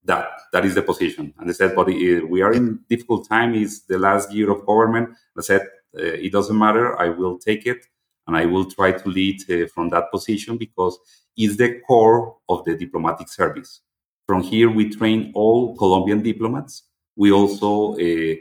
that 0.04 0.28
that 0.52 0.64
is 0.64 0.74
the 0.74 0.82
position. 0.82 1.34
And 1.38 1.48
they 1.48 1.52
said, 1.52 1.74
but 1.74 1.88
uh, 1.88 2.26
we 2.26 2.42
are 2.42 2.52
in 2.52 2.80
difficult 2.88 3.28
time. 3.28 3.54
It's 3.54 3.80
the 3.82 3.98
last 3.98 4.32
year 4.32 4.50
of 4.50 4.66
government. 4.66 5.10
I 5.38 5.42
said, 5.42 5.62
uh, 5.96 6.02
it 6.02 6.32
doesn't 6.32 6.58
matter. 6.58 6.98
I 7.00 7.08
will 7.08 7.38
take 7.38 7.66
it 7.66 7.86
and 8.26 8.36
I 8.36 8.46
will 8.46 8.70
try 8.70 8.92
to 8.92 9.08
lead 9.08 9.38
uh, 9.50 9.66
from 9.66 9.90
that 9.90 10.10
position 10.10 10.56
because 10.56 10.98
it's 11.36 11.56
the 11.56 11.80
core 11.86 12.36
of 12.48 12.64
the 12.64 12.76
diplomatic 12.76 13.28
service. 13.28 13.80
From 14.26 14.42
here, 14.42 14.70
we 14.70 14.88
train 14.88 15.32
all 15.34 15.76
Colombian 15.76 16.22
diplomats. 16.22 16.84
We 17.16 17.32
also 17.32 17.94
uh, 17.94 18.34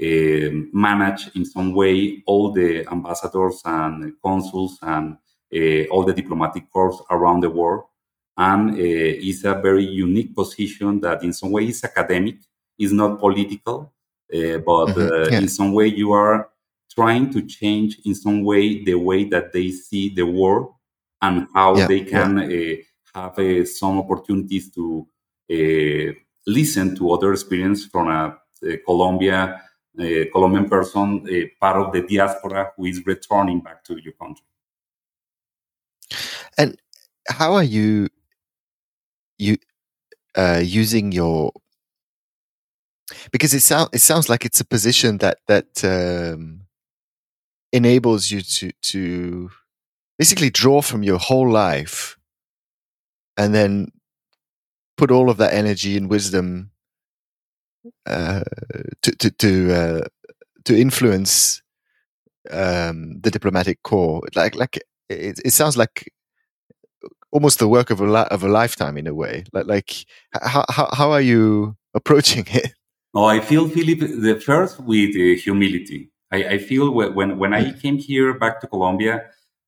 uh, 0.00 0.50
manage 0.72 1.30
in 1.36 1.44
some 1.44 1.74
way 1.74 2.22
all 2.26 2.52
the 2.52 2.86
ambassadors 2.90 3.60
and 3.64 4.14
consuls 4.24 4.78
and 4.82 5.18
all 5.90 6.04
the 6.04 6.12
diplomatic 6.12 6.70
corps 6.70 7.04
around 7.10 7.40
the 7.40 7.50
world. 7.50 7.84
And 8.36 8.72
uh, 8.72 8.76
it's 8.78 9.44
a 9.44 9.54
very 9.54 9.84
unique 9.84 10.34
position 10.34 11.00
that 11.00 11.22
in 11.22 11.32
some 11.32 11.52
way 11.52 11.68
is 11.68 11.84
academic, 11.84 12.36
is 12.78 12.92
not 12.92 13.20
political, 13.20 13.92
uh, 14.32 14.58
but 14.58 14.86
mm-hmm. 14.86 15.32
yeah. 15.32 15.38
in 15.38 15.48
some 15.48 15.72
way 15.72 15.86
you 15.86 16.12
are 16.12 16.48
trying 16.92 17.30
to 17.32 17.42
change 17.42 17.98
in 18.04 18.14
some 18.14 18.42
way 18.42 18.82
the 18.84 18.94
way 18.94 19.24
that 19.24 19.52
they 19.52 19.70
see 19.70 20.08
the 20.08 20.24
world 20.24 20.74
and 21.22 21.46
how 21.54 21.76
yeah, 21.76 21.86
they 21.86 22.00
can 22.00 22.38
yeah. 22.38 22.74
uh, 23.14 23.20
have 23.20 23.38
uh, 23.38 23.64
some 23.64 23.98
opportunities 23.98 24.70
to 24.70 25.06
uh, 25.50 26.12
listen 26.46 26.96
to 26.96 27.12
other 27.12 27.32
experience 27.32 27.86
from 27.86 28.08
a, 28.08 28.36
a 28.66 28.76
Colombia, 28.78 29.60
a 29.98 30.26
Colombian 30.26 30.68
person, 30.68 31.24
part 31.60 31.76
of 31.76 31.92
the 31.92 32.02
diaspora 32.02 32.72
who 32.76 32.86
is 32.86 33.04
returning 33.06 33.60
back 33.60 33.84
to 33.84 33.96
your 34.02 34.12
country. 34.14 34.44
And 36.58 36.76
how 37.28 37.54
are 37.54 37.62
you 37.64 38.08
you 39.38 39.56
uh, 40.36 40.62
using 40.64 41.12
your 41.12 41.52
because 43.32 43.54
it 43.54 43.60
sounds 43.60 43.90
it 43.92 44.00
sounds 44.00 44.28
like 44.28 44.44
it's 44.44 44.60
a 44.60 44.64
position 44.64 45.18
that 45.18 45.38
that 45.46 45.84
um, 45.84 46.62
enables 47.72 48.30
you 48.30 48.40
to 48.40 48.70
to 48.82 49.50
basically 50.18 50.50
draw 50.50 50.80
from 50.80 51.02
your 51.02 51.18
whole 51.18 51.50
life 51.50 52.16
and 53.36 53.54
then 53.54 53.88
put 54.96 55.10
all 55.10 55.28
of 55.30 55.36
that 55.38 55.52
energy 55.52 55.96
and 55.96 56.08
wisdom 56.08 56.70
uh, 58.06 58.42
to 59.02 59.12
to 59.16 59.30
to, 59.30 59.72
uh, 59.72 60.04
to 60.64 60.78
influence 60.78 61.62
um, 62.50 63.20
the 63.20 63.30
diplomatic 63.30 63.82
corps. 63.82 64.22
Like 64.34 64.54
like 64.56 64.78
it, 65.08 65.40
it 65.44 65.52
sounds 65.52 65.76
like 65.76 66.12
almost 67.34 67.58
the 67.58 67.68
work 67.68 67.90
of 67.90 68.00
a 68.00 68.06
li- 68.06 68.30
of 68.30 68.42
a 68.44 68.48
lifetime 68.48 68.96
in 68.96 69.06
a 69.06 69.12
way. 69.12 69.44
Like 69.52 69.66
like 69.66 69.90
how 70.32 70.64
how 70.70 70.88
how 70.92 71.10
are 71.10 71.20
you 71.20 71.76
approaching 71.94 72.46
it? 72.48 72.72
Oh, 73.12 73.26
I 73.26 73.40
feel 73.40 73.68
Philip 73.68 74.00
the 74.00 74.40
first 74.40 74.80
with 74.80 75.14
uh, 75.16 75.40
humility. 75.42 76.10
I, 76.32 76.38
I 76.54 76.58
feel 76.58 76.90
when 76.90 77.38
when 77.38 77.52
I 77.52 77.72
came 77.72 77.98
here 77.98 78.32
back 78.38 78.60
to 78.60 78.66
Colombia, 78.66 79.14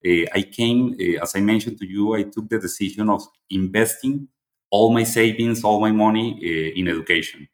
uh, 0.07 0.39
I 0.39 0.43
came 0.59 0.97
uh, 1.01 1.23
as 1.23 1.37
I 1.37 1.41
mentioned 1.41 1.79
to 1.81 1.87
you. 1.87 2.15
I 2.15 2.23
took 2.23 2.49
the 2.49 2.59
decision 2.59 3.11
of 3.11 3.23
investing 3.51 4.29
all 4.71 4.93
my 4.93 5.05
savings, 5.05 5.63
all 5.63 5.81
my 5.81 5.93
money 5.93 6.29
uh, 6.43 6.79
in 6.79 6.89
education 6.89 7.49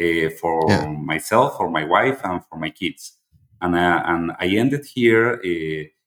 uh, 0.00 0.30
for 0.40 0.56
yeah. 0.68 0.86
myself, 1.12 1.56
for 1.56 1.70
my 1.70 1.84
wife, 1.84 2.20
and 2.24 2.40
for 2.46 2.58
my 2.58 2.70
kids. 2.70 3.18
And 3.60 3.74
uh, 3.74 4.02
and 4.04 4.32
I 4.38 4.46
ended 4.62 4.84
here 4.94 5.40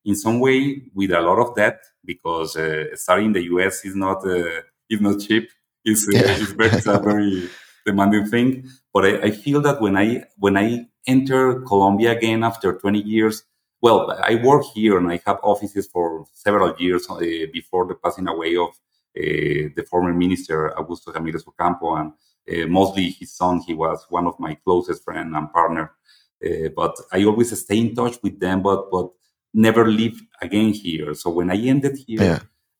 in 0.08 0.16
some 0.16 0.39
way 0.39 0.82
with 0.95 1.12
a 1.12 1.22
lot 1.22 1.38
of 1.38 1.55
debt 1.55 1.80
because 2.03 2.58
starting 2.95 3.28
in 3.28 3.34
the 3.34 3.43
US 3.55 3.86
is 3.86 3.95
not 3.95 4.26
is 4.89 5.01
not 5.01 5.20
cheap. 5.20 5.49
It's, 5.86 6.08
yeah. 6.12 6.22
it's, 6.26 6.51
very, 6.53 6.70
it's 6.72 6.88
a 6.88 6.99
very 6.99 7.49
demanding 7.86 8.26
thing. 8.26 8.70
But 8.93 9.05
I, 9.05 9.12
I 9.28 9.32
feel 9.32 9.62
that 9.62 9.80
when 9.80 9.95
I 9.95 10.24
when 10.38 10.58
I 10.58 10.88
enter 11.08 11.62
Colombia 11.62 12.12
again 12.12 12.43
after 12.43 12.78
20 12.78 12.99
years. 12.99 13.43
Well, 13.82 14.12
I 14.22 14.36
work 14.36 14.66
here 14.74 14.97
and 14.97 15.10
I 15.10 15.22
have 15.26 15.39
offices 15.43 15.88
for 15.88 16.26
several 16.34 16.76
years 16.78 17.08
uh, 17.10 17.20
before 17.53 17.86
the 17.86 17.95
passing 17.95 18.28
away 18.28 18.58
of 18.58 18.70
uh, 18.70 19.72
the 19.76 19.86
former 19.89 20.14
minister 20.14 20.74
Augusto 20.78 21.14
Ramirez 21.14 21.45
Ocampo, 21.47 21.95
and 21.95 22.12
uh, 22.51 22.68
mostly 22.68 23.10
his 23.10 23.34
son. 23.34 23.62
He 23.66 23.74
was 23.74 24.05
one 24.10 24.28
of 24.28 24.39
my 24.39 24.55
closest 24.55 25.03
friend 25.03 25.36
and 25.36 25.51
partner. 25.53 25.91
Uh, 26.43 26.70
but 26.76 26.95
I 27.12 27.24
always 27.24 27.58
stay 27.60 27.80
in 27.80 27.95
touch 27.95 28.18
with 28.22 28.39
them, 28.39 28.62
but 28.62 28.91
but 28.91 29.10
never 29.54 29.88
live 29.88 30.22
again 30.41 30.74
here. 30.74 31.14
So 31.14 31.30
when 31.30 31.52
I 31.52 31.56
ended 31.56 31.98
here, 32.06 32.22
yeah. 32.22 32.39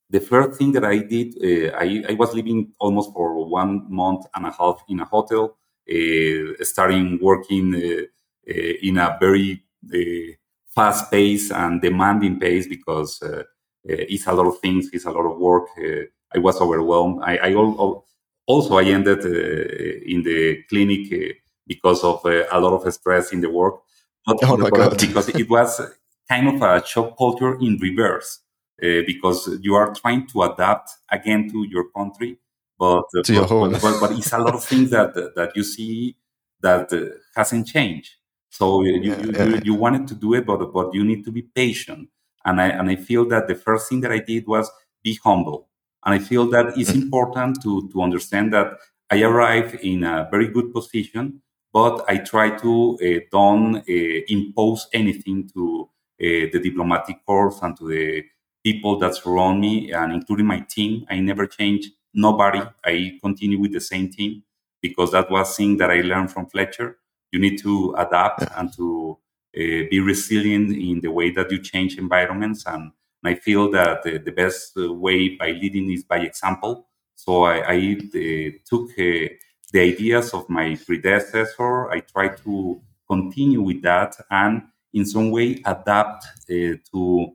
the 0.10 0.20
first 0.20 0.58
thing 0.58 0.72
that 0.74 0.86
I 0.86 1.00
did, 1.00 1.36
uh, 1.42 1.76
I, 1.78 2.04
I 2.10 2.14
was 2.14 2.34
living 2.34 2.72
almost 2.80 3.14
for 3.14 3.46
one 3.50 3.86
month 3.90 4.26
and 4.36 4.46
a 4.46 4.52
half 4.52 4.84
in 4.90 5.00
a 5.00 5.06
hotel, 5.06 5.58
uh, 5.90 6.64
starting 6.64 7.20
working 7.22 7.76
uh, 7.76 8.52
in 8.82 8.98
a 8.98 9.18
very 9.20 9.64
uh, 9.94 10.34
fast 10.74 11.12
pace 11.12 11.52
and 11.52 11.82
demanding 11.82 12.40
pace 12.40 12.68
because 12.68 13.22
uh, 13.22 13.44
it's 13.84 14.28
a 14.28 14.34
lot 14.34 14.48
of 14.48 14.60
things, 14.60 14.90
it's 14.94 15.06
a 15.06 15.12
lot 15.12 15.26
of 15.26 15.38
work. 15.38 15.68
I 16.36 16.40
was 16.40 16.60
overwhelmed. 16.60 17.22
I, 17.24 17.38
I 17.38 17.54
also 18.46 18.78
I 18.78 18.84
ended 18.84 19.24
in 19.26 20.24
the 20.24 20.64
clinic 20.70 21.42
because 21.66 22.04
of 22.04 22.26
a 22.26 22.60
lot 22.60 22.74
of 22.74 22.94
stress 22.94 23.32
in 23.32 23.42
the 23.42 23.50
work. 23.50 23.76
But, 24.26 24.38
oh 24.44 24.58
my 24.58 24.70
God. 24.70 25.00
because 25.00 25.30
it 25.30 25.50
was 25.50 25.80
kind 26.30 26.48
of 26.48 26.62
a 26.62 26.86
shock 26.86 27.18
culture 27.18 27.56
in 27.60 27.78
reverse. 27.82 28.40
Uh, 28.80 29.02
because 29.08 29.58
you 29.62 29.74
are 29.74 29.92
trying 29.96 30.28
to 30.28 30.44
adapt 30.44 30.92
again 31.12 31.50
to 31.50 31.66
your 31.68 31.90
country, 31.96 32.38
but 32.78 33.06
uh, 33.18 33.24
but, 33.26 33.50
but, 33.50 33.82
but, 33.82 34.00
but, 34.00 34.12
it's 34.12 34.32
a 34.34 34.38
lot 34.38 34.54
of 34.54 34.64
things 34.64 34.92
that 34.92 35.16
that 35.36 35.52
you 35.56 35.64
see 35.64 36.16
that 36.62 36.94
uh, 36.94 37.06
hasn't 37.36 37.66
changed. 37.66 38.12
So 38.50 38.84
you, 38.84 39.02
yeah, 39.02 39.20
you, 39.20 39.32
yeah. 39.32 39.60
you, 39.64 39.74
wanted 39.74 40.08
to 40.08 40.16
do 40.16 40.34
it, 40.34 40.46
but, 40.46 40.72
but 40.74 40.94
you 40.94 41.04
need 41.04 41.24
to 41.26 41.32
be 41.32 41.42
patient. 41.42 42.10
And 42.46 42.62
I, 42.62 42.70
and 42.70 42.90
I 42.90 42.96
feel 42.96 43.28
that 43.30 43.48
the 43.48 43.56
first 43.56 43.90
thing 43.90 44.02
that 44.02 44.12
I 44.12 44.20
did 44.20 44.48
was 44.48 44.72
be 45.04 45.20
humble. 45.24 45.70
And 46.06 46.16
I 46.16 46.20
feel 46.20 46.50
that 46.52 46.78
it's 46.78 46.92
mm-hmm. 46.92 47.04
important 47.04 47.62
to, 47.64 47.90
to 47.90 48.02
understand 48.02 48.54
that 48.54 48.74
I 49.10 49.22
arrive 49.22 49.80
in 49.84 50.04
a 50.04 50.28
very 50.32 50.48
good 50.48 50.74
position, 50.74 51.42
but 51.74 52.06
I 52.08 52.18
try 52.18 52.58
to 52.58 52.98
uh, 53.02 53.20
don't 53.32 53.78
uh, 53.78 54.22
impose 54.28 54.88
anything 54.94 55.50
to 55.54 55.84
uh, 55.84 55.97
the 56.20 56.60
diplomatic 56.60 57.26
corps 57.26 57.60
and 57.62 57.78
to 57.78 57.88
the 57.88 58.24
people 58.64 58.98
that 59.00 59.16
surround 59.16 59.62
me, 59.62 59.92
and 59.92 60.14
including 60.14 60.46
my 60.46 60.60
team. 60.62 61.06
I 61.10 61.20
never 61.20 61.48
change 61.48 61.90
nobody. 62.14 62.62
I 62.84 63.18
continue 63.22 63.60
with 63.60 63.74
the 63.74 63.82
same 63.82 64.10
team 64.10 64.44
because 64.82 65.12
that 65.12 65.30
was 65.32 65.56
thing 65.56 65.78
that 65.78 65.90
I 65.90 66.02
learned 66.02 66.32
from 66.32 66.48
Fletcher 66.48 66.98
you 67.32 67.40
need 67.40 67.58
to 67.60 67.94
adapt 67.98 68.46
and 68.56 68.74
to 68.74 69.18
uh, 69.56 69.60
be 69.90 70.00
resilient 70.00 70.72
in 70.72 71.02
the 71.02 71.12
way 71.12 71.32
that 71.32 71.52
you 71.52 71.60
change 71.62 71.98
environments. 71.98 72.66
And, 72.66 72.92
and 73.24 73.36
I 73.36 73.36
feel 73.36 73.70
that 73.72 74.04
the, 74.04 74.18
the, 74.20 74.32
best 74.32 74.74
way 74.76 75.36
by 75.36 75.52
leading 75.52 75.92
is 75.92 76.04
by 76.04 76.20
example. 76.20 76.88
So 77.16 77.44
I, 77.44 77.58
I 77.58 77.98
uh, 78.00 78.52
took 78.66 78.92
uh, 78.92 79.34
the 79.74 79.80
ideas 79.80 80.34
of 80.34 80.50
my 80.50 80.78
predecessor. 80.86 81.90
I 81.90 82.00
try 82.02 82.30
to 82.30 82.82
continue 83.10 83.62
with 83.62 83.82
that 83.82 84.16
and 84.30 84.64
in 84.94 85.06
some 85.06 85.32
way 85.32 85.62
adapt 85.66 86.26
uh, 86.50 86.76
to 86.92 87.28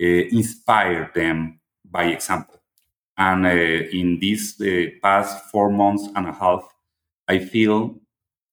uh, 0.00 0.04
inspire 0.06 1.10
them 1.14 1.60
by 1.84 2.04
example. 2.06 2.60
And 3.18 3.46
uh, 3.46 3.50
in 3.50 4.18
these 4.20 4.60
past 5.02 5.46
four 5.50 5.70
months 5.70 6.08
and 6.16 6.26
a 6.28 6.32
half, 6.32 6.64
I 7.28 7.38
feel 7.38 7.96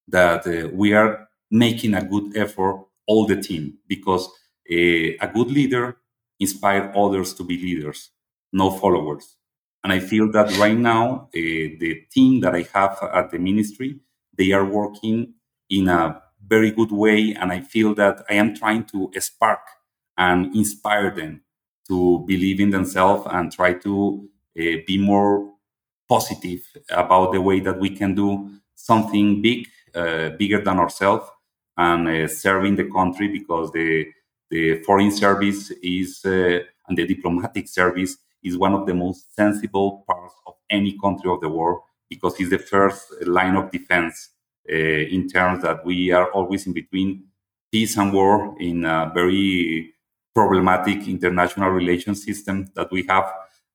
that 0.08 0.46
we 0.74 0.94
are 0.94 1.28
making 1.52 1.94
a 1.94 2.04
good 2.04 2.36
effort 2.38 2.86
all 3.08 3.26
the 3.26 3.42
team 3.42 3.78
because 3.88 4.30
a 4.70 5.28
good 5.34 5.52
leader 5.52 5.98
inspires 6.40 6.94
others 6.96 7.34
to 7.36 7.44
be 7.44 7.58
leaders, 7.58 8.12
no 8.54 8.72
followers. 8.72 9.36
And 9.84 9.92
I 9.92 10.00
feel 10.00 10.32
that 10.32 10.56
right 10.58 10.78
now, 10.78 11.30
uh, 11.30 11.30
the 11.34 12.04
team 12.12 12.42
that 12.42 12.56
I 12.56 12.68
have 12.74 12.98
at 13.14 13.32
the 13.32 13.40
ministry, 13.40 14.00
they 14.38 14.52
are 14.52 14.66
working 14.66 15.34
in 15.70 15.88
a 15.90 16.22
very 16.56 16.72
good 16.72 16.92
way. 16.92 17.20
And 17.40 17.52
I 17.52 17.62
feel 17.62 17.96
that 17.96 18.16
I 18.30 18.36
am 18.36 18.56
trying 18.62 18.84
to 18.94 19.12
spark 19.20 19.64
and 20.18 20.56
inspire 20.56 21.10
them 21.20 21.42
to 21.88 22.24
believe 22.28 22.60
in 22.60 22.70
themselves 22.72 23.28
and 23.32 23.52
try 23.52 23.74
to 23.86 23.94
uh, 24.60 24.64
be 24.88 24.98
more 24.98 25.34
positive 26.08 26.62
about 26.90 27.32
the 27.32 27.42
way 27.42 27.60
that 27.62 27.80
we 27.80 27.90
can 27.90 28.14
do 28.16 28.30
something 28.76 29.42
big 29.42 29.68
uh, 29.96 30.30
bigger 30.42 30.62
than 30.68 30.78
ourselves 30.80 31.26
and 31.78 32.08
uh, 32.08 32.28
serving 32.28 32.76
the 32.76 32.90
country 32.98 33.28
because 33.40 33.72
the 33.72 34.06
the 34.50 34.64
foreign 34.84 35.12
service 35.12 35.72
is 35.82 36.10
and 36.26 36.98
the 36.98 37.06
diplomatic 37.14 37.68
service 37.68 38.18
is 38.44 38.58
one 38.58 38.74
of 38.74 38.86
the 38.86 38.94
most 38.94 39.34
sensible 39.36 40.04
parts 40.08 40.36
of 40.48 40.56
any 40.70 40.98
country 41.00 41.30
of 41.32 41.40
the 41.42 41.50
world 41.50 41.82
because 42.10 42.34
it's 42.40 42.50
the 42.50 42.60
first 42.74 43.04
line 43.26 43.56
of 43.56 43.72
defense 43.72 44.30
in 44.68 45.28
terms 45.28 45.64
that 45.64 45.86
we 45.86 46.12
are 46.12 46.32
always 46.32 46.68
in 46.68 46.74
between 46.74 47.26
peace 47.72 47.98
and 47.98 48.14
war 48.14 48.56
in 48.60 48.86
a 48.86 49.12
very 49.14 49.94
problematic 50.36 51.08
international 51.08 51.70
relations 51.70 52.24
system 52.24 52.68
that 52.76 52.92
we 52.92 53.06
have. 53.10 53.32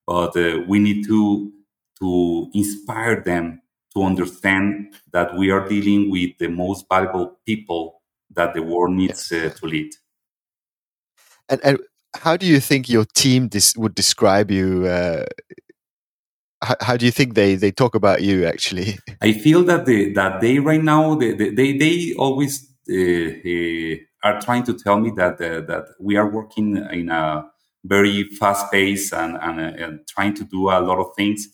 But 0.07 0.37
uh, 0.37 0.61
we 0.69 0.79
need 0.79 1.05
to 1.07 1.53
to 2.01 2.51
inspire 2.53 3.23
them 3.23 3.63
to 3.95 4.03
understand 4.03 4.95
that 5.13 5.35
we 5.37 5.51
are 5.51 5.67
dealing 5.67 6.11
with 6.11 6.37
the 6.39 6.49
most 6.49 6.85
valuable 6.91 7.39
people 7.47 8.03
that 8.35 8.53
the 8.53 8.63
world 8.63 8.93
needs 8.93 9.33
uh, 9.33 9.51
to 9.59 9.67
lead. 9.67 9.91
And, 11.49 11.61
and 11.65 11.79
how 12.15 12.37
do 12.37 12.47
you 12.47 12.61
think 12.61 12.89
your 12.89 13.07
team 13.15 13.49
dis- 13.49 13.77
would 13.77 13.95
describe 13.95 14.51
you? 14.51 14.87
Uh, 14.87 15.25
how, 16.67 16.77
how, 16.81 16.97
do 16.97 17.05
you 17.07 17.13
think 17.13 17.35
they, 17.35 17.55
they 17.55 17.71
talk 17.71 17.95
about 17.95 18.23
you? 18.23 18.45
Actually, 18.45 18.99
I 19.23 19.33
feel 19.33 19.63
that 19.65 19.87
they, 19.87 20.13
that 20.13 20.41
they 20.41 20.59
right 20.59 20.83
now 20.83 21.15
they 21.15 21.33
they, 21.33 21.77
they 21.77 22.15
always 22.19 22.53
uh, 22.91 22.95
uh, 22.95 23.95
are 24.27 24.41
trying 24.41 24.65
to 24.65 24.75
tell 24.75 24.99
me 24.99 25.11
that 25.17 25.35
uh, 25.41 25.61
that 25.71 25.85
we 26.01 26.17
are 26.17 26.29
working 26.29 26.77
in 27.01 27.09
a 27.09 27.47
very 27.85 28.25
fast 28.41 28.73
pace 28.73 29.13
and, 29.13 29.39
and, 29.41 29.61
uh, 29.61 29.85
and 29.85 30.01
trying 30.09 30.35
to 30.35 30.45
do 30.45 30.69
a 30.69 30.81
lot 30.81 30.99
of 30.99 31.09
things. 31.17 31.49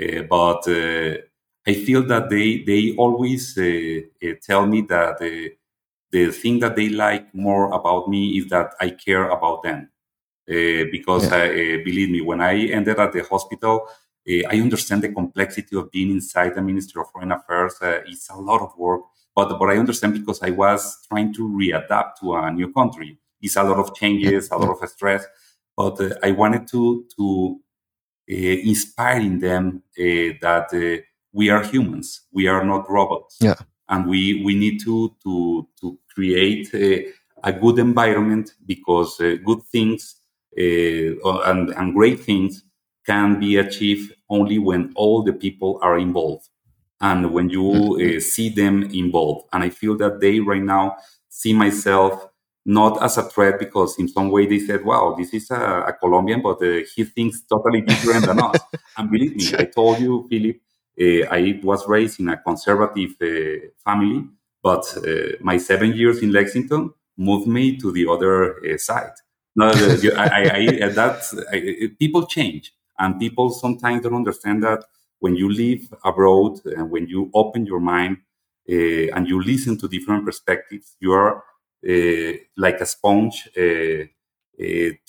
Uh, 0.00 0.22
but 0.22 0.62
I 1.64 1.74
feel 1.86 2.02
that 2.06 2.30
they 2.30 2.62
they 2.64 2.94
always 2.96 3.54
tell 4.46 4.66
me 4.66 4.80
that 4.82 5.18
the 6.12 6.30
thing 6.30 6.60
that 6.60 6.76
they 6.76 6.88
like 6.88 7.34
more 7.34 7.72
about 7.72 8.08
me 8.08 8.38
is 8.38 8.48
that 8.50 8.74
I 8.80 8.90
care 8.90 9.28
about 9.28 9.62
them. 9.62 9.88
Uh, 10.48 10.90
because 10.90 11.30
yeah. 11.30 11.36
I, 11.36 11.44
uh, 11.46 11.84
believe 11.84 12.10
me, 12.10 12.20
when 12.20 12.40
I 12.40 12.66
ended 12.66 12.98
at 12.98 13.12
the 13.12 13.22
hospital, 13.22 13.86
uh, 13.86 13.92
Uh, 14.28 14.46
I 14.48 14.60
understand 14.60 15.02
the 15.02 15.12
complexity 15.12 15.76
of 15.76 15.90
being 15.90 16.10
inside 16.10 16.54
the 16.54 16.62
Ministry 16.62 17.00
of 17.00 17.10
Foreign 17.10 17.32
Affairs. 17.32 17.76
Uh, 17.80 18.00
it's 18.06 18.28
a 18.30 18.36
lot 18.36 18.60
of 18.60 18.76
work, 18.78 19.02
but 19.34 19.58
but 19.58 19.70
I 19.70 19.76
understand 19.76 20.14
because 20.14 20.42
I 20.42 20.50
was 20.50 21.06
trying 21.08 21.34
to 21.34 21.48
readapt 21.48 22.16
to 22.20 22.34
a 22.34 22.50
new 22.50 22.72
country. 22.72 23.18
It's 23.40 23.56
a 23.56 23.62
lot 23.62 23.78
of 23.78 23.94
changes, 23.94 24.50
a 24.50 24.56
lot 24.56 24.70
of 24.70 24.88
stress, 24.88 25.24
but 25.76 26.00
uh, 26.00 26.14
I 26.22 26.30
wanted 26.32 26.68
to 26.68 27.04
to 27.16 27.58
inspire 28.28 29.20
in 29.20 29.40
them 29.40 29.82
that 29.96 31.02
we 31.32 31.50
are 31.50 31.64
humans, 31.64 32.22
we 32.32 32.46
are 32.46 32.64
not 32.64 32.88
robots. 32.88 33.38
Yeah 33.40 33.56
and 33.92 34.08
we 34.08 34.42
we 34.44 34.54
need 34.54 34.80
to 34.80 35.14
to 35.22 35.68
to 35.80 35.98
create 36.14 36.68
a, 36.74 37.06
a 37.44 37.52
good 37.52 37.78
environment 37.78 38.54
because 38.66 39.20
uh, 39.20 39.36
good 39.44 39.62
things 39.70 40.16
uh, 40.58 41.40
and, 41.50 41.70
and 41.70 41.94
great 41.94 42.20
things 42.20 42.64
can 43.06 43.40
be 43.40 43.56
achieved 43.56 44.12
only 44.28 44.58
when 44.58 44.92
all 44.94 45.22
the 45.22 45.32
people 45.32 45.78
are 45.82 45.98
involved 45.98 46.48
and 47.00 47.32
when 47.32 47.50
you 47.50 47.62
mm-hmm. 47.62 48.16
uh, 48.16 48.20
see 48.20 48.48
them 48.48 48.84
involved. 48.84 49.48
And 49.52 49.64
I 49.64 49.70
feel 49.70 49.96
that 49.98 50.20
they 50.20 50.40
right 50.40 50.62
now 50.62 50.96
see 51.28 51.52
myself 51.52 52.28
not 52.64 53.02
as 53.02 53.18
a 53.18 53.24
threat 53.24 53.58
because 53.58 53.98
in 53.98 54.06
some 54.06 54.30
way 54.30 54.46
they 54.46 54.60
said, 54.60 54.84
wow, 54.84 55.16
this 55.18 55.34
is 55.34 55.50
a, 55.50 55.84
a 55.88 55.92
Colombian, 55.94 56.42
but 56.42 56.62
uh, 56.62 56.80
he 56.94 57.04
thinks 57.04 57.42
totally 57.42 57.80
different 57.80 58.26
than 58.26 58.40
us. 58.40 58.56
And 58.96 59.10
believe 59.10 59.36
me, 59.36 59.58
I 59.58 59.64
told 59.64 59.98
you, 59.98 60.26
Philip, 60.30 60.60
uh, 61.00 61.34
I 61.34 61.60
was 61.62 61.88
raised 61.88 62.20
in 62.20 62.28
a 62.28 62.36
conservative 62.36 63.16
uh, 63.20 63.66
family, 63.84 64.24
but 64.62 64.84
uh, 64.98 65.36
my 65.40 65.56
seven 65.58 65.92
years 65.94 66.22
in 66.22 66.30
Lexington 66.30 66.92
moved 67.16 67.48
me 67.48 67.76
to 67.78 67.90
the 67.90 68.06
other 68.06 68.60
side. 68.78 69.12
No, 69.56 69.68
I, 69.68 70.28
I, 70.28 70.84
I, 70.84 70.88
that 70.90 71.96
people 71.98 72.26
change, 72.26 72.72
and 72.98 73.18
people 73.18 73.50
sometimes 73.50 74.02
don't 74.02 74.14
understand 74.14 74.62
that 74.62 74.84
when 75.20 75.36
you 75.36 75.50
live 75.50 75.92
abroad 76.04 76.58
and 76.64 76.90
when 76.90 77.06
you 77.06 77.30
open 77.34 77.64
your 77.66 77.80
mind 77.80 78.18
uh, 78.68 79.14
and 79.14 79.28
you 79.28 79.40
listen 79.42 79.78
to 79.78 79.88
different 79.88 80.24
perspectives, 80.24 80.96
you 81.00 81.12
are 81.12 81.44
uh, 81.88 82.32
like 82.56 82.80
a 82.80 82.86
sponge 82.86 83.48
uh, 83.56 84.04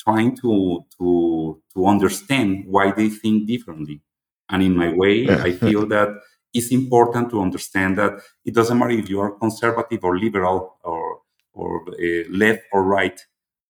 trying 0.04 0.36
to 0.36 0.84
to 0.98 1.62
to 1.74 1.86
understand 1.86 2.66
why 2.68 2.92
they 2.92 3.10
think 3.10 3.48
differently. 3.48 4.02
And 4.50 4.64
in 4.64 4.76
my 4.76 4.90
way, 4.94 5.28
I 5.30 5.52
feel 5.54 5.86
that 5.96 6.10
it's 6.54 6.72
important 6.72 7.30
to 7.32 7.42
understand 7.42 7.98
that 7.98 8.14
it 8.46 8.54
doesn't 8.54 8.78
matter 8.78 8.92
if 8.92 9.10
you 9.10 9.20
are 9.20 9.32
conservative 9.32 10.04
or 10.04 10.18
liberal 10.18 10.78
or 10.84 11.20
or 11.54 11.84
uh, 11.90 12.24
left 12.30 12.62
or 12.72 12.84
right. 12.84 13.20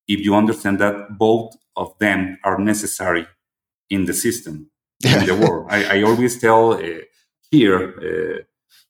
If 0.07 0.19
you 0.21 0.35
understand 0.35 0.79
that 0.79 1.17
both 1.17 1.55
of 1.75 1.97
them 1.99 2.37
are 2.43 2.57
necessary 2.59 3.25
in 3.93 4.05
the 4.05 4.13
system 4.13 4.55
in 5.03 5.25
the 5.25 5.35
world, 5.35 5.67
I, 5.69 5.99
I 5.99 6.03
always 6.03 6.39
tell 6.39 6.73
uh, 6.73 7.03
here. 7.51 7.79
Uh, 8.09 8.37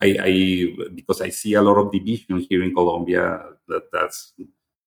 I, 0.02 0.18
I, 0.30 0.34
because 0.96 1.22
I 1.22 1.30
see 1.30 1.54
a 1.54 1.62
lot 1.62 1.78
of 1.78 1.92
division 1.92 2.40
here 2.50 2.64
in 2.64 2.74
Colombia. 2.74 3.24
That 3.68 3.84
that's 3.92 4.34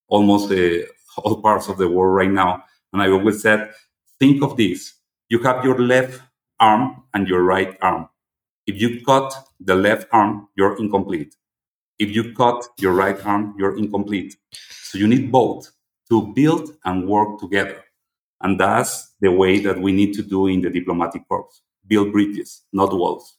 almost 0.08 0.52
uh, 0.52 0.84
all 1.22 1.40
parts 1.40 1.68
of 1.68 1.78
the 1.78 1.88
world 1.88 2.14
right 2.16 2.30
now. 2.30 2.64
And 2.92 3.02
I 3.02 3.08
always 3.10 3.42
said, 3.42 3.72
think 4.18 4.42
of 4.42 4.56
this: 4.56 4.94
you 5.28 5.38
have 5.42 5.64
your 5.64 5.78
left 5.78 6.20
arm 6.60 7.04
and 7.14 7.28
your 7.28 7.42
right 7.42 7.76
arm. 7.80 8.08
If 8.66 8.80
you 8.80 9.04
cut 9.04 9.32
the 9.60 9.76
left 9.76 10.08
arm, 10.12 10.48
you're 10.56 10.76
incomplete. 10.78 11.36
If 11.98 12.14
you 12.14 12.34
cut 12.34 12.66
your 12.78 12.92
right 12.92 13.18
arm, 13.24 13.54
you're 13.58 13.78
incomplete. 13.78 14.36
So 14.82 14.98
you 14.98 15.08
need 15.08 15.32
both 15.32 15.70
to 16.10 16.32
build 16.34 16.76
and 16.84 17.08
work 17.08 17.40
together. 17.40 17.85
And 18.42 18.60
that's 18.60 19.14
the 19.20 19.30
way 19.30 19.60
that 19.60 19.80
we 19.80 19.92
need 19.92 20.12
to 20.14 20.22
do 20.22 20.46
in 20.46 20.60
the 20.60 20.70
diplomatic 20.70 21.26
corps 21.28 21.48
build 21.86 22.12
bridges, 22.12 22.62
not 22.72 22.92
walls. 22.92 23.36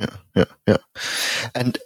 Yeah, 0.00 0.16
yeah, 0.34 0.44
yeah. 0.66 0.76
And 1.54 1.78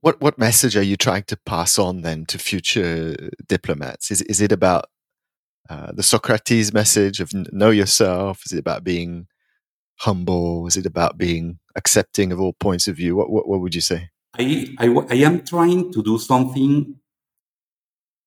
what 0.00 0.20
what 0.20 0.38
message 0.38 0.76
are 0.76 0.82
you 0.82 0.96
trying 0.96 1.24
to 1.24 1.36
pass 1.36 1.78
on 1.78 2.02
then 2.02 2.26
to 2.26 2.38
future 2.38 3.30
diplomats? 3.46 4.10
Is 4.10 4.22
is 4.22 4.40
it 4.40 4.52
about 4.52 4.86
uh, 5.68 5.92
the 5.92 6.02
Socrates 6.02 6.72
message 6.72 7.20
of 7.20 7.32
know 7.52 7.70
yourself? 7.70 8.42
Is 8.46 8.52
it 8.52 8.58
about 8.58 8.84
being 8.84 9.26
humble? 10.00 10.66
Is 10.66 10.76
it 10.76 10.86
about 10.86 11.18
being 11.18 11.58
accepting 11.76 12.32
of 12.32 12.40
all 12.40 12.54
points 12.54 12.88
of 12.88 12.96
view? 12.96 13.14
What, 13.14 13.30
what, 13.30 13.46
what 13.46 13.60
would 13.60 13.74
you 13.74 13.80
say? 13.80 14.10
I, 14.38 14.74
I, 14.78 14.86
I 15.10 15.14
am 15.16 15.44
trying 15.44 15.92
to 15.92 16.02
do 16.02 16.18
something 16.18 16.96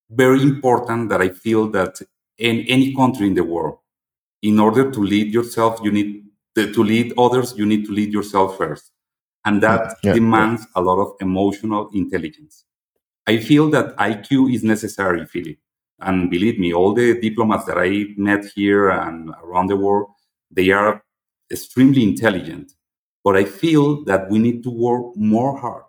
very 0.10 0.42
important 0.42 1.10
that 1.10 1.22
I 1.22 1.30
feel 1.30 1.70
that 1.72 2.02
in 2.38 2.62
any 2.68 2.96
country 2.96 3.28
in 3.28 3.34
the 3.34 3.44
world, 3.44 3.78
in 4.42 4.60
order 4.60 4.92
to 4.92 5.00
lead 5.00 5.34
yourself, 5.34 5.80
you 5.84 5.92
need 5.92 6.24
to 6.56 6.84
lead 6.84 7.14
others, 7.18 7.54
you 7.58 7.66
need 7.66 7.86
to 7.86 7.92
lead 7.92 8.14
yourself 8.14 8.58
first. 8.58 8.92
And 9.46 9.62
that 9.64 9.98
yeah, 10.04 10.14
demands 10.14 10.62
yeah. 10.62 10.82
a 10.82 10.84
lot 10.84 11.00
of 11.00 11.16
emotional 11.20 11.90
intelligence. 11.94 12.66
I 13.28 13.38
feel 13.38 13.70
that 13.72 13.96
IQ 13.98 14.54
is 14.54 14.64
necessary, 14.64 15.26
Philip. 15.26 15.58
And 16.00 16.30
believe 16.30 16.60
me, 16.60 16.74
all 16.74 16.94
the 16.94 17.20
diplomats 17.20 17.66
that 17.66 17.78
I 17.78 18.08
met 18.18 18.46
here 18.56 18.90
and 18.90 19.30
around 19.44 19.68
the 19.68 19.76
world, 19.76 20.10
they 20.52 20.72
are 20.72 21.04
extremely 21.52 22.04
intelligent. 22.04 22.74
But 23.24 23.38
I 23.38 23.46
feel 23.46 24.04
that 24.06 24.30
we 24.30 24.40
need 24.40 24.64
to 24.64 24.70
work 24.70 25.16
more 25.16 25.58
hard 25.58 25.86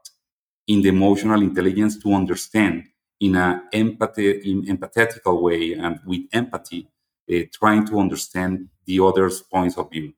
in 0.68 0.82
the 0.82 0.88
emotional 0.88 1.42
intelligence 1.42 1.98
to 2.02 2.14
understand 2.14 2.84
in 3.24 3.36
an 3.36 3.62
empathy, 3.72 4.30
in 4.50 4.58
empathetical 4.74 5.40
way 5.42 5.72
and 5.74 6.00
with 6.06 6.22
empathy, 6.32 6.88
uh, 7.32 7.40
trying 7.52 7.86
to 7.86 7.98
understand 7.98 8.68
the 8.86 9.00
other's 9.00 9.42
points 9.42 9.76
of 9.78 9.90
view. 9.90 10.12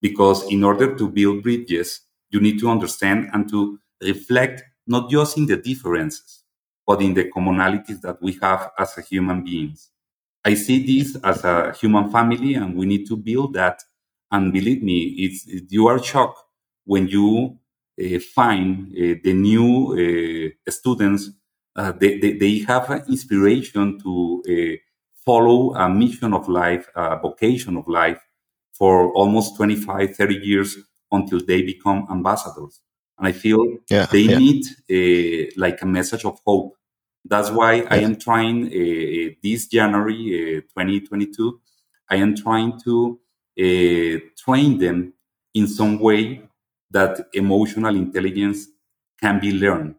Because 0.00 0.50
in 0.50 0.64
order 0.64 0.94
to 0.96 1.08
build 1.08 1.42
bridges, 1.42 2.00
you 2.30 2.40
need 2.40 2.58
to 2.60 2.68
understand 2.68 3.30
and 3.32 3.48
to 3.50 3.78
reflect 4.02 4.62
not 4.86 5.10
just 5.10 5.36
in 5.38 5.46
the 5.46 5.56
differences, 5.56 6.44
but 6.86 7.00
in 7.00 7.14
the 7.14 7.24
commonalities 7.30 8.00
that 8.02 8.20
we 8.20 8.32
have 8.42 8.70
as 8.78 8.94
human 9.08 9.44
beings. 9.44 9.90
I 10.44 10.54
see 10.54 10.78
this 10.84 11.16
as 11.22 11.44
a 11.44 11.72
human 11.72 12.10
family, 12.10 12.54
and 12.54 12.76
we 12.76 12.86
need 12.86 13.06
to 13.08 13.16
build 13.16 13.54
that. 13.54 13.82
And 14.30 14.52
believe 14.52 14.82
me, 14.82 14.98
it's 15.24 15.46
you 15.70 15.86
are 15.88 16.02
shocked 16.02 16.40
when 16.84 17.06
you 17.08 17.58
uh, 18.02 18.18
find 18.34 18.88
uh, 18.88 19.14
the 19.22 19.32
new 19.34 19.70
uh, 20.66 20.70
students. 20.70 21.30
Uh, 21.74 21.92
they, 21.92 22.18
they, 22.18 22.32
they, 22.34 22.58
have 22.58 22.90
an 22.90 23.02
inspiration 23.08 23.98
to 23.98 24.42
uh, 24.46 24.76
follow 25.24 25.74
a 25.74 25.88
mission 25.88 26.34
of 26.34 26.46
life, 26.48 26.86
a 26.94 27.18
vocation 27.18 27.78
of 27.78 27.88
life 27.88 28.20
for 28.72 29.10
almost 29.14 29.56
25, 29.56 30.14
30 30.14 30.34
years 30.34 30.76
until 31.10 31.40
they 31.44 31.62
become 31.62 32.06
ambassadors. 32.10 32.80
And 33.18 33.28
I 33.28 33.32
feel 33.32 33.78
yeah, 33.88 34.06
they 34.06 34.22
yeah. 34.22 34.38
need 34.38 34.64
a, 34.90 35.50
like 35.56 35.80
a 35.80 35.86
message 35.86 36.24
of 36.24 36.38
hope. 36.46 36.74
That's 37.24 37.50
why 37.50 37.74
yeah. 37.74 37.88
I 37.90 37.96
am 37.98 38.16
trying 38.16 38.66
uh, 38.66 39.34
this 39.42 39.68
January 39.68 40.58
uh, 40.58 40.60
2022. 40.62 41.60
I 42.10 42.16
am 42.16 42.34
trying 42.34 42.78
to 42.84 43.20
uh, 43.58 44.20
train 44.36 44.78
them 44.78 45.14
in 45.54 45.66
some 45.68 45.98
way 45.98 46.42
that 46.90 47.28
emotional 47.32 47.94
intelligence 47.94 48.66
can 49.20 49.40
be 49.40 49.52
learned. 49.52 49.94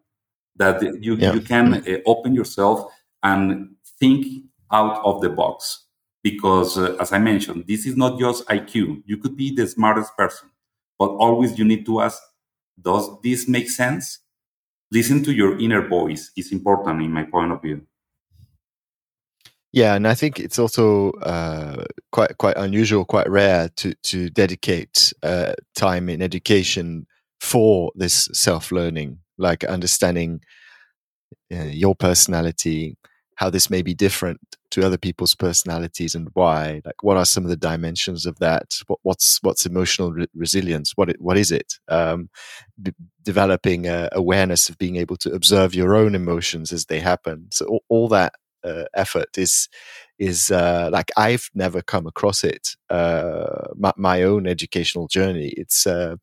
That 0.56 0.82
you 1.04 1.16
you 1.16 1.41
can 1.41 1.74
uh, 1.74 1.97
open 2.06 2.36
yourself 2.36 2.91
and 3.24 3.76
think 3.99 4.26
out 4.72 5.04
of 5.04 5.22
the 5.22 5.30
box. 5.30 5.86
Because 6.22 6.78
uh, 6.78 6.95
as 6.99 7.12
I 7.12 7.18
mentioned, 7.18 7.66
this 7.68 7.86
is 7.86 7.97
not 7.97 8.20
just 8.20 8.47
IQ. 8.47 9.04
You 9.06 9.18
could 9.18 9.36
be 9.36 9.54
the 9.54 9.68
smartest 9.68 10.16
person, 10.16 10.49
but 10.97 11.10
always 11.10 11.58
you 11.58 11.66
need 11.66 11.86
to 11.88 12.01
ask 12.01 12.22
does 12.82 13.10
this 13.22 13.47
make 13.47 13.70
sense? 13.70 14.24
listen 14.93 15.24
to 15.24 15.34
your 15.34 15.60
inner 15.60 15.86
voice 15.88 16.32
is 16.38 16.51
important 16.51 17.01
in 17.01 17.12
my 17.12 17.24
point 17.24 17.51
of 17.51 17.62
view. 17.62 17.82
Yeah, 19.72 19.95
and 19.95 20.08
I 20.08 20.14
think 20.14 20.39
it's 20.39 20.60
also 20.60 21.10
uh, 21.24 21.86
quite 22.12 22.38
quite 22.38 22.58
unusual, 22.58 23.06
quite 23.06 23.28
rare 23.28 23.70
to 23.78 23.95
to 24.04 24.30
dedicate 24.30 25.12
uh, 25.24 25.54
time 25.76 26.10
in 26.10 26.22
education 26.22 27.08
for 27.41 27.91
this 27.95 28.30
self 28.34 28.72
learning, 28.72 29.18
like 29.38 29.63
understanding 29.63 30.41
uh, 31.51 31.63
your 31.65 31.95
personality, 31.95 32.97
how 33.36 33.49
this 33.49 33.69
may 33.69 33.81
be 33.81 33.93
different 33.93 34.39
to 34.71 34.86
other 34.86 34.97
people's 34.97 35.36
personalities, 35.36 36.15
and 36.15 36.29
why. 36.34 36.81
Like, 36.86 37.01
what 37.01 37.17
are 37.17 37.25
some 37.25 37.43
of 37.43 37.49
the 37.49 37.57
dimensions 37.57 38.25
of 38.25 38.39
that? 38.39 38.75
What, 38.88 38.99
what's 39.03 39.39
what's 39.41 39.65
emotional 39.65 40.11
re- 40.13 40.27
resilience? 40.36 40.93
What 40.95 41.13
what 41.19 41.38
is 41.38 41.51
it? 41.51 41.73
Um, 41.88 42.29
developing 43.23 43.88
awareness 43.88 44.69
of 44.69 44.77
being 44.77 44.97
able 44.97 45.17
to 45.17 45.31
observe 45.31 45.73
your 45.73 45.95
own 45.95 46.15
emotions 46.15 46.71
as 46.71 46.86
they 46.86 46.99
happen. 46.99 47.47
So 47.51 47.65
all, 47.65 47.84
all 47.89 48.07
that 48.09 48.34
uh, 48.63 48.86
effort 48.93 49.38
is 49.38 49.67
is 50.19 50.51
uh, 50.51 50.89
like 50.91 51.11
I've 51.17 51.49
never 51.53 51.81
come 51.81 52.07
across 52.07 52.43
it. 52.43 52.75
Uh, 52.89 53.67
my, 53.75 53.91
my, 53.97 54.23
own 54.23 54.47
educational 54.47 55.07
journey. 55.07 55.53
It's 55.57 55.86
uh, 55.86 56.15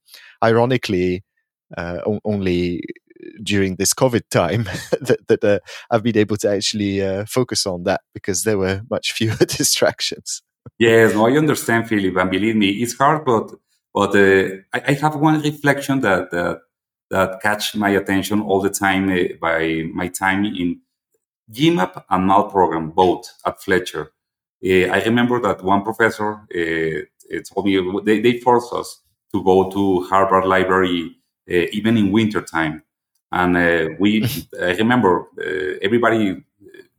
ironically 0.43 1.23
uh, 1.77 2.01
only 2.25 2.83
during 3.43 3.77
this 3.77 3.93
COVID 3.93 4.29
time 4.31 4.65
that, 5.01 5.19
that 5.29 5.45
uh, 5.45 5.59
I've 5.91 6.03
been 6.03 6.17
able 6.19 6.37
to 6.39 6.51
actually 6.51 7.01
focus 7.27 7.67
on 7.67 7.85
that 7.85 8.01
because 8.15 8.45
there 8.45 8.59
were 8.59 8.83
much 8.91 9.13
fewer 9.17 9.37
distractions. 9.37 10.43
Yes, 10.79 11.15
no, 11.15 11.27
I 11.27 11.33
understand, 11.37 11.89
Philip, 11.89 12.17
and 12.17 12.31
believe 12.31 12.57
me, 12.57 12.69
it's 12.69 12.97
hard, 12.97 13.25
but 13.25 13.51
but 13.93 14.15
I, 14.15 14.63
I, 14.73 14.93
have 14.93 15.17
one 15.17 15.41
reflection 15.43 16.01
that 16.03 16.31
that, 16.31 16.61
that 17.11 17.41
catch 17.43 17.75
my 17.75 17.89
attention 17.89 18.41
all 18.41 18.61
the 18.61 18.71
time 18.71 19.09
by 19.41 19.85
my 19.93 20.07
time 20.09 20.45
in 20.45 20.81
GMAP 21.51 22.05
and 22.09 22.27
MALD 22.27 22.51
program, 22.51 22.91
both 22.91 23.33
at 23.45 23.61
Fletcher. 23.61 24.13
Uh, 24.65 24.87
I 24.93 25.03
remember 25.05 25.41
that 25.41 25.63
one 25.63 25.83
professor 25.83 26.35
uh, 26.55 27.41
told 27.53 27.67
me 27.67 27.81
they, 28.05 28.21
they 28.21 28.39
forced 28.39 28.73
us 28.73 29.01
to 29.33 29.43
go 29.43 29.71
to 29.71 30.03
Harvard 30.03 30.45
Library 30.45 31.17
uh, 31.17 31.20
even 31.51 31.97
in 31.97 32.13
winter 32.13 32.41
time. 32.41 32.83
And 33.33 33.57
uh, 33.57 33.89
we, 33.99 34.25
I 34.61 34.73
remember 34.75 35.29
uh, 35.39 35.79
everybody 35.83 36.43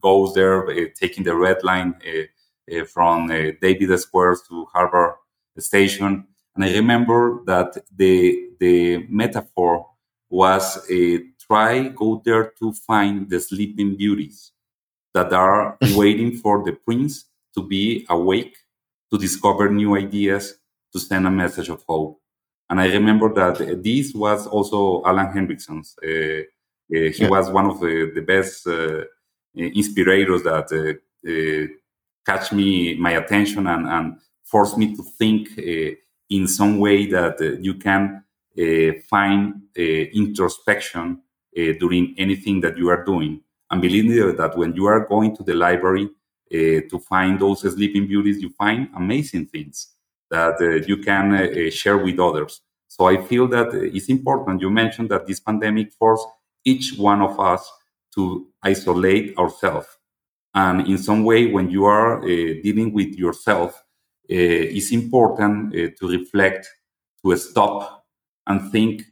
goes 0.02 0.34
there 0.34 0.70
uh, 0.70 0.86
taking 1.00 1.24
the 1.24 1.36
red 1.36 1.64
line 1.64 1.96
from 2.88 3.28
Davis 3.28 4.04
Square 4.04 4.38
to 4.48 4.66
Harvard 4.74 5.16
Station. 5.58 6.26
And 6.56 6.66
I 6.66 6.72
remember 6.74 7.42
that 7.46 7.78
the, 7.96 8.50
the 8.60 9.06
metaphor 9.10 9.88
was 10.30 10.80
try 11.52 11.90
go 11.90 12.22
there 12.24 12.54
to 12.60 12.72
find 12.72 13.30
the 13.30 13.40
sleeping 13.40 13.98
beauties 13.98 14.54
that 15.14 15.34
are 15.34 15.78
waiting 15.96 16.38
for 16.38 16.64
the 16.64 16.72
prince 16.72 17.26
to 17.56 17.62
be 17.68 18.06
awake 18.10 18.56
to 19.12 19.18
discover 19.18 19.70
new 19.70 19.98
ideas 19.98 20.56
to 20.94 21.00
send 21.00 21.28
a 21.28 21.32
message 21.32 21.70
of 21.70 21.84
hope 21.84 22.21
and 22.72 22.82
i 22.82 22.88
remember 22.88 23.32
that 23.32 23.84
this 23.84 24.16
was 24.16 24.48
also 24.48 25.04
Alan 25.06 25.32
Henrikson's 25.32 25.96
uh, 26.04 26.42
uh, 26.94 27.10
he 27.10 27.24
yeah. 27.24 27.30
was 27.30 27.50
one 27.50 27.68
of 27.68 27.80
the, 27.80 28.12
the 28.14 28.22
best 28.22 28.68
uh, 28.68 29.04
inspirators 29.56 30.44
that 30.44 30.68
uh, 30.74 31.30
uh, 31.30 31.68
catch 32.26 32.52
me 32.52 32.96
my 32.96 33.12
attention 33.12 33.68
and, 33.68 33.88
and 33.88 34.18
force 34.44 34.76
me 34.76 34.94
to 34.96 35.04
think 35.18 35.50
uh, 35.58 35.96
in 36.30 36.48
some 36.48 36.80
way 36.80 37.06
that 37.06 37.40
you 37.62 37.76
can 37.76 38.24
find 39.10 39.62
introspection 39.78 41.22
uh, 41.58 41.62
during 41.80 42.14
anything 42.18 42.60
that 42.60 42.78
you 42.78 42.90
are 42.90 43.06
doing. 43.06 43.42
And 43.70 43.82
believe 43.82 44.06
me 44.06 44.20
that 44.34 44.58
when 44.58 44.74
you 44.74 44.86
are 44.86 45.08
going 45.08 45.36
to 45.38 45.44
the 45.44 45.54
library 45.54 46.10
uh, 46.54 46.88
to 46.90 47.00
find 47.08 47.40
those 47.40 47.62
sleeping 47.62 48.08
beauties, 48.08 48.42
you 48.42 48.50
find 48.50 48.90
amazing 48.96 49.46
things 49.46 49.96
that 50.32 50.56
uh, 50.62 50.86
you 50.88 50.98
can 50.98 51.72
share 51.72 51.98
with 51.98 52.20
others. 52.20 52.62
So 52.88 53.06
I 53.06 53.22
feel 53.22 53.48
that 53.50 53.74
it's 53.74 54.10
important. 54.10 54.62
You 54.62 54.70
mentioned 54.70 55.10
that 55.10 55.28
this 55.28 55.40
pandemic 55.40 55.94
forced 55.94 56.28
each 56.66 56.98
one 56.98 57.22
of 57.22 57.40
us 57.40 57.72
to 58.16 58.48
isolate 58.64 59.38
ourselves. 59.38 59.88
And 60.54 60.88
in 60.88 60.98
some 60.98 61.24
way, 61.24 61.48
when 61.48 61.70
you 61.70 61.86
are 61.86 62.22
uh, 62.22 62.26
dealing 62.26 62.94
with 62.94 63.16
yourself, 63.16 63.76
uh, 63.76 64.76
it's 64.78 64.92
important 64.92 65.74
uh, 65.74 65.90
to 66.00 66.08
reflect, 66.08 66.68
to 67.24 67.36
stop 67.38 68.06
and 68.48 68.72
think 68.72 69.04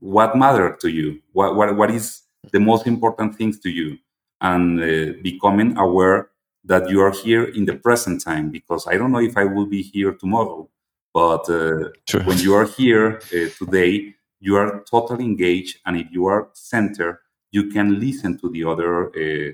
what 0.00 0.36
matter 0.36 0.76
to 0.80 0.88
you 0.88 1.20
what, 1.32 1.56
what, 1.56 1.76
what 1.76 1.90
is 1.90 2.22
the 2.52 2.60
most 2.60 2.86
important 2.86 3.36
things 3.36 3.58
to 3.60 3.70
you 3.70 3.96
and 4.40 4.80
uh, 4.80 5.12
becoming 5.22 5.76
aware 5.78 6.29
that 6.64 6.88
you 6.90 7.00
are 7.00 7.10
here 7.10 7.44
in 7.44 7.64
the 7.64 7.74
present 7.74 8.22
time 8.22 8.50
because 8.50 8.86
i 8.86 8.96
don't 8.96 9.12
know 9.12 9.20
if 9.20 9.36
i 9.36 9.44
will 9.44 9.66
be 9.66 9.82
here 9.82 10.12
tomorrow 10.12 10.68
but 11.12 11.48
uh, 11.50 11.88
when 12.24 12.38
you 12.38 12.54
are 12.54 12.66
here 12.66 13.20
uh, 13.34 13.48
today 13.58 14.14
you 14.40 14.56
are 14.56 14.82
totally 14.90 15.24
engaged 15.24 15.78
and 15.86 15.96
if 15.96 16.06
you 16.10 16.26
are 16.26 16.48
centered 16.54 17.18
you 17.50 17.68
can 17.68 17.98
listen 17.98 18.38
to 18.38 18.48
the 18.50 18.64
other 18.64 19.08
uh, 19.08 19.50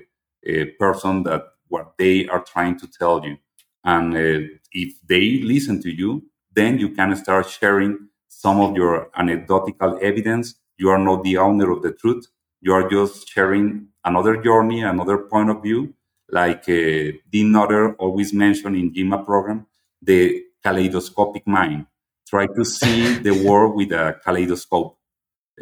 uh, 0.49 0.65
person 0.79 1.23
that 1.23 1.43
what 1.69 1.93
they 1.97 2.27
are 2.27 2.43
trying 2.43 2.77
to 2.77 2.87
tell 2.87 3.25
you 3.25 3.37
and 3.83 4.15
uh, 4.15 4.47
if 4.71 4.93
they 5.07 5.39
listen 5.43 5.81
to 5.81 5.89
you 5.89 6.23
then 6.53 6.79
you 6.79 6.89
can 6.89 7.15
start 7.15 7.47
sharing 7.47 8.07
some 8.27 8.59
of 8.59 8.75
your 8.75 9.09
anecdotal 9.15 9.97
evidence. 10.01 10.55
You 10.77 10.89
are 10.89 10.97
not 10.97 11.23
the 11.23 11.37
owner 11.37 11.71
of 11.71 11.81
the 11.81 11.91
truth. 11.91 12.27
You 12.61 12.73
are 12.73 12.89
just 12.89 13.27
sharing 13.29 13.87
another 14.03 14.37
journey, 14.41 14.81
another 14.81 15.17
point 15.17 15.49
of 15.49 15.61
view. 15.63 15.93
Like 16.29 16.67
uh, 16.69 17.17
Dean 17.31 17.51
Nutter 17.51 17.93
always 17.95 18.33
mentioned 18.33 18.75
in 18.75 18.93
GMAP 18.93 19.25
program, 19.25 19.65
the 20.01 20.43
kaleidoscopic 20.63 21.47
mind. 21.47 21.85
Try 22.27 22.47
to 22.47 22.65
see 22.65 23.17
the 23.27 23.31
world 23.31 23.75
with 23.75 23.91
a 23.91 24.19
kaleidoscope, 24.23 24.97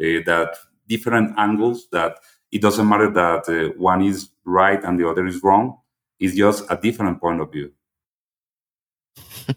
uh, 0.00 0.20
that 0.26 0.56
different 0.88 1.38
angles 1.38 1.88
that 1.92 2.18
it 2.50 2.60
doesn't 2.62 2.88
matter 2.88 3.10
that 3.10 3.48
uh, 3.48 3.72
one 3.76 4.02
is 4.02 4.30
right 4.44 4.82
and 4.82 4.98
the 4.98 5.08
other 5.08 5.26
is 5.26 5.42
wrong. 5.42 5.78
It's 6.18 6.34
just 6.34 6.64
a 6.70 6.76
different 6.76 7.20
point 7.20 7.40
of 7.40 7.52
view. 7.52 7.72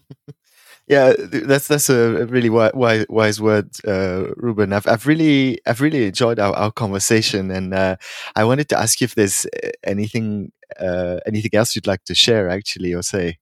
Yeah, 0.90 1.14
that's 1.16 1.68
that's 1.68 1.88
a 1.88 2.26
really 2.26 2.50
wise, 2.50 3.06
wise 3.08 3.40
word, 3.40 3.70
uh, 3.86 4.34
Ruben. 4.34 4.72
I've 4.72 4.88
I've 4.88 5.06
really 5.06 5.60
I've 5.64 5.80
really 5.80 6.06
enjoyed 6.06 6.40
our, 6.40 6.52
our 6.52 6.72
conversation, 6.72 7.52
and 7.52 7.72
uh, 7.72 7.94
I 8.34 8.42
wanted 8.42 8.68
to 8.70 8.76
ask 8.80 9.00
you 9.00 9.04
if 9.04 9.14
there's 9.14 9.46
uh, 9.46 9.68
anything 9.84 10.50
uh, 10.78 11.18
anything 11.26 11.50
else 11.54 11.74
you'd 11.74 11.86
like 11.86 12.04
to 12.04 12.14
share, 12.14 12.48
actually, 12.48 12.92
or 12.94 13.02
say. 13.02 13.38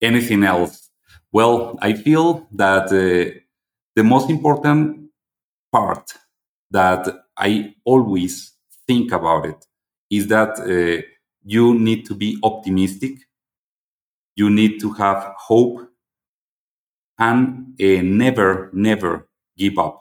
Anything 0.00 0.44
else? 0.44 0.90
Well, 1.32 1.78
I 1.80 1.94
feel 1.94 2.46
that 2.52 2.86
uh, 2.86 3.38
the 3.94 4.04
most 4.04 4.28
important 4.30 5.10
part 5.70 6.12
that 6.70 7.08
I 7.36 7.74
always 7.84 8.52
think 8.86 9.12
about 9.12 9.46
it 9.46 9.64
is 10.10 10.26
that 10.28 10.58
uh, 10.60 11.02
you 11.44 11.74
need 11.78 12.04
to 12.06 12.14
be 12.14 12.38
optimistic. 12.42 13.12
You 14.36 14.50
need 14.50 14.80
to 14.80 14.92
have 14.92 15.34
hope 15.38 15.80
and 17.18 17.74
uh, 17.80 18.02
never, 18.02 18.70
never 18.72 19.28
give 19.56 19.78
up, 19.78 20.00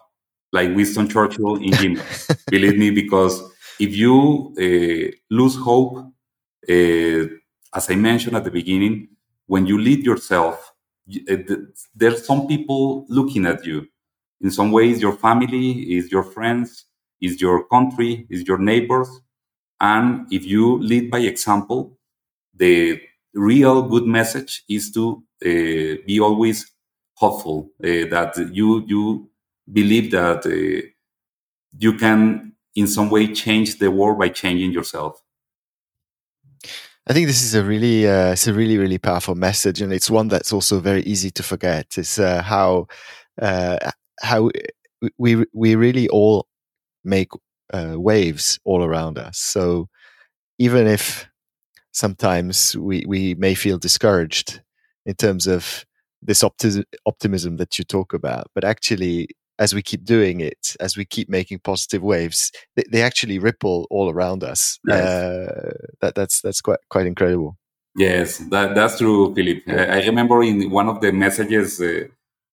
like 0.52 0.76
Winston 0.76 1.08
Churchill 1.08 1.56
in 1.56 1.74
him. 1.74 2.02
Believe 2.50 2.78
me, 2.78 2.92
because 2.92 3.42
if 3.80 3.96
you 3.96 4.54
uh, 4.58 5.16
lose 5.30 5.56
hope, 5.56 6.06
as 6.70 7.90
I 7.90 7.96
mentioned 7.96 8.36
at 8.36 8.44
the 8.44 8.52
beginning, 8.52 9.10
when 9.48 9.66
you 9.66 9.78
lead 9.78 10.06
yourself, 10.06 10.74
there's 11.96 12.26
some 12.26 12.48
people 12.48 13.06
looking 13.10 13.46
at 13.46 13.66
you. 13.66 13.88
In 14.42 14.52
some 14.52 14.72
ways, 14.72 15.02
your 15.02 15.14
family 15.14 15.96
is 15.96 16.12
your 16.12 16.24
friends, 16.24 16.86
is 17.22 17.42
your 17.42 17.68
country, 17.68 18.26
is 18.30 18.48
your 18.48 18.58
neighbors. 18.58 19.10
And 19.80 20.28
if 20.32 20.46
you 20.46 20.80
lead 20.80 21.12
by 21.12 21.20
example, 21.20 21.98
the 22.56 23.02
real 23.34 23.84
good 23.84 24.06
message 24.08 24.64
is 24.70 24.92
to 24.94 25.24
uh, 25.46 26.02
be 26.08 26.20
always 26.22 26.72
hopeful 27.16 27.72
uh, 27.84 27.88
that 28.14 28.34
you 28.54 28.84
you 28.88 29.30
believe 29.72 30.12
that 30.12 30.46
uh, 30.46 30.88
you 31.78 31.94
can 31.94 32.54
in 32.76 32.88
some 32.88 33.10
way 33.10 33.34
change 33.34 33.80
the 33.80 33.92
world 33.92 34.20
by 34.20 34.30
changing 34.30 34.72
yourself. 34.72 35.22
I 37.08 37.14
think 37.14 37.28
this 37.28 37.42
is 37.44 37.56
a 37.56 37.64
really, 37.64 38.08
uh, 38.08 38.32
it's 38.34 38.48
a 38.48 38.54
really, 38.54 38.78
really 38.78 38.98
powerful 39.00 39.36
message, 39.36 39.82
and 39.82 39.92
it's 39.92 40.10
one 40.10 40.28
that's 40.28 40.54
also 40.54 40.80
very 40.80 41.02
easy 41.04 41.32
to 41.32 41.44
forget. 41.44 41.88
It's 41.98 42.20
uh, 42.20 42.42
how 42.44 42.88
uh, 43.42 43.78
how 44.22 44.52
we 45.18 45.46
we 45.54 45.76
really 45.76 46.08
all 46.10 46.48
make 47.04 47.30
uh, 47.74 47.96
waves 47.98 48.60
all 48.66 48.84
around 48.84 49.18
us. 49.20 49.40
So 49.40 49.90
even 50.60 50.88
if 50.88 51.28
sometimes 51.94 52.78
we 52.78 53.06
we 53.08 53.36
may 53.36 53.56
feel 53.56 53.80
discouraged 53.80 54.62
in 55.06 55.16
terms 55.16 55.48
of 55.48 55.86
this 56.22 56.44
opti- 56.44 56.86
optimism 57.06 57.58
that 57.58 57.80
you 57.80 57.86
talk 57.86 58.14
about. 58.14 58.48
But 58.56 58.64
actually, 58.66 59.30
as 59.62 59.76
we 59.76 59.82
keep 59.84 60.04
doing 60.04 60.42
it, 60.42 60.76
as 60.80 60.98
we 60.98 61.06
keep 61.06 61.30
making 61.30 61.60
positive 61.60 62.02
waves, 62.02 62.52
they, 62.76 62.84
they 62.92 63.02
actually 63.04 63.38
ripple 63.38 63.86
all 63.92 64.10
around 64.10 64.44
us. 64.44 64.80
Yes. 64.88 65.06
Uh, 65.06 65.74
that, 66.02 66.16
that's 66.16 66.42
that's 66.42 66.62
quite 66.62 66.80
quite 66.90 67.06
incredible. 67.06 67.58
Yes, 67.96 68.40
that, 68.50 68.74
that's 68.74 68.98
true, 68.98 69.34
Philip. 69.36 69.64
Uh, 69.68 69.98
I 69.98 70.00
remember 70.06 70.42
in 70.44 70.72
one 70.72 70.90
of 70.90 71.00
the 71.02 71.12
messages 71.12 71.80
uh, 71.80 72.06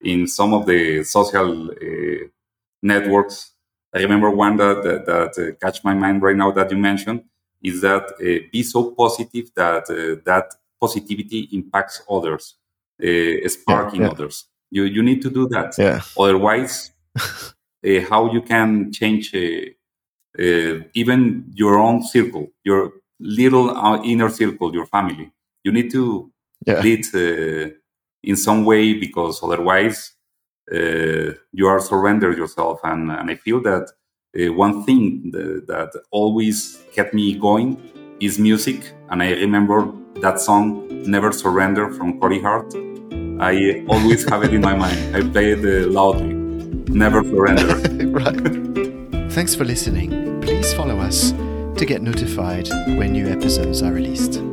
in 0.03 0.27
some 0.27 0.53
of 0.53 0.67
the 0.67 1.05
social 1.05 1.71
uh, 1.71 2.27
networks, 2.83 3.53
I 3.95 4.01
remember 4.01 4.31
one 4.31 4.57
that 4.59 4.83
that, 4.83 5.07
that 5.07 5.33
uh, 5.39 5.57
catch 5.63 5.83
my 5.85 5.95
mind 5.95 6.23
right 6.23 6.37
now 6.37 6.51
that 6.53 6.71
you 6.71 6.77
mentioned 6.77 7.23
is 7.63 7.81
that 7.81 8.05
uh, 8.21 8.47
be 8.53 8.63
so 8.63 8.91
positive 8.91 9.51
that 9.55 9.85
uh, 9.89 10.21
that 10.27 10.55
positivity 10.81 11.49
impacts 11.53 12.03
others, 12.11 12.57
sparking 13.47 14.01
yeah, 14.03 14.07
yeah. 14.07 14.13
others. 14.13 14.45
You 14.71 14.85
you 14.85 15.03
need 15.03 15.23
to 15.23 15.31
do 15.31 15.49
that. 15.49 15.79
Yeah. 15.79 16.03
Otherwise, 16.19 16.93
how 18.09 18.33
you 18.33 18.43
can 18.43 18.93
change 18.93 19.35
even 20.95 21.45
your 21.55 21.79
own 21.79 22.03
circle, 22.03 22.49
your 22.65 22.93
little 23.21 23.71
uh, 23.71 24.03
inner 24.03 24.29
circle, 24.29 24.73
your 24.73 24.87
family. 24.87 25.33
You 25.65 25.73
need 25.73 25.91
to 25.93 26.31
yeah. 26.67 26.81
lead 26.81 27.05
uh, 27.15 27.71
in 28.23 28.37
some 28.37 28.65
way 28.65 28.95
because 28.95 29.43
otherwise 29.43 30.13
uh, 30.73 31.33
you 31.53 31.67
are 31.67 31.81
surrender 31.81 32.33
yourself. 32.33 32.81
And, 32.85 33.11
and 33.11 33.31
I 33.31 33.37
feel 33.37 33.61
that 33.63 33.91
uh, 34.39 34.53
one 34.53 34.85
thing 34.85 35.31
that, 35.33 35.67
that, 35.69 36.03
always 36.11 36.83
kept 36.95 37.15
me 37.15 37.35
going 37.35 38.17
is 38.21 38.39
music. 38.39 38.93
And 39.11 39.23
I 39.23 39.33
remember 39.33 39.91
that 40.17 40.41
song, 40.41 40.87
Never 41.11 41.33
Surrender 41.33 41.91
from 41.93 42.21
Corey 42.21 42.41
Hart. 42.41 42.75
I 43.41 43.85
always 43.89 44.29
have 44.29 44.43
it 44.45 44.53
in 44.53 44.61
my 44.61 44.75
mind. 44.75 45.17
I 45.17 45.23
play 45.23 45.53
it 45.53 45.65
uh, 45.65 45.91
loudly. 45.91 46.38
Never 46.89 47.23
surrender. 47.23 48.09
right. 48.09 49.33
Thanks 49.33 49.55
for 49.55 49.65
listening. 49.65 50.41
Please 50.41 50.73
follow 50.75 50.99
us 50.99 51.33
to 51.33 51.85
get 51.87 52.03
notified 52.03 52.69
when 52.99 53.13
new 53.13 53.29
episodes 53.29 53.83
are 53.83 53.93
released. 53.93 54.48